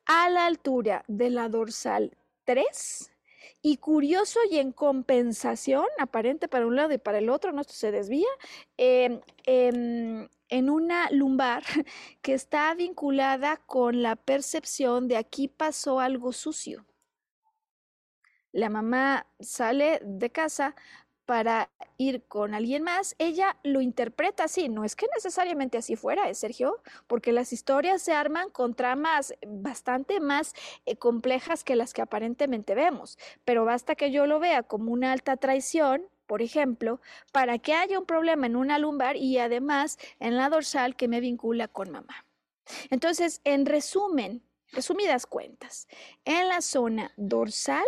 a 0.07 0.31
la 0.31 0.47
altura 0.47 1.05
de 1.07 1.31
la 1.31 1.49
dorsal 1.49 2.17
3 2.45 3.16
y 3.63 3.79
curioso 3.79 4.41
y 4.51 4.59
en 4.59 4.73
compensación, 4.73 5.87
aparente 5.99 6.49
para 6.49 6.67
un 6.67 6.77
lado 6.77 6.93
y 6.93 6.99
para 6.99 7.19
el 7.19 7.29
otro, 7.31 7.53
no 7.53 7.61
esto 7.61 7.75
se 7.75 7.93
desvía, 7.93 8.29
em, 8.77 9.21
em, 9.45 10.29
en 10.49 10.71
una 10.71 11.11
lumbar 11.11 11.63
que 12.23 12.35
está 12.35 12.75
vinculada 12.75 13.57
con 13.67 14.03
la 14.03 14.17
percepción 14.17 15.09
de 15.09 15.17
aquí 15.17 15.49
pasó 15.49 16.01
algo 16.01 16.33
sucio. 16.33 16.87
La 18.53 18.71
mamá 18.71 19.27
sale 19.39 20.01
de 20.03 20.31
casa 20.31 20.75
para 21.27 21.71
ir 21.99 22.23
con 22.25 22.55
alguien 22.55 22.83
más, 22.83 23.17
ella 23.19 23.57
lo 23.63 23.81
interpreta 23.81 24.45
así. 24.45 24.69
No 24.69 24.85
es 24.85 24.97
que 24.97 25.07
necesariamente 25.15 25.77
así 25.77 25.97
fuera, 25.97 26.31
¿eh, 26.31 26.35
Sergio? 26.35 26.81
Porque 27.07 27.33
las 27.33 27.53
historias 27.53 28.01
se 28.01 28.13
arman 28.13 28.49
con 28.51 28.75
tramas 28.75 29.35
bastante 29.47 30.21
más 30.21 30.55
eh, 30.87 30.97
complejas 30.97 31.65
que 31.65 31.77
las 31.77 31.93
que 31.93 32.03
aparentemente 32.03 32.75
vemos. 32.75 33.19
Pero 33.45 33.65
basta 33.65 33.97
que 33.97 34.11
yo 34.11 34.27
lo 34.27 34.39
vea 34.39 34.63
como 34.63 34.93
una 34.93 35.13
alta 35.13 35.37
traición 35.37 36.07
por 36.27 36.43
ejemplo, 36.43 37.01
para 37.31 37.61
que 37.61 37.73
haya 37.73 38.01
un 38.01 38.05
problema 38.05 38.47
en 38.47 38.57
una 38.57 38.81
lumbar 38.81 39.17
y 39.17 39.39
además 39.39 39.97
en 40.19 40.37
la 40.37 40.51
dorsal 40.51 40.97
que 40.97 41.07
me 41.07 41.21
vincula 41.21 41.69
con 41.69 41.93
mamá. 41.93 42.27
Entonces, 42.91 43.41
en 43.45 43.65
resumen, 43.65 44.43
resumidas 44.73 45.25
cuentas, 45.27 45.87
en 46.25 46.49
la 46.49 46.63
zona 46.63 47.13
dorsal 47.17 47.85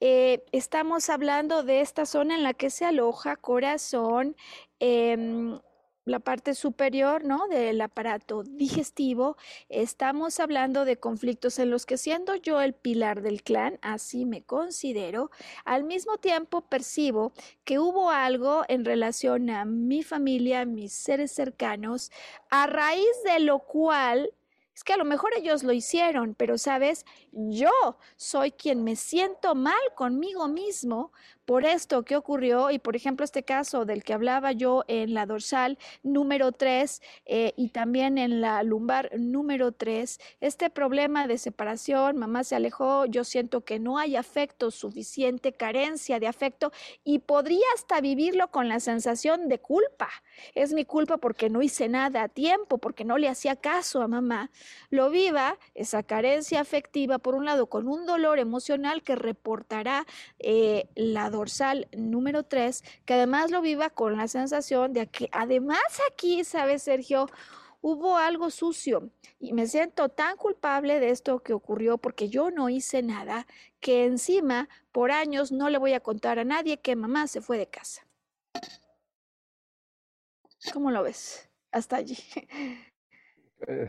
eh, 0.00 0.44
estamos 0.52 1.10
hablando 1.10 1.62
de 1.62 1.80
esta 1.80 2.06
zona 2.06 2.34
en 2.34 2.42
la 2.42 2.54
que 2.54 2.70
se 2.70 2.84
aloja 2.84 3.36
corazón, 3.36 4.36
em, 4.78 5.58
la 6.04 6.18
parte 6.18 6.54
superior 6.54 7.24
¿no? 7.24 7.46
del 7.48 7.80
aparato 7.80 8.42
digestivo, 8.42 9.36
estamos 9.68 10.40
hablando 10.40 10.84
de 10.84 10.98
conflictos 10.98 11.58
en 11.58 11.70
los 11.70 11.86
que 11.86 11.96
siendo 11.96 12.34
yo 12.34 12.60
el 12.60 12.74
pilar 12.74 13.22
del 13.22 13.42
clan, 13.42 13.78
así 13.82 14.24
me 14.24 14.42
considero, 14.42 15.30
al 15.64 15.84
mismo 15.84 16.18
tiempo 16.18 16.62
percibo 16.62 17.32
que 17.64 17.78
hubo 17.78 18.10
algo 18.10 18.64
en 18.68 18.84
relación 18.84 19.50
a 19.50 19.64
mi 19.64 20.02
familia, 20.02 20.64
mis 20.64 20.92
seres 20.92 21.32
cercanos, 21.32 22.10
a 22.50 22.66
raíz 22.66 23.22
de 23.24 23.40
lo 23.40 23.60
cual 23.60 24.32
es 24.74 24.84
que 24.84 24.92
a 24.92 24.96
lo 24.96 25.04
mejor 25.04 25.32
ellos 25.36 25.62
lo 25.62 25.72
hicieron, 25.72 26.34
pero 26.34 26.58
sabes, 26.58 27.04
yo 27.32 27.70
soy 28.16 28.52
quien 28.52 28.84
me 28.84 28.96
siento 28.96 29.54
mal 29.54 29.80
conmigo 29.94 30.48
mismo 30.48 31.12
por 31.52 31.66
esto 31.66 32.02
que 32.02 32.16
ocurrió 32.16 32.70
y 32.70 32.78
por 32.78 32.96
ejemplo 32.96 33.24
este 33.24 33.42
caso 33.42 33.84
del 33.84 34.04
que 34.04 34.14
hablaba 34.14 34.52
yo 34.52 34.84
en 34.88 35.12
la 35.12 35.26
dorsal 35.26 35.76
número 36.02 36.50
3 36.50 37.02
eh, 37.26 37.52
y 37.58 37.68
también 37.68 38.16
en 38.16 38.40
la 38.40 38.62
lumbar 38.62 39.10
número 39.18 39.70
3, 39.70 40.18
este 40.40 40.70
problema 40.70 41.26
de 41.26 41.36
separación, 41.36 42.16
mamá 42.16 42.42
se 42.42 42.56
alejó, 42.56 43.04
yo 43.04 43.22
siento 43.22 43.66
que 43.66 43.78
no 43.78 43.98
hay 43.98 44.16
afecto 44.16 44.70
suficiente, 44.70 45.52
carencia 45.52 46.18
de 46.18 46.26
afecto 46.26 46.72
y 47.04 47.18
podría 47.18 47.66
hasta 47.74 48.00
vivirlo 48.00 48.50
con 48.50 48.70
la 48.70 48.80
sensación 48.80 49.50
de 49.50 49.58
culpa. 49.58 50.08
Es 50.54 50.72
mi 50.72 50.86
culpa 50.86 51.18
porque 51.18 51.50
no 51.50 51.60
hice 51.60 51.86
nada 51.86 52.22
a 52.22 52.28
tiempo, 52.30 52.78
porque 52.78 53.04
no 53.04 53.18
le 53.18 53.28
hacía 53.28 53.56
caso 53.56 54.00
a 54.00 54.08
mamá. 54.08 54.50
Lo 54.88 55.10
viva 55.10 55.58
esa 55.74 56.02
carencia 56.02 56.62
afectiva, 56.62 57.18
por 57.18 57.34
un 57.34 57.44
lado, 57.44 57.66
con 57.66 57.88
un 57.88 58.06
dolor 58.06 58.38
emocional 58.38 59.02
que 59.02 59.16
reportará 59.16 60.06
eh, 60.38 60.88
la 60.94 61.28
dorsal 61.28 61.41
número 61.96 62.44
3, 62.44 62.82
que 63.04 63.14
además 63.14 63.50
lo 63.50 63.60
viva 63.62 63.90
con 63.90 64.16
la 64.16 64.28
sensación 64.28 64.92
de 64.92 65.06
que 65.08 65.28
además 65.32 65.80
aquí, 66.10 66.44
¿sabes, 66.44 66.82
Sergio? 66.82 67.28
Hubo 67.80 68.16
algo 68.16 68.50
sucio 68.50 69.10
y 69.40 69.52
me 69.52 69.66
siento 69.66 70.08
tan 70.08 70.36
culpable 70.36 71.00
de 71.00 71.10
esto 71.10 71.40
que 71.40 71.52
ocurrió 71.52 71.98
porque 71.98 72.28
yo 72.28 72.50
no 72.52 72.68
hice 72.68 73.02
nada 73.02 73.46
que 73.80 74.04
encima 74.04 74.68
por 74.92 75.10
años 75.10 75.50
no 75.50 75.68
le 75.68 75.78
voy 75.78 75.94
a 75.94 76.00
contar 76.00 76.38
a 76.38 76.44
nadie 76.44 76.80
que 76.80 76.94
mamá 76.94 77.26
se 77.26 77.40
fue 77.40 77.58
de 77.58 77.66
casa. 77.66 78.06
¿Cómo 80.72 80.90
lo 80.90 81.02
ves? 81.02 81.50
Hasta 81.70 81.96
allí. 81.96 82.16
Eh, 83.68 83.88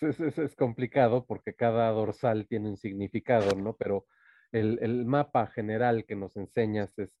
es, 0.00 0.56
complicado 0.56 1.26
porque 1.26 1.52
cada 1.54 1.90
dorsal 1.90 2.46
tiene 2.46 2.70
un 2.70 2.78
significado, 2.78 3.54
¿no? 3.54 3.76
Pero 3.76 4.06
el, 4.52 5.04
mapa 5.04 5.46
general 5.46 6.04
que 6.04 6.16
nos 6.16 6.36
enseñas 6.36 6.98
es, 6.98 7.16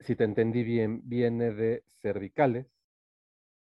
si 0.00 0.16
te 0.16 0.24
entendí 0.24 0.62
bien, 0.62 1.02
viene 1.04 1.52
de 1.52 1.84
cervicales. 2.00 2.66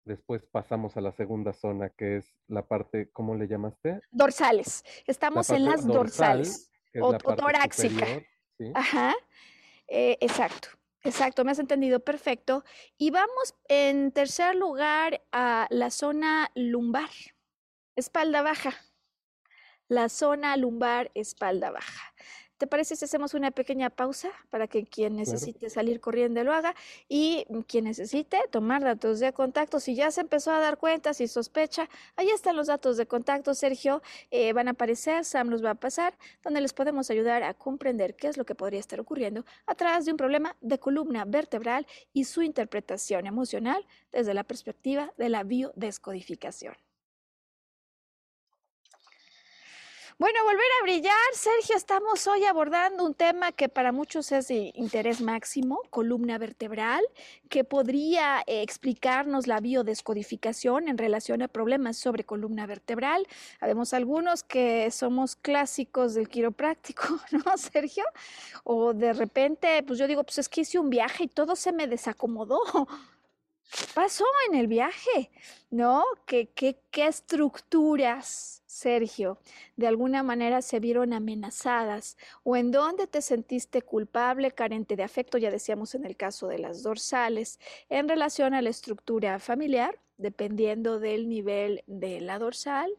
Después 0.06 0.46
pasamos 0.46 0.96
a 0.96 1.02
la 1.02 1.12
segunda 1.12 1.54
zona, 1.54 1.90
que 1.90 2.18
es 2.18 2.34
la 2.48 2.68
parte, 2.68 3.10
¿cómo 3.12 3.36
le 3.36 3.48
llamaste? 3.48 4.00
Dorsales. 4.12 4.84
Estamos 5.06 5.50
en 5.50 5.66
las 5.66 5.86
dorsales. 5.86 6.72
o, 7.00 7.18
torácica. 7.18 8.06
Ajá. 8.74 9.14
Eh, 9.88 10.18
exacto. 10.22 10.70
Exacto, 11.04 11.46
me 11.46 11.52
has 11.52 11.60
entendido 11.60 12.02
perfecto. 12.02 12.66
Y 12.98 13.12
vamos 13.12 13.56
en 13.70 14.12
tercer 14.12 14.56
lugar 14.56 15.22
a 15.32 15.68
la 15.70 15.90
zona 15.90 16.52
lumbar, 16.56 17.10
espalda 17.96 18.42
baja. 18.42 18.74
La 19.88 20.10
zona 20.10 20.58
lumbar, 20.58 21.12
espalda 21.14 21.72
baja. 21.72 22.14
¿Te 22.58 22.66
parece 22.66 22.96
si 22.96 23.06
hacemos 23.06 23.36
una 23.36 23.52
pequeña 23.52 23.92
pausa 23.92 24.30
para 24.50 24.68
que 24.68 24.84
quien 24.84 25.16
necesite 25.16 25.70
salir 25.70 26.00
corriendo 26.00 26.44
lo 26.44 26.54
haga 26.54 26.74
y 27.08 27.46
quien 27.68 27.84
necesite 27.84 28.40
tomar 28.50 28.84
datos 28.84 29.20
de 29.20 29.32
contacto, 29.32 29.80
si 29.80 29.94
ya 29.94 30.10
se 30.10 30.22
empezó 30.22 30.52
a 30.52 30.60
dar 30.60 30.80
cuenta, 30.80 31.14
si 31.14 31.28
sospecha, 31.28 31.88
ahí 32.16 32.30
están 32.30 32.56
los 32.56 32.66
datos 32.66 32.98
de 32.98 33.06
contacto, 33.06 33.54
Sergio, 33.54 34.02
eh, 34.32 34.54
van 34.54 34.68
a 34.68 34.72
aparecer, 34.72 35.24
Sam 35.24 35.50
los 35.50 35.64
va 35.64 35.72
a 35.72 35.76
pasar, 35.76 36.18
donde 36.44 36.62
les 36.62 36.74
podemos 36.74 37.12
ayudar 37.12 37.44
a 37.44 37.54
comprender 37.54 38.16
qué 38.16 38.28
es 38.28 38.38
lo 38.38 38.46
que 38.46 38.56
podría 38.56 38.80
estar 38.80 39.00
ocurriendo 39.00 39.46
a 39.68 39.76
través 39.76 40.06
de 40.06 40.12
un 40.12 40.18
problema 40.18 40.56
de 40.62 40.80
columna 40.80 41.26
vertebral 41.26 41.86
y 42.12 42.24
su 42.24 42.42
interpretación 42.42 43.28
emocional 43.28 43.86
desde 44.12 44.34
la 44.34 44.44
perspectiva 44.44 45.14
de 45.18 45.30
la 45.30 45.44
biodescodificación. 45.44 46.87
Bueno, 50.20 50.40
volver 50.46 50.66
a 50.82 50.84
brillar, 50.84 51.14
Sergio, 51.34 51.76
estamos 51.76 52.26
hoy 52.26 52.44
abordando 52.46 53.06
un 53.06 53.14
tema 53.14 53.52
que 53.52 53.70
para 53.70 53.92
muchos 53.92 54.32
es 54.32 54.48
de 54.48 54.72
interés 54.74 55.22
máximo, 55.22 55.80
columna 55.92 56.40
vertebral, 56.40 57.04
que 57.50 57.64
podría 57.64 58.42
eh, 58.48 58.64
explicarnos 58.64 59.46
la 59.46 59.60
biodescodificación 59.60 60.88
en 60.88 60.98
relación 60.98 61.44
a 61.44 61.48
problemas 61.48 61.98
sobre 61.98 62.24
columna 62.24 62.66
vertebral. 62.66 63.28
Habemos 63.60 63.94
algunos 63.94 64.42
que 64.42 64.90
somos 64.90 65.36
clásicos 65.36 66.16
del 66.16 66.30
quiropráctico, 66.30 67.20
¿no, 67.46 67.56
Sergio? 67.56 68.06
O 68.64 68.96
de 68.96 69.14
repente, 69.14 69.84
pues 69.84 70.00
yo 70.00 70.08
digo, 70.08 70.24
pues 70.24 70.40
es 70.40 70.50
que 70.50 70.62
hice 70.62 70.80
un 70.80 70.90
viaje 70.90 71.26
y 71.26 71.28
todo 71.28 71.56
se 71.56 71.72
me 71.72 71.86
desacomodó. 71.86 72.60
¿Qué 73.72 73.86
pasó 73.94 74.26
en 74.50 74.56
el 74.56 74.68
viaje? 74.68 75.32
¿No? 75.70 76.04
¿Qué, 76.26 76.50
qué, 76.54 76.80
qué 76.92 77.08
estructuras 77.08 78.58
Sergio, 78.78 79.40
de 79.76 79.88
alguna 79.88 80.22
manera 80.22 80.62
se 80.62 80.80
vieron 80.80 81.12
amenazadas 81.12 82.16
o 82.44 82.56
en 82.56 82.70
dónde 82.70 83.08
te 83.08 83.24
sentiste 83.24 83.82
culpable, 83.82 84.52
carente 84.52 84.96
de 84.96 85.02
afecto, 85.02 85.40
ya 85.40 85.50
decíamos 85.50 85.96
en 85.96 86.06
el 86.06 86.16
caso 86.16 86.48
de 86.48 86.60
las 86.60 86.84
dorsales, 86.84 87.60
en 87.90 88.08
relación 88.08 88.54
a 88.54 88.62
la 88.62 88.70
estructura 88.70 89.40
familiar, 89.40 90.00
dependiendo 90.18 91.00
del 91.00 91.28
nivel 91.28 91.84
de 91.88 92.22
la 92.22 92.38
dorsal, 92.38 92.92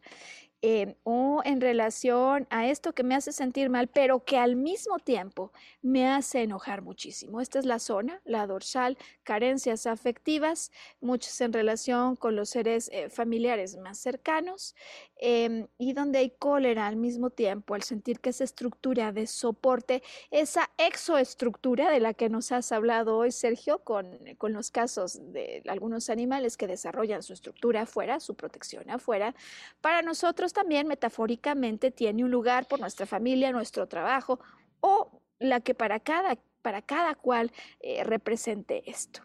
eh, 0.61 0.97
o 1.05 1.41
en 1.45 1.61
relación 1.61 2.49
a 2.51 2.67
esto 2.67 2.93
que 2.93 3.05
me 3.05 3.15
hace 3.15 3.31
sentir 3.31 3.71
mal, 3.71 3.87
pero 3.87 4.25
que 4.25 4.37
al 4.39 4.57
mismo 4.57 4.99
tiempo 4.99 5.53
me 5.83 6.09
hace 6.09 6.43
enojar 6.43 6.83
muchísimo. 6.83 7.41
Esta 7.41 7.61
es 7.61 7.65
la 7.65 7.79
zona, 7.79 8.21
la 8.25 8.45
dorsal, 8.49 8.99
carencias 9.23 9.87
afectivas, 9.87 10.73
muchas 11.01 11.41
en 11.43 11.53
relación 11.53 12.17
con 12.17 12.35
los 12.35 12.51
seres 12.51 12.91
eh, 12.93 13.09
familiares 13.09 13.77
más 13.77 13.99
cercanos, 13.99 14.75
em, 15.21 15.69
y 15.79 15.93
donde 15.93 16.19
hay 16.19 16.31
cólera 16.31 16.89
al 16.89 16.97
mismo 16.97 17.31
tiempo, 17.31 17.75
al 17.75 17.85
sentir 17.85 18.19
que 18.19 18.31
esa 18.31 18.43
estructura 18.43 19.13
de 19.13 19.29
soporte, 19.29 20.03
esa 20.33 20.71
exoestructura 20.77 21.89
de 21.89 22.01
la 22.01 22.15
que 22.15 22.29
nos 22.29 22.51
has 22.51 22.73
hablado 22.73 23.17
hoy, 23.17 23.31
Sergio, 23.31 23.79
con, 23.85 24.19
con 24.39 24.53
los 24.53 24.73
casos 24.73 25.21
de 25.33 25.63
algunos 25.69 26.11
animales 26.11 26.57
que 26.57 26.67
desarrollan 26.67 27.23
su 27.23 27.33
estructura 27.33 27.83
afuera, 27.83 28.19
su 28.19 28.35
protección 28.35 28.91
afuera, 28.91 29.37
para 29.81 30.03
nosotros 30.03 30.48
también 30.53 30.87
metafóricamente 30.87 31.91
tiene 31.91 32.25
un 32.25 32.31
lugar 32.31 32.67
por 32.67 32.81
nuestra 32.81 33.07
familia, 33.07 33.53
nuestro 33.53 33.87
trabajo 33.87 34.41
o 34.81 35.23
la 35.39 35.61
que 35.61 35.75
para 35.75 36.01
cada, 36.01 36.37
para 36.63 36.83
cada 36.83 37.15
cual 37.15 37.53
eh, 37.81 38.05
represente 38.05 38.89
esto. 38.91 39.23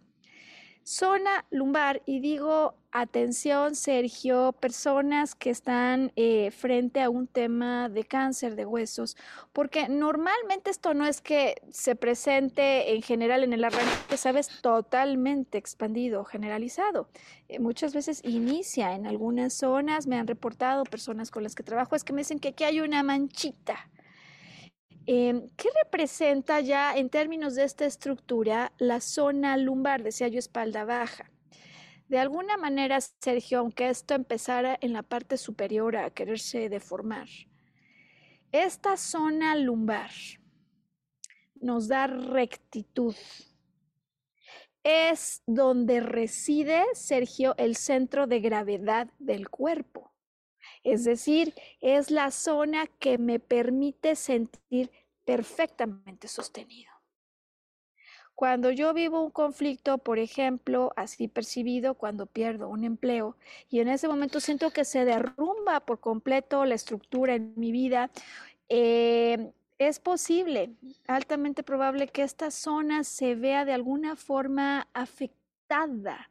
Zona 0.83 1.45
lumbar, 1.49 2.01
y 2.05 2.19
digo, 2.19 2.75
atención 2.93 3.75
Sergio, 3.75 4.53
personas 4.53 5.35
que 5.35 5.49
están 5.49 6.11
eh, 6.15 6.51
frente 6.51 7.01
a 7.01 7.09
un 7.09 7.27
tema 7.27 7.89
de 7.89 8.03
cáncer 8.03 8.55
de 8.55 8.65
huesos, 8.65 9.17
porque 9.51 9.89
normalmente 9.89 10.69
esto 10.69 10.93
no 10.93 11.05
es 11.05 11.19
que 11.19 11.55
se 11.71 11.95
presente 11.95 12.95
en 12.95 13.01
general 13.01 13.43
en 13.43 13.53
el 13.53 13.63
arranque, 13.63 14.15
sabes, 14.15 14.47
totalmente 14.61 15.57
expandido, 15.57 16.23
generalizado. 16.23 17.09
Eh, 17.49 17.59
muchas 17.59 17.93
veces 17.93 18.21
inicia 18.23 18.93
en 18.95 19.07
algunas 19.07 19.53
zonas, 19.53 20.07
me 20.07 20.17
han 20.17 20.27
reportado 20.27 20.83
personas 20.83 21.31
con 21.31 21.43
las 21.43 21.55
que 21.55 21.63
trabajo, 21.63 21.95
es 21.95 22.03
que 22.03 22.13
me 22.13 22.21
dicen 22.21 22.39
que 22.39 22.49
aquí 22.49 22.63
hay 22.63 22.79
una 22.79 23.03
manchita 23.03 23.89
Em, 25.05 25.49
¿Qué 25.57 25.69
representa 25.83 26.61
ya 26.61 26.95
en 26.95 27.09
términos 27.09 27.55
de 27.55 27.65
esta 27.65 27.85
estructura 27.85 28.71
la 28.77 29.01
zona 29.01 29.57
lumbar, 29.57 30.01
decía 30.01 30.29
yo, 30.29 30.39
espalda 30.39 30.85
baja? 30.85 31.29
De 32.07 32.19
alguna 32.19 32.57
manera, 32.57 32.99
Sergio, 33.01 33.59
aunque 33.59 33.89
esto 33.89 34.13
empezara 34.13 34.77
en 34.81 34.93
la 34.93 35.03
parte 35.03 35.37
superior 35.37 35.95
a 35.95 36.09
quererse 36.09 36.69
deformar, 36.69 37.27
esta 38.51 38.97
zona 38.97 39.55
lumbar 39.55 40.11
nos 41.55 41.87
da 41.87 42.07
rectitud. 42.07 43.15
Es 44.83 45.41
donde 45.47 46.01
reside, 46.01 46.83
Sergio, 46.93 47.55
el 47.57 47.75
centro 47.77 48.27
de 48.27 48.41
gravedad 48.41 49.09
del 49.17 49.49
cuerpo. 49.49 50.13
Es 50.83 51.05
decir, 51.05 51.55
es 51.79 52.11
la 52.11 52.29
zona 52.31 52.87
que 52.87 53.17
me 53.17 53.39
permite 53.39 54.15
sentir 54.15 54.91
perfectamente 55.25 56.27
sostenido. 56.27 56.92
Cuando 58.35 58.71
yo 58.71 58.93
vivo 58.93 59.23
un 59.23 59.31
conflicto, 59.31 59.99
por 59.99 60.19
ejemplo, 60.19 60.91
así 60.95 61.27
percibido 61.27 61.93
cuando 61.93 62.25
pierdo 62.25 62.67
un 62.69 62.83
empleo 62.83 63.37
y 63.69 63.79
en 63.79 63.87
ese 63.87 64.07
momento 64.07 64.39
siento 64.39 64.71
que 64.71 64.85
se 64.85 65.05
derrumba 65.05 65.81
por 65.81 65.99
completo 65.99 66.65
la 66.65 66.75
estructura 66.75 67.35
en 67.35 67.53
mi 67.55 67.71
vida, 67.71 68.09
eh, 68.69 69.51
es 69.77 69.99
posible, 69.99 70.71
altamente 71.07 71.63
probable 71.63 72.07
que 72.07 72.23
esta 72.23 72.51
zona 72.51 73.03
se 73.03 73.35
vea 73.35 73.65
de 73.65 73.73
alguna 73.73 74.15
forma 74.15 74.87
afectada 74.93 76.29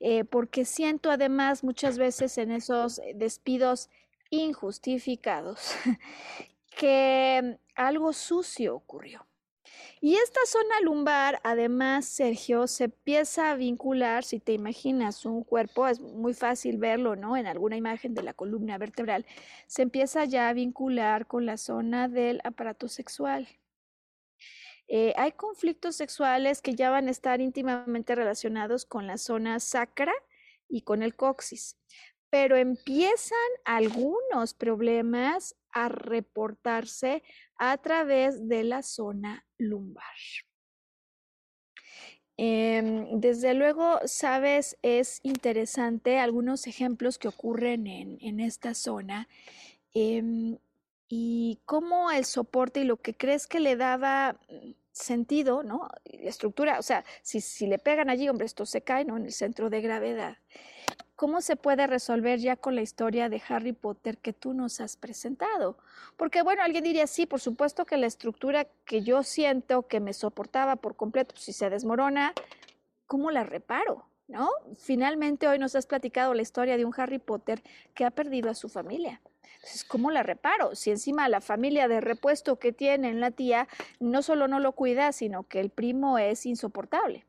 eh, 0.00 0.24
porque 0.24 0.64
siento 0.64 1.10
además 1.10 1.64
muchas 1.64 1.98
veces 1.98 2.38
en 2.38 2.50
esos 2.50 2.98
eh, 2.98 3.12
despidos 3.14 3.88
injustificados 4.30 5.74
que 6.76 7.58
algo 7.74 8.12
sucio 8.12 8.76
ocurrió. 8.76 9.26
Y 10.00 10.16
esta 10.16 10.40
zona 10.46 10.80
lumbar, 10.82 11.40
además, 11.44 12.04
Sergio, 12.04 12.66
se 12.66 12.84
empieza 12.84 13.50
a 13.50 13.56
vincular, 13.56 14.24
si 14.24 14.38
te 14.38 14.52
imaginas 14.52 15.24
un 15.24 15.44
cuerpo, 15.44 15.88
es 15.88 16.00
muy 16.00 16.34
fácil 16.34 16.76
verlo, 16.78 17.16
¿no? 17.16 17.36
En 17.36 17.46
alguna 17.46 17.76
imagen 17.76 18.14
de 18.14 18.22
la 18.22 18.34
columna 18.34 18.76
vertebral, 18.76 19.24
se 19.66 19.82
empieza 19.82 20.24
ya 20.24 20.48
a 20.48 20.52
vincular 20.52 21.26
con 21.26 21.46
la 21.46 21.56
zona 21.56 22.08
del 22.08 22.40
aparato 22.44 22.88
sexual. 22.88 23.48
Eh, 24.88 25.14
hay 25.16 25.32
conflictos 25.32 25.96
sexuales 25.96 26.60
que 26.60 26.74
ya 26.74 26.90
van 26.90 27.08
a 27.08 27.10
estar 27.10 27.40
íntimamente 27.40 28.14
relacionados 28.14 28.84
con 28.84 29.06
la 29.06 29.16
zona 29.16 29.58
sacra 29.60 30.12
y 30.68 30.82
con 30.82 31.02
el 31.02 31.16
coxis, 31.16 31.78
pero 32.28 32.56
empiezan 32.56 33.38
algunos 33.64 34.52
problemas 34.52 35.56
a 35.72 35.88
reportarse 35.88 37.22
a 37.56 37.76
través 37.78 38.48
de 38.48 38.64
la 38.64 38.82
zona 38.82 39.44
lumbar. 39.58 40.04
Em, 42.36 43.20
desde 43.20 43.54
luego, 43.54 44.00
sabes, 44.06 44.76
es 44.82 45.20
interesante 45.22 46.18
algunos 46.18 46.66
ejemplos 46.66 47.18
que 47.18 47.28
ocurren 47.28 47.86
en, 47.86 48.40
esta 48.40 48.74
zona. 48.74 49.28
Em, 49.94 50.58
y 51.08 51.60
cómo 51.64 52.10
el 52.10 52.24
soporte 52.24 52.80
y 52.80 52.84
lo 52.84 52.96
que 52.96 53.14
crees 53.14 53.46
que 53.46 53.60
le 53.60 53.76
daba 53.76 54.38
mm, 54.50 54.72
sentido, 54.92 55.62
¿no? 55.62 55.88
La 56.04 56.30
estructura, 56.30 56.78
o 56.78 56.82
sea, 56.82 57.04
si, 57.22 57.40
si 57.40 57.66
le 57.66 57.78
pegan 57.78 58.10
allí, 58.10 58.28
hombre, 58.28 58.46
esto 58.46 58.66
se 58.66 58.82
cae, 58.82 59.04
¿no? 59.04 59.16
En 59.16 59.26
el 59.26 59.32
centro 59.32 59.70
de 59.70 59.80
gravedad. 59.80 60.38
¿Cómo 61.16 61.40
se 61.40 61.56
puede 61.56 61.86
resolver 61.86 62.40
ya 62.40 62.56
con 62.56 62.74
la 62.74 62.82
historia 62.82 63.28
de 63.28 63.40
Harry 63.48 63.72
Potter 63.72 64.18
que 64.18 64.32
tú 64.32 64.52
nos 64.52 64.80
has 64.80 64.96
presentado? 64.96 65.78
Porque, 66.16 66.42
bueno, 66.42 66.62
alguien 66.62 66.84
diría, 66.84 67.06
sí, 67.06 67.24
por 67.24 67.40
supuesto 67.40 67.84
que 67.84 67.96
la 67.96 68.06
estructura 68.06 68.66
que 68.84 69.02
yo 69.02 69.22
siento 69.22 69.86
que 69.86 70.00
me 70.00 70.12
soportaba 70.12 70.76
por 70.76 70.96
completo, 70.96 71.36
si 71.36 71.52
se 71.52 71.70
desmorona, 71.70 72.34
¿cómo 73.06 73.30
la 73.30 73.44
reparo? 73.44 74.06
¿No? 74.26 74.48
Finalmente 74.76 75.46
hoy 75.46 75.58
nos 75.58 75.76
has 75.76 75.86
platicado 75.86 76.34
la 76.34 76.42
historia 76.42 76.76
de 76.76 76.84
un 76.84 76.94
Harry 76.96 77.18
Potter 77.18 77.62
que 77.94 78.04
ha 78.04 78.10
perdido 78.10 78.50
a 78.50 78.54
su 78.54 78.68
familia. 78.68 79.20
Entonces, 79.54 79.84
¿cómo 79.84 80.10
la 80.10 80.22
reparo? 80.22 80.74
Si 80.74 80.90
encima 80.90 81.28
la 81.28 81.40
familia 81.40 81.88
de 81.88 82.00
repuesto 82.00 82.58
que 82.58 82.72
tiene 82.72 83.08
en 83.08 83.20
la 83.20 83.30
tía 83.30 83.68
no 84.00 84.22
solo 84.22 84.48
no 84.48 84.60
lo 84.60 84.72
cuida, 84.72 85.12
sino 85.12 85.44
que 85.44 85.60
el 85.60 85.70
primo 85.70 86.18
es 86.18 86.44
insoportable. 86.44 87.24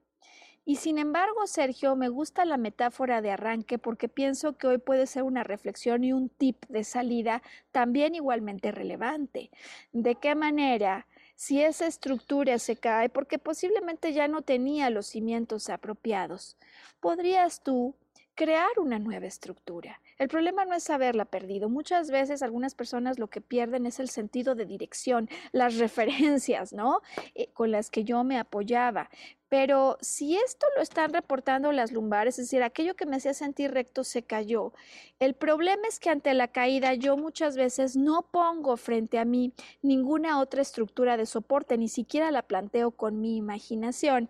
Y 0.68 0.78
sin 0.78 0.97
embargo, 0.97 1.45
Sergio, 1.45 1.95
me 1.95 2.09
gusta 2.09 2.43
la 2.43 2.57
metáfora 2.57 3.22
de 3.22 3.30
arranque 3.30 3.78
porque 3.78 4.09
pienso 4.09 4.57
que 4.57 4.66
hoy 4.66 4.80
puede 4.80 5.05
ser 5.05 5.22
una 5.22 5.43
reflexión 5.43 6.03
y 6.03 6.11
un 6.11 6.28
tip 6.28 6.66
de 6.68 6.84
salida 6.84 7.43
también 7.72 8.16
igualmente 8.16 8.72
relevante. 8.72 9.51
¿De 9.93 10.16
qué 10.16 10.34
manera? 10.34 11.05
Si 11.36 11.61
esa 11.61 11.86
estructura 11.86 12.57
se 12.57 12.78
cae 12.78 13.09
porque 13.09 13.38
posiblemente 13.38 14.11
ya 14.11 14.28
no 14.28 14.41
tenía 14.41 14.89
los 14.89 15.05
cimientos 15.05 15.70
apropiados, 15.70 16.57
podrías 16.99 17.61
tú 17.61 17.95
crear 18.34 18.80
una 18.80 18.97
nueva 18.97 19.28
estructura 19.28 20.01
El 20.18 20.30
problema 20.30 20.63
no 20.63 20.76
es 20.76 20.89
haberla 20.89 21.26
perdido. 21.26 21.68
Muchas 21.68 22.09
veces 22.09 22.41
algunas 22.41 22.74
personas 22.74 23.20
lo 23.20 23.28
que 23.30 23.41
pierden 23.41 23.86
es 23.86 23.99
el 23.99 24.09
sentido 24.09 24.55
de 24.55 24.66
dirección, 24.66 25.30
las 25.51 25.76
referencias, 25.78 26.74
¿no? 26.74 27.01
Eh, 27.34 27.49
con 27.53 27.72
las 27.72 27.89
que 27.89 28.03
yo 28.03 28.24
me 28.24 28.38
apoyaba. 28.38 29.09
Pero 29.49 29.97
si 30.01 30.38
esto 30.38 30.66
lo 30.76 30.82
están 30.82 31.13
reportando 31.13 31.72
las 31.72 31.91
lumbares, 31.91 32.39
es 32.39 32.45
decir, 32.45 32.63
aquello 32.63 32.95
que 32.95 33.05
me 33.05 33.18
hacía 33.18 33.34
sentir 33.34 33.72
recto 33.72 34.03
se 34.03 34.24
cayó, 34.24 34.74
el 35.20 35.34
problema 35.36 35.88
es 35.88 35.99
que 35.99 36.09
ante 36.09 36.34
la 36.34 36.47
caída 36.47 36.93
yo 36.93 37.16
muchas 37.16 37.55
veces 37.55 37.95
no 37.95 38.24
pongo 38.32 38.76
frente 38.78 39.20
a 39.20 39.26
mí 39.26 39.53
ninguna 39.82 40.39
otra 40.39 40.61
estructura 40.61 41.16
de 41.16 41.26
soporte, 41.26 41.78
ni 41.78 41.89
siquiera 41.89 42.32
la 42.32 42.41
planteo 42.41 42.91
con 42.91 43.22
mi 43.22 43.38
imaginación. 43.38 44.30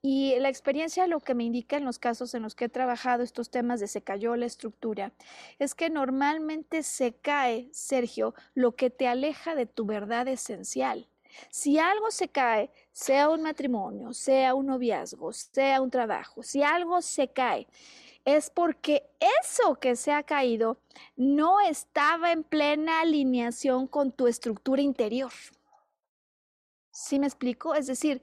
Y 0.00 0.36
la 0.38 0.48
experiencia 0.48 1.06
lo 1.06 1.20
que 1.20 1.34
me 1.34 1.44
indica 1.44 1.76
en 1.76 1.84
los 1.84 1.98
casos 1.98 2.34
en 2.34 2.42
los 2.42 2.54
que 2.54 2.66
he 2.66 2.68
trabajado 2.68 3.22
estos 3.22 3.50
temas 3.50 3.80
de 3.80 3.88
se 3.88 4.02
cayó 4.02 4.36
la 4.36 4.46
estructura 4.46 5.12
es 5.58 5.74
que 5.74 5.90
normalmente 5.90 6.82
se 6.82 7.14
cae, 7.14 7.68
Sergio, 7.72 8.34
lo 8.54 8.76
que 8.76 8.90
te 8.90 9.08
aleja 9.08 9.54
de 9.54 9.66
tu 9.66 9.86
verdad 9.86 10.28
esencial. 10.28 11.08
Si 11.50 11.78
algo 11.78 12.10
se 12.10 12.28
cae, 12.28 12.70
sea 12.92 13.28
un 13.28 13.42
matrimonio, 13.42 14.12
sea 14.12 14.54
un 14.54 14.66
noviazgo, 14.66 15.32
sea 15.32 15.80
un 15.80 15.90
trabajo, 15.90 16.42
si 16.42 16.62
algo 16.62 17.02
se 17.02 17.28
cae, 17.28 17.66
es 18.24 18.50
porque 18.50 19.04
eso 19.44 19.76
que 19.76 19.96
se 19.96 20.12
ha 20.12 20.22
caído 20.22 20.78
no 21.16 21.60
estaba 21.60 22.32
en 22.32 22.42
plena 22.42 23.00
alineación 23.00 23.86
con 23.86 24.12
tu 24.12 24.26
estructura 24.26 24.82
interior. 24.82 25.32
¿Sí 27.00 27.20
me 27.20 27.28
explico? 27.28 27.76
Es 27.76 27.86
decir, 27.86 28.20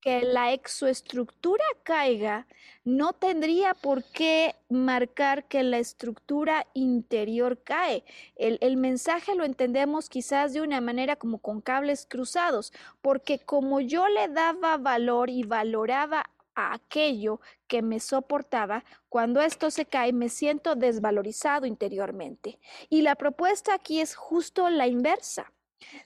que 0.00 0.22
la 0.22 0.54
exoestructura 0.54 1.62
caiga 1.82 2.46
no 2.82 3.12
tendría 3.12 3.74
por 3.74 4.02
qué 4.02 4.54
marcar 4.70 5.44
que 5.44 5.62
la 5.62 5.76
estructura 5.76 6.66
interior 6.72 7.62
cae. 7.62 8.02
El, 8.34 8.56
el, 8.62 8.78
mensaje 8.78 9.34
lo 9.34 9.44
entendemos 9.44 10.08
quizás 10.08 10.54
de 10.54 10.62
una 10.62 10.80
manera 10.80 11.16
como 11.16 11.36
con 11.36 11.60
cables 11.60 12.06
cruzados, 12.06 12.72
porque 13.02 13.40
como 13.40 13.80
yo 13.80 14.08
le 14.08 14.28
daba 14.28 14.78
valor 14.78 15.28
y 15.28 15.42
valoraba 15.42 16.24
a 16.54 16.72
aquello 16.72 17.42
que 17.66 17.82
me 17.82 18.00
soportaba, 18.00 18.84
cuando 19.10 19.42
esto 19.42 19.70
se 19.70 19.84
cae 19.84 20.14
me 20.14 20.30
siento 20.30 20.76
desvalorizado 20.76 21.66
interiormente. 21.66 22.58
Y 22.88 23.02
la 23.02 23.16
propuesta 23.16 23.74
aquí 23.74 24.00
es 24.00 24.14
justo 24.14 24.70
la 24.70 24.86
inversa. 24.86 25.52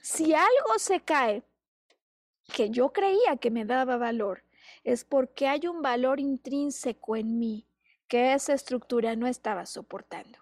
Si 0.01 0.33
algo 0.33 0.77
se 0.77 0.99
cae, 0.99 1.43
que 2.49 2.69
yo 2.69 2.91
creía 2.91 3.37
que 3.39 3.51
me 3.51 3.65
daba 3.65 3.97
valor, 3.97 4.43
es 4.83 5.05
porque 5.05 5.47
hay 5.47 5.67
un 5.67 5.81
valor 5.81 6.19
intrínseco 6.19 7.15
en 7.15 7.39
mí 7.39 7.65
que 8.07 8.33
esa 8.33 8.53
estructura 8.53 9.15
no 9.15 9.27
estaba 9.27 9.65
soportando. 9.65 10.39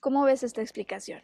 ¿Cómo 0.00 0.24
ves 0.24 0.42
esta 0.42 0.60
explicación? 0.60 1.22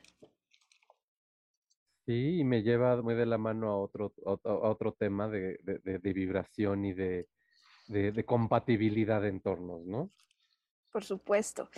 Sí, 2.06 2.40
y 2.40 2.44
me 2.44 2.62
lleva 2.62 3.00
muy 3.00 3.14
de 3.14 3.26
la 3.26 3.38
mano 3.38 3.68
a 3.70 3.78
otro, 3.78 4.12
a 4.26 4.68
otro 4.68 4.92
tema 4.92 5.28
de, 5.28 5.58
de, 5.62 6.12
vibración 6.12 6.84
y 6.84 6.92
de, 6.94 7.28
de, 7.86 8.24
compatibilidad 8.24 9.22
de 9.22 9.28
entornos, 9.28 9.84
¿no? 9.84 10.10
Por 10.92 11.04
supuesto. 11.04 11.68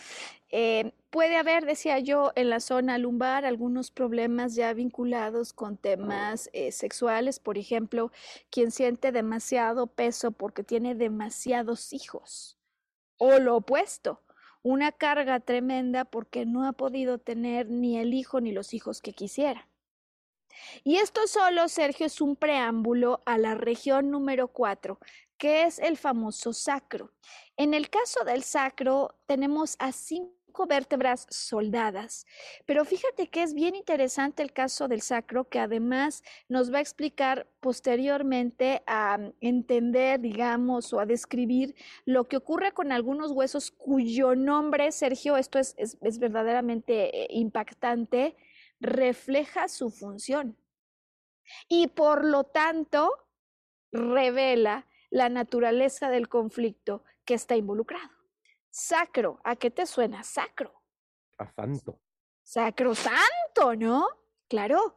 Eh, 0.51 0.93
puede 1.11 1.37
haber, 1.37 1.65
decía 1.65 1.99
yo, 2.01 2.33
en 2.35 2.51
la 2.51 2.61
zona 2.61 2.99
lumbar 2.99 3.45
algunos 3.45 3.91
problemas 3.91 4.55
ya 4.55 4.73
vinculados 4.75 5.53
con 5.53 5.77
temas 5.77 6.51
eh, 6.53 6.73
sexuales, 6.73 7.39
por 7.39 7.57
ejemplo, 7.57 8.11
quien 8.51 8.71
siente 8.71 9.13
demasiado 9.13 9.87
peso 9.87 10.33
porque 10.33 10.65
tiene 10.65 10.95
demasiados 10.95 11.93
hijos, 11.93 12.59
o 13.17 13.39
lo 13.39 13.57
opuesto, 13.57 14.21
una 14.63 14.93
carga 14.93 15.41
tremenda 15.41 16.05
porque 16.05 16.47
no 16.47 16.67
ha 16.67 16.73
podido 16.73 17.19
tener 17.19 17.69
ni 17.71 17.99
el 17.99 18.13
hijo 18.15 18.41
ni 18.41 18.53
los 18.53 18.75
hijos 18.75 19.01
que 19.01 19.13
quisiera. 19.13 19.69
Y 20.85 20.97
esto 20.97 21.27
solo, 21.27 21.69
Sergio, 21.69 22.07
es 22.07 22.21
un 22.21 22.37
preámbulo 22.37 23.23
a 23.27 23.39
la 23.39 23.55
región 23.55 24.11
número 24.11 24.49
cuatro, 24.49 24.99
que 25.45 25.65
es 25.65 25.79
el 25.79 25.99
famoso 25.99 26.55
sacro. 26.55 27.11
En 27.59 27.75
el 27.75 27.91
caso 27.91 28.25
del 28.25 28.43
sacro 28.45 29.15
tenemos 29.27 29.77
a 29.79 29.93
cinco 29.93 30.67
vértebras 30.67 31.27
soldadas, 31.29 32.27
pero 32.65 32.87
fíjate 32.87 33.29
que 33.29 33.43
es 33.43 33.53
bien 33.53 33.75
interesante 33.75 34.43
el 34.43 34.55
caso 34.55 34.89
del 34.89 35.03
sacro, 35.03 35.51
que 35.51 35.59
además 35.59 36.23
nos 36.49 36.73
va 36.73 36.79
a 36.79 36.81
explicar 36.81 37.47
posteriormente 37.61 38.83
a 38.87 39.19
entender, 39.43 40.19
digamos, 40.19 40.95
o 40.95 41.01
a 41.01 41.05
describir 41.05 41.75
lo 42.07 42.25
que 42.25 42.39
ocurre 42.39 42.73
con 42.73 42.91
algunos 42.91 43.31
huesos 43.31 43.71
cuyo 43.71 44.35
nombre, 44.35 44.93
Sergio, 44.93 45.37
esto 45.37 45.59
es, 45.59 45.75
es, 45.77 45.99
es 46.01 46.19
verdaderamente 46.19 47.25
eh, 47.25 47.27
impactante, 47.33 48.35
refleja 48.81 49.69
su 49.69 49.91
función. 49.91 50.57
Y 51.69 51.89
por 51.89 52.25
lo 52.25 52.45
tanto, 52.45 53.11
revela 53.93 54.87
la 55.11 55.29
naturaleza 55.29 56.11
del 56.11 56.29
conflicto 56.29 57.05
que 57.25 57.35
está 57.35 57.57
involucrado. 57.57 58.11
Sacro, 58.71 59.41
¿a 59.45 59.57
qué 59.57 59.71
te 59.71 59.87
suena 59.87 60.23
sacro? 60.23 60.83
A 61.39 61.47
santo. 61.53 62.01
Sacrosanto, 62.43 63.77
¿no? 63.77 64.07
Claro, 64.49 64.97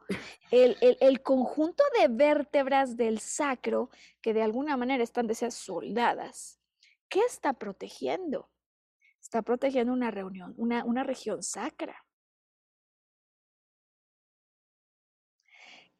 el, 0.50 0.76
el, 0.80 1.22
conjunto 1.22 1.82
de 1.98 2.08
vértebras 2.08 2.96
del 2.96 3.18
sacro, 3.18 3.88
que 4.20 4.34
de 4.34 4.42
alguna 4.42 4.76
manera 4.76 5.02
están 5.02 5.26
deseadas 5.26 5.54
soldadas, 5.54 6.60
¿qué 7.08 7.20
está 7.20 7.54
protegiendo? 7.54 8.50
Está 9.20 9.42
protegiendo 9.42 9.92
una 9.92 10.10
reunión, 10.10 10.54
una, 10.58 10.84
una 10.84 11.02
región 11.02 11.42
sacra. 11.42 12.04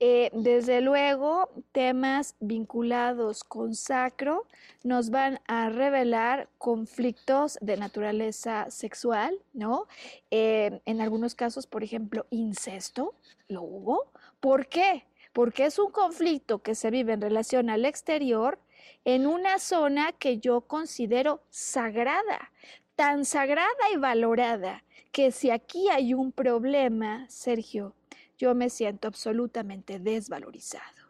Eh, 0.01 0.31
desde 0.33 0.81
luego, 0.81 1.51
temas 1.73 2.37
vinculados 2.39 3.43
con 3.43 3.75
sacro 3.75 4.47
nos 4.85 5.11
van 5.11 5.41
a 5.49 5.71
revelar 5.71 6.49
conflictos 6.59 7.59
de 7.61 7.77
naturaleza 7.77 8.71
sexual, 8.71 9.37
¿no? 9.53 9.89
Eh, 10.31 10.81
en 10.87 11.01
algunos 11.01 11.35
casos, 11.35 11.67
por 11.67 11.83
ejemplo, 11.83 12.27
incesto, 12.31 13.15
lo 13.49 13.63
hubo. 13.63 14.13
¿Por 14.39 14.69
qué? 14.69 15.05
Porque 15.33 15.65
es 15.67 15.81
un 15.81 15.91
conflicto 15.91 16.63
que 16.63 16.77
se 16.77 16.91
vive 16.91 17.13
en 17.13 17.21
relación 17.21 17.69
al 17.69 17.85
exterior 17.85 18.61
en 19.05 19.27
una 19.27 19.59
zona 19.59 20.13
que 20.13 20.39
yo 20.39 20.61
considero 20.63 21.43
sagrada, 21.51 22.53
tan 22.95 23.25
sagrada 23.25 23.91
y 23.93 23.97
valorada 23.97 24.85
que 25.13 25.33
si 25.33 25.51
aquí 25.51 25.89
hay 25.89 26.15
un 26.15 26.31
problema, 26.31 27.27
Sergio, 27.29 27.95
yo 28.39 28.55
me 28.55 28.71
siento 28.71 29.09
absolutamente 29.09 29.99
desvalorizado. 29.99 31.09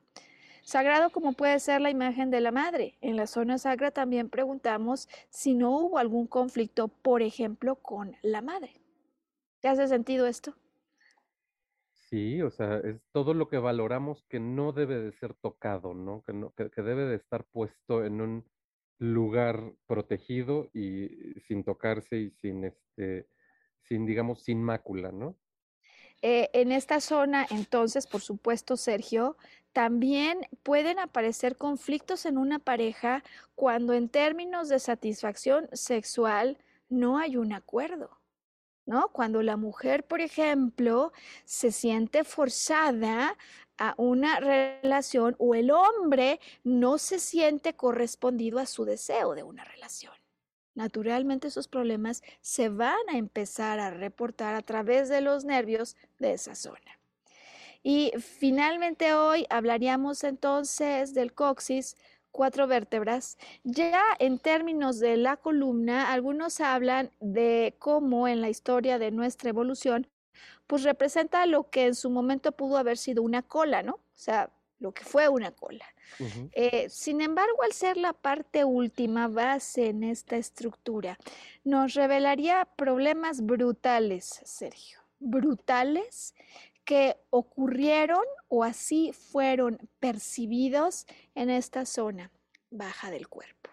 Sagrado 0.63 1.11
como 1.11 1.33
puede 1.33 1.61
ser 1.61 1.81
la 1.81 1.91
imagen 1.91 2.31
de 2.31 2.41
la 2.41 2.53
madre. 2.53 2.99
En 3.01 3.17
la 3.17 3.27
zona 3.27 3.57
sagra 3.57 3.91
también 3.91 4.29
preguntamos 4.29 5.09
si 5.31 5.55
no 5.55 5.79
hubo 5.79 5.99
algún 5.99 6.27
conflicto, 6.27 6.89
por 6.89 7.23
ejemplo, 7.23 7.77
con 7.77 8.17
la 8.23 8.43
madre. 8.43 8.81
¿Te 9.61 9.69
hace 9.69 9.89
sentido 9.89 10.27
esto? 10.27 10.55
Sí, 11.91 12.43
o 12.43 12.51
sea, 12.51 12.79
es 12.79 13.01
todo 13.13 13.35
lo 13.35 13.49
que 13.49 13.59
valoramos 13.59 14.25
que 14.29 14.41
no 14.41 14.73
debe 14.73 14.99
de 14.99 15.13
ser 15.13 15.35
tocado, 15.35 15.95
¿no? 15.95 16.23
Que, 16.23 16.33
no, 16.33 16.53
que, 16.55 16.83
debe 16.83 17.05
de 17.05 17.17
estar 17.17 17.45
puesto 17.45 18.05
en 18.05 18.21
un 18.21 18.45
lugar 18.99 19.73
protegido 19.87 20.69
y 20.73 21.09
sin 21.47 21.65
tocarse 21.65 22.17
y 22.17 22.31
sin, 22.31 22.65
este, 22.65 23.29
sin, 23.85 24.07
digamos, 24.07 24.43
sin 24.43 24.63
mácula, 24.63 25.13
¿no? 25.13 25.39
Eh, 26.23 26.51
en 26.53 26.73
esta 26.73 27.01
zona, 27.01 27.47
entonces, 27.51 28.07
por 28.07 28.21
supuesto, 28.21 28.77
Sergio, 28.77 29.37
también 29.73 30.41
pueden 30.63 30.99
aparecer 30.99 31.57
conflictos 31.57 32.27
en 32.27 32.39
una 32.39 32.59
pareja 32.59 33.23
cuando 33.55 33.93
en 33.93 34.09
términos 34.09 34.69
de 34.69 34.81
satisfacción 34.81 35.69
sexual 35.73 36.59
no 36.89 37.19
hay 37.19 37.37
un 37.37 37.53
acuerdo. 37.53 38.19
¿No? 38.87 39.11
Cuando 39.13 39.43
la 39.43 39.59
mujer, 39.59 40.05
por 40.07 40.23
ejemplo, 40.23 41.13
se 41.45 41.73
siente 41.73 42.25
forzada 42.25 43.37
a 43.77 43.95
una 43.99 44.41
relación 44.41 45.37
o 45.39 45.55
el 45.55 45.71
hombre 45.71 46.41
no 46.65 46.97
se 46.97 47.19
siente 47.19 47.75
correspondido 47.75 48.59
a 48.59 48.65
su 48.65 48.87
deseo 48.87 49.35
de 49.35 49.43
una 49.43 49.63
relación 49.65 50.18
naturalmente 50.79 51.49
esos 51.49 51.67
problemas 51.67 52.23
se 52.41 52.69
van 52.69 52.97
a 53.09 53.19
empezar 53.19 53.81
a 53.81 53.91
reportar 53.91 54.55
a 54.55 54.63
través 54.63 55.09
de 55.09 55.21
los 55.21 55.45
nervios 55.45 55.97
de 56.21 56.33
esa 56.35 56.55
zona. 56.55 57.01
Y 57.83 58.13
finalmente 58.19 59.13
hoy 59.13 59.45
hablaríamos 59.51 60.23
entonces 60.23 61.15
del 61.15 61.33
coxis, 61.33 61.97
cuatro 62.31 62.69
vértebras. 62.69 63.39
Ya 63.65 64.03
en 64.21 64.39
términos 64.39 65.01
de 65.01 65.17
la 65.17 65.37
columna, 65.37 66.13
algunos 66.13 66.61
hablan 66.61 67.11
de 67.19 67.75
cómo 67.81 68.29
en 68.29 68.41
la 68.41 68.49
historia 68.49 69.01
de 69.01 69.11
nuestra 69.11 69.51
evolución, 69.51 70.07
pues 70.69 70.85
representa 70.85 71.45
lo 71.47 71.71
que 71.71 71.87
en 71.87 71.97
su 71.97 72.09
momento 72.09 72.53
pudo 72.53 72.77
haber 72.77 72.99
sido 72.99 73.25
una 73.25 73.43
cola, 73.43 73.83
¿no? 73.83 73.95
O 73.95 74.01
sea, 74.15 74.51
lo 74.81 74.93
que 74.93 75.05
fue 75.05 75.29
una 75.29 75.51
cola. 75.51 75.85
Eh, 76.53 76.89
sin 76.89 77.21
embargo, 77.21 77.63
al 77.63 77.73
ser 77.73 77.97
la 77.97 78.13
parte 78.13 78.65
última 78.65 79.29
base 79.29 79.89
en 79.89 80.05
esta 80.05 80.37
estructura, 80.37 81.19
nos 81.65 81.95
revelaría 81.95 82.65
problemas 82.77 83.45
brutales, 83.45 84.41
Sergio, 84.45 85.01
brutales 85.19 86.35
que 86.85 87.17
ocurrieron 87.29 88.25
o 88.49 88.65
así 88.65 89.13
fueron 89.13 89.79
percibidos 90.01 91.07
en 91.35 91.51
esta 91.51 91.85
zona 91.85 92.31
baja 92.71 93.11
del 93.11 93.29
cuerpo. 93.29 93.71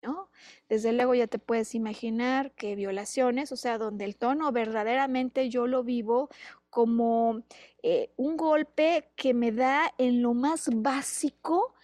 ¿No? 0.00 0.30
Desde 0.68 0.92
luego 0.92 1.14
ya 1.14 1.26
te 1.26 1.40
puedes 1.40 1.74
imaginar 1.74 2.52
que 2.52 2.76
violaciones, 2.76 3.50
o 3.50 3.56
sea, 3.56 3.78
donde 3.78 4.04
el 4.04 4.16
tono 4.16 4.50
verdaderamente 4.52 5.50
yo 5.50 5.66
lo 5.66 5.82
vivo 5.82 6.30
como 6.70 7.42
eh, 7.82 8.10
un 8.16 8.36
golpe 8.36 9.10
que 9.16 9.34
me 9.34 9.52
da 9.52 9.92
en 9.98 10.22
lo 10.22 10.34
más 10.34 10.68
básico, 10.72 11.74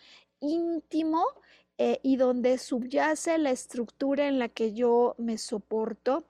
íntimo, 0.40 1.24
eh, 1.76 1.98
y 2.04 2.16
donde 2.16 2.58
subyace 2.58 3.36
la 3.38 3.50
estructura 3.50 4.28
en 4.28 4.38
la 4.38 4.48
que 4.48 4.74
yo 4.74 5.16
me 5.18 5.38
soporto, 5.38 6.24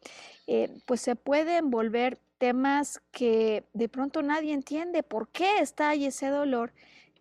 eh, 0.46 0.80
pues 0.86 1.02
se 1.02 1.16
pueden 1.16 1.70
volver 1.70 2.18
temas 2.38 3.02
que 3.10 3.64
de 3.74 3.90
pronto 3.90 4.22
nadie 4.22 4.54
entiende 4.54 5.02
por 5.02 5.28
qué 5.28 5.58
está 5.58 5.90
ahí 5.90 6.06
ese 6.06 6.28
dolor 6.28 6.72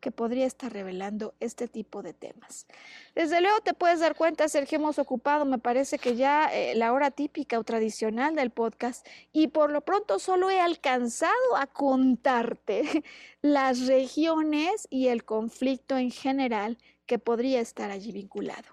que 0.04 0.12
podría 0.12 0.45
estar 0.45 0.74
revelando 0.74 1.34
este 1.39 1.70
tipo 1.70 2.04
de 2.04 2.14
temas. 2.14 2.68
Desde 3.16 3.39
luego 3.39 3.62
te 3.62 3.74
puedes 3.74 4.01
dar 4.01 4.16
cuenta, 4.16 4.49
Sergio, 4.49 4.78
hemos 4.78 4.99
ocupado, 4.99 5.45
me 5.45 5.60
parece 5.60 5.97
que 5.97 6.18
ya 6.18 6.49
eh, 6.54 6.76
la 6.76 6.91
hora 6.91 7.10
típica 7.10 7.58
o 7.58 7.64
tradicional 7.64 8.36
del 8.36 8.49
podcast 8.49 9.08
y 9.32 9.47
por 9.47 9.72
lo 9.72 9.80
pronto 9.80 10.20
solo 10.20 10.49
he 10.49 10.60
alcanzado 10.60 11.56
a 11.56 11.68
contarte 11.68 12.84
las 13.41 13.88
regiones 13.88 14.89
y 14.89 15.08
el 15.08 15.24
conflicto 15.24 15.97
en 15.97 16.12
general 16.12 16.78
que 17.06 17.18
podría 17.18 17.62
estar 17.62 17.89
allí 17.89 18.12
vinculado. 18.12 18.68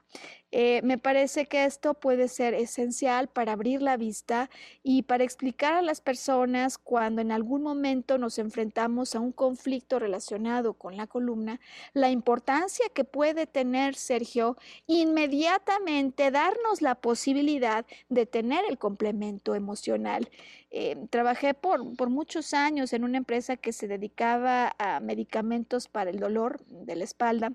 Eh, 0.52 0.80
me 0.82 0.98
parece 0.98 1.46
que 1.46 1.64
esto 1.64 1.94
puede 1.94 2.26
ser 2.26 2.54
esencial 2.54 3.28
para 3.28 3.52
abrir 3.52 3.82
la 3.82 3.96
vista 3.96 4.50
y 4.82 5.02
para 5.02 5.22
explicar 5.22 5.74
a 5.74 5.82
las 5.82 6.00
personas 6.00 6.76
cuando 6.76 7.22
en 7.22 7.30
algún 7.30 7.62
momento 7.62 8.18
nos 8.18 8.38
enfrentamos 8.38 9.14
a 9.14 9.20
un 9.20 9.30
conflicto 9.30 10.00
relacionado 10.00 10.74
con 10.74 10.96
la 10.96 11.06
columna, 11.06 11.60
la 11.92 12.10
importancia 12.10 12.86
que 12.92 13.04
puede 13.04 13.46
tener, 13.46 13.94
Sergio, 13.94 14.56
inmediatamente 14.86 16.30
darnos 16.32 16.82
la 16.82 16.96
posibilidad 16.96 17.86
de 18.08 18.26
tener 18.26 18.64
el 18.68 18.78
complemento 18.78 19.54
emocional. 19.54 20.28
Eh, 20.72 20.96
trabajé 21.10 21.54
por, 21.54 21.96
por 21.96 22.10
muchos 22.10 22.54
años 22.54 22.92
en 22.92 23.04
una 23.04 23.18
empresa 23.18 23.56
que 23.56 23.72
se 23.72 23.88
dedicaba 23.88 24.74
a 24.78 25.00
medicamentos 25.00 25.88
para 25.88 26.10
el 26.10 26.18
dolor 26.18 26.60
de 26.66 26.96
la 26.96 27.04
espalda 27.04 27.52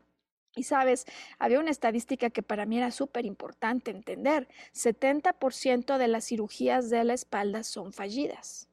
y 0.55 0.63
sabes, 0.63 1.05
había 1.39 1.59
una 1.59 1.71
estadística 1.71 2.29
que 2.29 2.43
para 2.43 2.65
mí 2.65 2.77
era 2.77 2.91
súper 2.91 3.25
importante 3.25 3.91
entender. 3.91 4.47
70% 4.73 5.97
de 5.97 6.07
las 6.07 6.25
cirugías 6.25 6.89
de 6.89 7.03
la 7.03 7.13
espalda 7.13 7.63
son 7.63 7.93
fallidas 7.93 8.69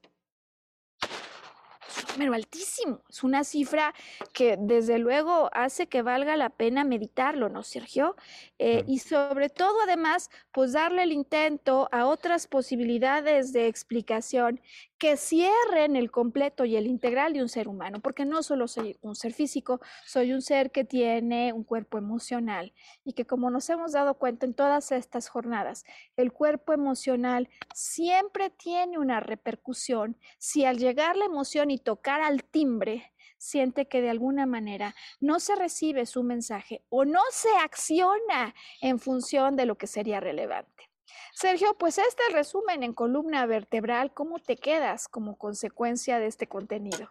es 1.92 2.04
un 2.04 2.12
número 2.12 2.34
altísimo, 2.34 3.02
es 3.08 3.22
una 3.22 3.44
cifra 3.44 3.94
que 4.32 4.56
desde 4.58 4.98
luego 4.98 5.50
hace 5.52 5.86
que 5.86 6.02
valga 6.02 6.36
la 6.36 6.50
pena 6.50 6.84
meditarlo, 6.84 7.48
¿no, 7.48 7.62
Sergio? 7.62 8.16
Eh, 8.58 8.84
y 8.86 8.98
sobre 8.98 9.48
todo, 9.48 9.82
además, 9.82 10.30
pues 10.52 10.72
darle 10.72 11.02
el 11.02 11.12
intento 11.12 11.88
a 11.92 12.06
otras 12.06 12.46
posibilidades 12.46 13.52
de 13.52 13.66
explicación 13.66 14.60
que 15.03 15.16
cierren 15.16 15.96
el 15.96 16.12
completo 16.12 16.64
y 16.64 16.76
el 16.76 16.86
integral 16.86 17.32
de 17.32 17.42
un 17.42 17.48
ser 17.48 17.66
humano, 17.66 17.98
porque 17.98 18.24
no 18.24 18.44
solo 18.44 18.68
soy 18.68 19.00
un 19.00 19.16
ser 19.16 19.32
físico, 19.32 19.80
soy 20.07 20.32
un 20.32 20.42
ser 20.42 20.70
que 20.70 20.84
tiene 20.84 21.53
un 21.53 21.64
cuerpo 21.64 21.98
emocional 21.98 22.72
y 23.05 23.14
que 23.14 23.26
como 23.26 23.50
nos 23.50 23.68
hemos 23.68 23.90
dado 23.90 24.14
cuenta 24.14 24.46
en 24.46 24.55
todas 24.55 24.92
estas 24.92 25.28
jornadas, 25.28 25.84
el 26.16 26.30
cuerpo 26.30 26.72
emocional 26.72 27.48
siempre 27.74 28.48
tiene 28.50 28.96
una 28.96 29.18
repercusión 29.18 30.16
si 30.38 30.64
al 30.64 30.78
llegar 30.78 31.16
la 31.16 31.24
emoción 31.24 31.72
y 31.72 31.78
tocar 31.78 32.20
al 32.20 32.44
timbre, 32.44 33.12
siente 33.38 33.88
que 33.88 34.03
de 34.03 34.11
alguna 34.11 34.46
manera 34.46 34.94
no 35.18 35.40
se 35.40 35.57
recibe 35.57 36.07
su 36.07 36.22
mensaje 36.22 36.84
o 36.90 37.05
no 37.05 37.22
se 37.32 37.50
acciona 37.64 38.55
en 38.80 39.00
función 39.00 39.57
de 39.57 39.66
lo 39.66 39.76
que 39.76 39.88
sería 39.88 40.20
relevante. 40.20 40.91
Sergio, 41.34 41.74
pues 41.78 41.98
este 41.98 42.22
resumen 42.32 42.82
en 42.82 42.92
columna 42.92 43.46
vertebral, 43.46 44.12
¿cómo 44.12 44.38
te 44.38 44.56
quedas 44.56 45.08
como 45.08 45.36
consecuencia 45.36 46.18
de 46.18 46.26
este 46.26 46.46
contenido? 46.46 47.10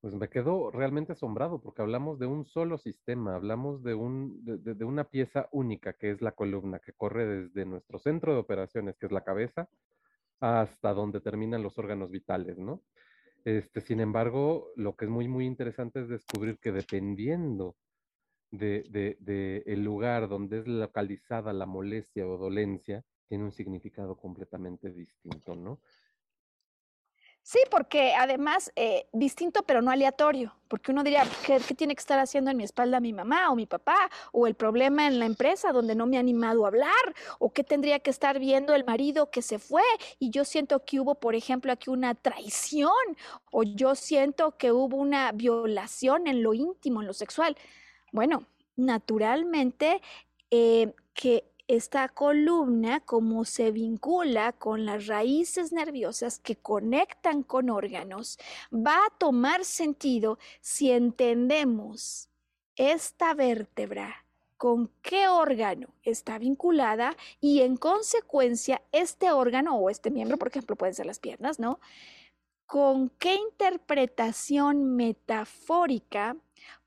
Pues 0.00 0.14
me 0.16 0.28
quedo 0.28 0.72
realmente 0.72 1.12
asombrado 1.12 1.60
porque 1.60 1.80
hablamos 1.80 2.18
de 2.18 2.26
un 2.26 2.44
solo 2.44 2.76
sistema, 2.76 3.36
hablamos 3.36 3.84
de, 3.84 3.94
un, 3.94 4.44
de, 4.44 4.84
una 4.84 5.04
pieza 5.04 5.48
única 5.52 5.92
que 5.92 6.10
es 6.10 6.20
la 6.20 6.32
columna, 6.32 6.80
que 6.80 6.92
corre 6.92 7.24
desde 7.24 7.64
nuestro 7.64 8.00
centro 8.00 8.32
de 8.32 8.40
operaciones, 8.40 8.96
que 8.98 9.06
es 9.06 9.12
la 9.12 9.22
cabeza, 9.22 9.68
hasta 10.40 10.92
donde 10.92 11.20
terminan 11.20 11.62
los 11.62 11.78
órganos 11.78 12.10
vitales, 12.10 12.58
¿no? 12.58 12.82
Este, 13.44 13.80
sin 13.80 14.00
embargo, 14.00 14.72
lo 14.74 14.96
que 14.96 15.04
es 15.04 15.10
muy, 15.10 15.28
muy 15.28 15.46
interesante 15.46 16.00
es 16.00 16.08
descubrir 16.08 16.58
que 16.58 16.72
dependiendo 16.72 17.76
de, 18.52 19.16
de, 19.18 19.62
el 19.66 19.82
lugar 19.82 20.28
donde 20.28 20.60
es 20.60 20.66
localizada 20.68 21.52
la 21.52 21.66
molestia 21.66 22.26
o 22.26 22.36
dolencia, 22.36 23.02
tiene 23.26 23.44
un 23.44 23.52
significado 23.52 24.16
completamente 24.16 24.92
distinto, 24.92 25.56
¿no? 25.56 25.80
Sí, 27.44 27.58
porque 27.72 28.14
además 28.14 28.70
eh, 28.76 29.08
distinto 29.12 29.64
pero 29.64 29.82
no 29.82 29.90
aleatorio, 29.90 30.54
porque 30.68 30.92
uno 30.92 31.02
diría, 31.02 31.24
¿qué, 31.44 31.58
tiene 31.74 31.96
que 31.96 32.00
estar 32.00 32.20
haciendo 32.20 32.52
en 32.52 32.56
mi 32.56 32.62
espalda 32.62 33.00
mi 33.00 33.12
mamá 33.12 33.50
o 33.50 33.56
mi 33.56 33.66
papá? 33.66 33.96
O 34.30 34.46
el 34.46 34.54
problema 34.54 35.08
en 35.08 35.18
la 35.18 35.26
empresa 35.26 35.72
donde 35.72 35.96
no 35.96 36.06
me 36.06 36.18
ha 36.18 36.20
animado 36.20 36.64
a 36.64 36.68
hablar, 36.68 37.14
o 37.40 37.52
qué 37.52 37.64
tendría 37.64 37.98
que 37.98 38.10
estar 38.10 38.38
viendo 38.38 38.76
el 38.76 38.84
marido 38.84 39.30
que 39.30 39.42
se 39.42 39.58
fue 39.58 39.82
y 40.20 40.30
yo 40.30 40.44
siento 40.44 40.84
que 40.84 41.00
hubo, 41.00 41.16
por 41.16 41.34
ejemplo, 41.34 41.72
aquí 41.72 41.90
una 41.90 42.14
traición, 42.14 42.92
o 43.50 43.64
yo 43.64 43.96
siento 43.96 44.56
que 44.56 44.70
hubo 44.70 44.96
una 44.96 45.32
violación 45.32 46.28
en 46.28 46.44
lo 46.44 46.54
íntimo, 46.54 47.00
en 47.00 47.08
lo 47.08 47.12
sexual. 47.12 47.56
Bueno, 48.12 48.44
naturalmente 48.76 50.02
eh, 50.50 50.94
que 51.14 51.50
esta 51.66 52.08
columna, 52.08 53.00
como 53.00 53.46
se 53.46 53.70
vincula 53.70 54.52
con 54.52 54.84
las 54.84 55.06
raíces 55.06 55.72
nerviosas 55.72 56.38
que 56.38 56.56
conectan 56.56 57.42
con 57.42 57.70
órganos, 57.70 58.38
va 58.70 58.96
a 58.96 59.18
tomar 59.18 59.64
sentido 59.64 60.38
si 60.60 60.90
entendemos 60.90 62.28
esta 62.76 63.32
vértebra 63.32 64.26
con 64.58 64.90
qué 65.00 65.28
órgano 65.28 65.88
está 66.02 66.38
vinculada 66.38 67.16
y 67.40 67.62
en 67.62 67.76
consecuencia 67.76 68.82
este 68.92 69.32
órgano 69.32 69.76
o 69.76 69.88
este 69.88 70.10
miembro, 70.10 70.36
por 70.36 70.48
ejemplo, 70.48 70.76
pueden 70.76 70.94
ser 70.94 71.06
las 71.06 71.18
piernas, 71.18 71.58
¿no? 71.58 71.80
Con 72.66 73.08
qué 73.18 73.34
interpretación 73.34 74.94
metafórica 74.94 76.36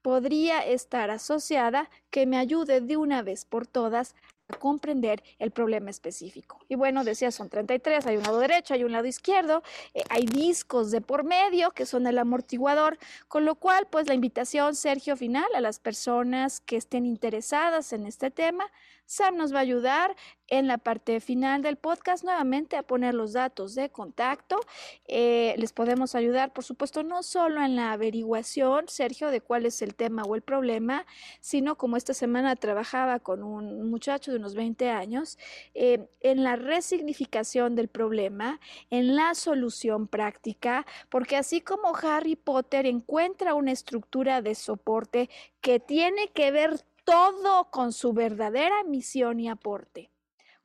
podría 0.06 0.60
estar 0.60 1.10
asociada 1.10 1.89
que 2.12 2.28
me 2.28 2.38
ayude 2.38 2.80
de 2.80 2.95
una 2.95 3.24
vez 3.24 3.43
por 3.43 3.66
todas 3.66 4.14
comprender 4.60 5.24
el 5.39 5.49
problema 5.49 5.89
específico. 5.89 6.60
Y 6.70 6.76
bueno, 6.76 7.03
decía, 7.03 7.32
son 7.32 7.49
33, 7.49 8.06
hay 8.06 8.18
un 8.18 8.22
lado 8.22 8.38
derecho, 8.38 8.76
hay 8.76 8.84
un 8.84 8.91
lado 8.91 9.08
izquierdo, 9.08 9.64
eh, 9.95 10.03
hay 10.10 10.28
discos 10.28 10.91
de 10.91 11.01
por 11.01 11.24
medio 11.24 11.72
que 11.72 11.88
son 11.88 12.06
el 12.06 12.20
amortiguador, 12.20 12.99
con 13.28 13.45
lo 13.45 13.56
cual, 13.56 13.88
pues 13.89 14.06
la 14.06 14.14
invitación, 14.14 14.76
Sergio, 14.76 15.18
final 15.18 15.47
a 15.56 15.60
las 15.60 15.80
personas 15.80 16.60
que 16.60 16.78
estén 16.78 17.08
interesadas 17.08 17.91
en 17.91 18.06
este 18.06 18.30
tema, 18.30 18.72
Sam 19.06 19.38
nos 19.38 19.53
va 19.53 19.60
a 19.60 19.62
ayudar 19.62 20.16
en 20.47 20.68
la 20.68 20.78
parte 20.78 21.20
final 21.20 21.62
del 21.62 21.76
podcast 21.76 22.24
nuevamente 22.24 22.78
a 22.78 22.84
poner 22.84 23.14
los 23.14 23.34
datos 23.34 23.76
de 23.76 23.89
contacto. 23.89 24.60
Eh, 25.08 25.56
les 25.58 25.74
podemos 25.74 26.16
ayudar, 26.16 26.53
por 26.53 26.64
supuesto, 26.64 27.03
no 27.03 27.24
solo 27.24 27.64
en 27.64 27.76
la 27.76 27.93
averiguación, 27.93 28.88
Sergio, 28.88 29.30
de 29.30 29.41
cuál 29.41 29.66
es 29.66 29.82
el 29.82 29.95
tema 29.95 30.24
o 30.24 30.36
el 30.36 30.41
problema, 30.41 31.06
sino 31.41 31.78
como 31.78 31.97
esta 31.97 32.14
semana 32.14 32.56
trabajaba 32.56 33.20
con 33.20 33.43
un 33.43 33.89
muchacho 33.89 34.32
de 34.32 34.38
unos 34.38 34.56
20 34.56 34.89
años, 34.89 35.38
eh, 35.74 36.08
en 36.22 36.43
la 36.43 36.56
resignificación 36.56 37.76
del 37.76 37.88
problema, 37.88 38.60
en 38.89 39.16
la 39.16 39.34
solución 39.36 40.08
práctica, 40.08 40.86
porque 41.10 41.38
así 41.38 41.62
como 41.62 41.95
Harry 41.95 42.36
Potter 42.36 42.86
encuentra 42.86 43.56
una 43.56 43.72
estructura 43.72 44.41
de 44.41 44.56
soporte 44.56 45.30
que 45.62 45.80
tiene 45.80 46.30
que 46.30 46.51
ver 46.51 46.86
todo 47.06 47.70
con 47.72 47.93
su 47.93 48.12
verdadera 48.12 48.84
misión 48.84 49.39
y 49.39 49.47
aporte. 49.47 50.12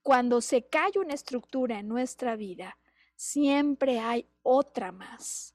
Cuando 0.02 0.40
se 0.40 0.66
cae 0.66 0.92
una 0.96 1.14
estructura 1.14 1.78
en 1.78 1.88
nuestra 1.88 2.34
vida, 2.34 2.78
siempre 3.14 4.00
hay 4.00 4.26
otra 4.42 4.90
más, 4.90 5.54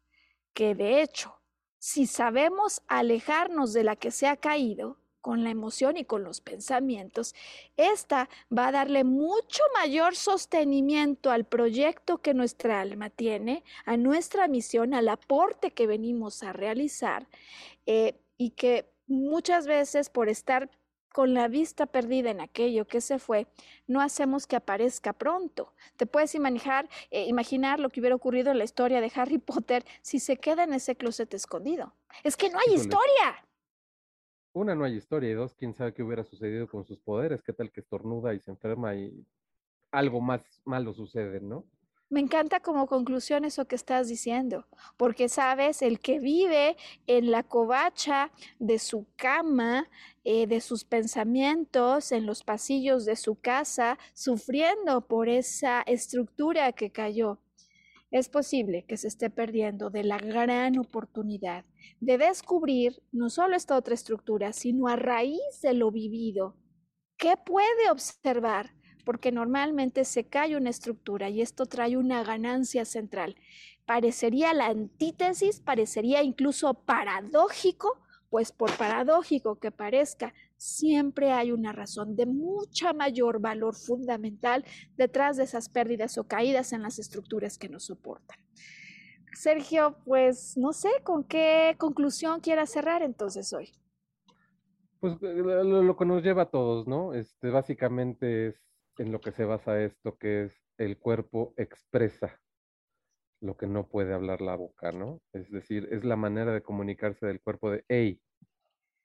que 0.53 0.75
de 0.75 1.01
hecho, 1.01 1.41
si 1.79 2.05
sabemos 2.05 2.81
alejarnos 2.87 3.73
de 3.73 3.83
la 3.83 3.95
que 3.95 4.11
se 4.11 4.27
ha 4.27 4.37
caído, 4.37 4.97
con 5.25 5.43
la 5.43 5.49
emoción 5.49 5.97
y 5.97 6.05
con 6.05 6.23
los 6.23 6.39
pensamientos, 6.39 7.33
esta 7.77 8.29
va 8.55 8.67
a 8.67 8.71
darle 8.71 9.03
mucho 9.03 9.63
mayor 9.73 10.15
sostenimiento 10.15 11.31
al 11.31 11.45
proyecto 11.45 12.19
que 12.19 12.35
nuestra 12.35 12.79
alma 12.79 13.09
tiene, 13.09 13.63
a 13.85 13.97
nuestra 13.97 14.47
misión, 14.47 14.93
al 14.93 15.09
aporte 15.09 15.71
que 15.71 15.87
venimos 15.87 16.43
a 16.43 16.53
realizar, 16.53 17.27
eh, 17.87 18.19
y 18.37 18.51
que 18.51 18.85
muchas 19.07 19.67
veces 19.67 20.09
por 20.09 20.29
estar 20.29 20.69
con 21.15 21.33
la 21.33 21.47
vista 21.47 21.85
perdida 21.85 22.29
en 22.29 22.41
aquello 22.41 22.85
que 22.85 22.99
se 22.99 23.19
fue, 23.19 23.47
no 23.87 24.01
hacemos 24.01 24.47
que 24.47 24.57
aparezca 24.57 25.13
pronto. 25.13 25.71
Te 25.95 26.05
puedes 26.05 26.35
imaginar, 26.35 26.89
eh, 27.09 27.25
imaginar 27.27 27.79
lo 27.79 27.89
que 27.89 28.01
hubiera 28.01 28.17
ocurrido 28.17 28.51
en 28.51 28.57
la 28.57 28.65
historia 28.65 28.99
de 28.99 29.09
Harry 29.15 29.37
Potter 29.37 29.85
si 30.01 30.19
se 30.19 30.35
queda 30.35 30.65
en 30.65 30.73
ese 30.73 30.97
closet 30.97 31.33
escondido. 31.33 31.93
Es 32.25 32.35
que 32.35 32.49
no 32.49 32.59
hay 32.59 32.75
historia. 32.75 33.45
Una, 34.51 34.75
no 34.75 34.83
hay 34.83 34.95
historia, 34.95 35.29
y 35.29 35.33
dos, 35.33 35.53
quién 35.53 35.73
sabe 35.73 35.93
qué 35.93 36.03
hubiera 36.03 36.25
sucedido 36.25 36.67
con 36.67 36.85
sus 36.85 36.99
poderes, 36.99 37.41
qué 37.43 37.53
tal 37.53 37.71
que 37.71 37.79
estornuda 37.79 38.33
y 38.33 38.41
se 38.41 38.51
enferma 38.51 38.93
y 38.95 39.25
algo 39.91 40.19
más 40.19 40.41
malo 40.65 40.93
sucede, 40.93 41.39
¿no? 41.39 41.65
Me 42.09 42.19
encanta 42.19 42.59
como 42.59 42.85
conclusión 42.85 43.45
eso 43.45 43.67
que 43.67 43.75
estás 43.75 44.07
diciendo, 44.07 44.67
porque 44.95 45.27
sabes, 45.27 45.81
el 45.81 45.99
que 45.99 46.19
vive 46.19 46.77
en 47.07 47.31
la 47.31 47.41
covacha 47.41 48.31
de 48.59 48.77
su 48.77 49.07
cama, 49.15 49.89
eh, 50.23 50.45
de 50.45 50.61
sus 50.61 50.85
pensamientos, 50.85 52.11
en 52.11 52.27
los 52.27 52.43
pasillos 52.43 53.05
de 53.05 53.15
su 53.15 53.35
casa, 53.35 53.97
sufriendo 54.13 55.07
por 55.07 55.29
esa 55.29 55.81
estructura 55.81 56.73
que 56.73 56.91
cayó, 56.91 57.39
es 58.11 58.29
posible 58.29 58.85
que 58.85 58.97
se 58.97 59.07
esté 59.07 59.31
perdiendo 59.31 59.89
de 59.89 60.03
la 60.03 60.19
gran 60.19 60.77
oportunidad 60.77 61.65
de 61.99 62.17
descubrir 62.19 63.01
no 63.11 63.29
solo 63.31 63.55
esta 63.55 63.75
otra 63.75 63.95
estructura, 63.95 64.53
sino 64.53 64.87
a 64.87 64.95
raíz 64.95 65.61
de 65.63 65.73
lo 65.73 65.91
vivido, 65.91 66.55
¿qué 67.17 67.35
puede 67.35 67.89
observar? 67.89 68.71
Porque 69.05 69.31
normalmente 69.31 70.03
se 70.03 70.25
cae 70.25 70.57
una 70.57 70.69
estructura 70.69 71.29
y 71.29 71.41
esto 71.41 71.65
trae 71.65 71.95
una 71.95 72.23
ganancia 72.23 72.83
central. 72.83 73.35
Parecería 73.85 74.53
la 74.53 74.67
antítesis, 74.67 75.61
parecería 75.61 76.23
incluso 76.23 76.73
paradójico, 76.73 78.01
pues 78.29 78.51
por 78.51 78.75
paradójico 78.75 79.59
que 79.59 79.71
parezca, 79.71 80.33
siempre 80.57 81.31
hay 81.31 81.51
una 81.51 81.71
razón 81.71 82.15
de 82.15 82.25
mucha 82.25 82.91
mayor 82.93 83.39
valor 83.39 83.75
fundamental 83.75 84.65
detrás 84.97 85.37
de 85.37 85.43
esas 85.43 85.69
pérdidas 85.69 86.17
o 86.17 86.25
caídas 86.25 86.73
en 86.73 86.81
las 86.81 86.99
estructuras 86.99 87.57
que 87.57 87.69
nos 87.69 87.85
soportan. 87.85 88.37
Sergio, 89.35 89.97
pues 90.05 90.57
no 90.57 90.73
sé 90.73 90.89
con 91.03 91.23
qué 91.23 91.75
conclusión 91.77 92.39
quiera 92.39 92.65
cerrar 92.65 93.03
entonces 93.03 93.53
hoy. 93.53 93.71
Pues 94.99 95.21
eh, 95.21 95.35
lo, 95.35 95.95
que 95.95 96.05
nos 96.05 96.23
lleva 96.23 96.43
a 96.43 96.49
todos, 96.49 96.87
¿no? 96.87 97.13
Este, 97.13 97.49
básicamente 97.49 98.47
es 98.47 98.64
en 98.97 99.11
lo 99.11 99.21
que 99.21 99.31
se 99.31 99.45
basa 99.45 99.81
esto, 99.81 100.17
que 100.17 100.45
es 100.45 100.53
el 100.77 100.97
cuerpo 100.97 101.53
expresa 101.57 102.39
lo 103.41 103.57
que 103.57 103.67
no 103.67 103.87
puede 103.87 104.13
hablar 104.13 104.41
la 104.41 104.55
boca, 104.55 104.91
¿no? 104.91 105.21
Es 105.33 105.51
decir, 105.51 105.87
es 105.91 106.03
la 106.03 106.15
manera 106.15 106.53
de 106.53 106.63
comunicarse 106.63 107.25
del 107.27 107.41
cuerpo 107.41 107.71
de, 107.71 107.85
hey, 107.89 108.21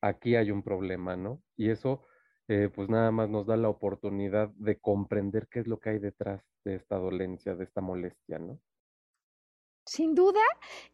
aquí 0.01 0.37
hay 0.37 0.51
un 0.51 0.63
problema, 0.63 1.17
¿no? 1.17 1.43
Y 1.57 1.71
eso, 1.71 2.05
eh, 2.49 2.71
pues 2.75 2.89
nada 2.89 3.11
más 3.11 3.29
nos 3.29 3.47
da 3.47 3.57
la 3.57 3.69
oportunidad 3.69 4.49
de 4.57 4.79
comprender 4.79 5.49
qué 5.51 5.61
es 5.61 5.67
lo 5.67 5.79
que 5.79 5.91
hay 5.91 5.99
detrás 5.99 6.43
de 6.65 6.77
esta 6.77 6.97
dolencia, 6.97 7.55
de 7.55 7.65
esta 7.65 7.81
molestia, 7.81 8.39
¿no? 8.39 8.61
Sin 9.85 10.15
duda, 10.15 10.41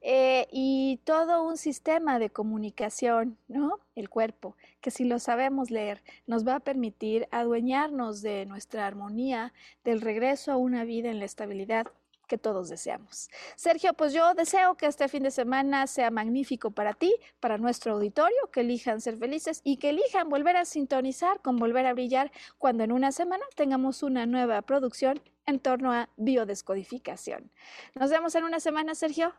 eh, 0.00 0.46
y 0.50 1.00
todo 1.04 1.42
un 1.42 1.56
sistema 1.56 2.18
de 2.18 2.30
comunicación, 2.30 3.36
¿no? 3.48 3.80
El 3.94 4.08
cuerpo, 4.08 4.56
que 4.80 4.90
si 4.90 5.04
lo 5.04 5.18
sabemos 5.18 5.70
leer, 5.70 6.02
nos 6.26 6.46
va 6.46 6.56
a 6.56 6.60
permitir 6.60 7.28
adueñarnos 7.30 8.22
de 8.22 8.46
nuestra 8.46 8.86
armonía, 8.86 9.52
del 9.84 10.00
regreso 10.00 10.52
a 10.52 10.56
una 10.56 10.84
vida 10.84 11.10
en 11.10 11.18
la 11.18 11.24
estabilidad 11.26 11.88
que 12.26 12.38
todos 12.38 12.68
deseamos. 12.68 13.28
Sergio, 13.56 13.94
pues 13.94 14.12
yo 14.12 14.34
deseo 14.34 14.76
que 14.76 14.86
este 14.86 15.08
fin 15.08 15.22
de 15.22 15.30
semana 15.30 15.86
sea 15.86 16.10
magnífico 16.10 16.70
para 16.70 16.92
ti, 16.94 17.14
para 17.40 17.58
nuestro 17.58 17.94
auditorio, 17.94 18.50
que 18.52 18.60
elijan 18.60 19.00
ser 19.00 19.16
felices 19.16 19.60
y 19.64 19.76
que 19.76 19.90
elijan 19.90 20.28
volver 20.28 20.56
a 20.56 20.64
sintonizar 20.64 21.40
con 21.40 21.56
volver 21.56 21.86
a 21.86 21.94
brillar 21.94 22.32
cuando 22.58 22.84
en 22.84 22.92
una 22.92 23.12
semana 23.12 23.44
tengamos 23.54 24.02
una 24.02 24.26
nueva 24.26 24.62
producción 24.62 25.20
en 25.46 25.60
torno 25.60 25.92
a 25.92 26.10
biodescodificación. 26.16 27.50
Nos 27.94 28.10
vemos 28.10 28.34
en 28.34 28.44
una 28.44 28.60
semana, 28.60 28.94
Sergio. 28.94 29.32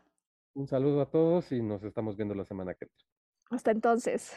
Un 0.54 0.66
saludo 0.66 1.02
a 1.02 1.10
todos 1.10 1.52
y 1.52 1.62
nos 1.62 1.84
estamos 1.84 2.16
viendo 2.16 2.34
la 2.34 2.44
semana 2.44 2.74
que 2.74 2.86
viene. 2.86 3.04
Hasta 3.50 3.70
entonces. 3.70 4.36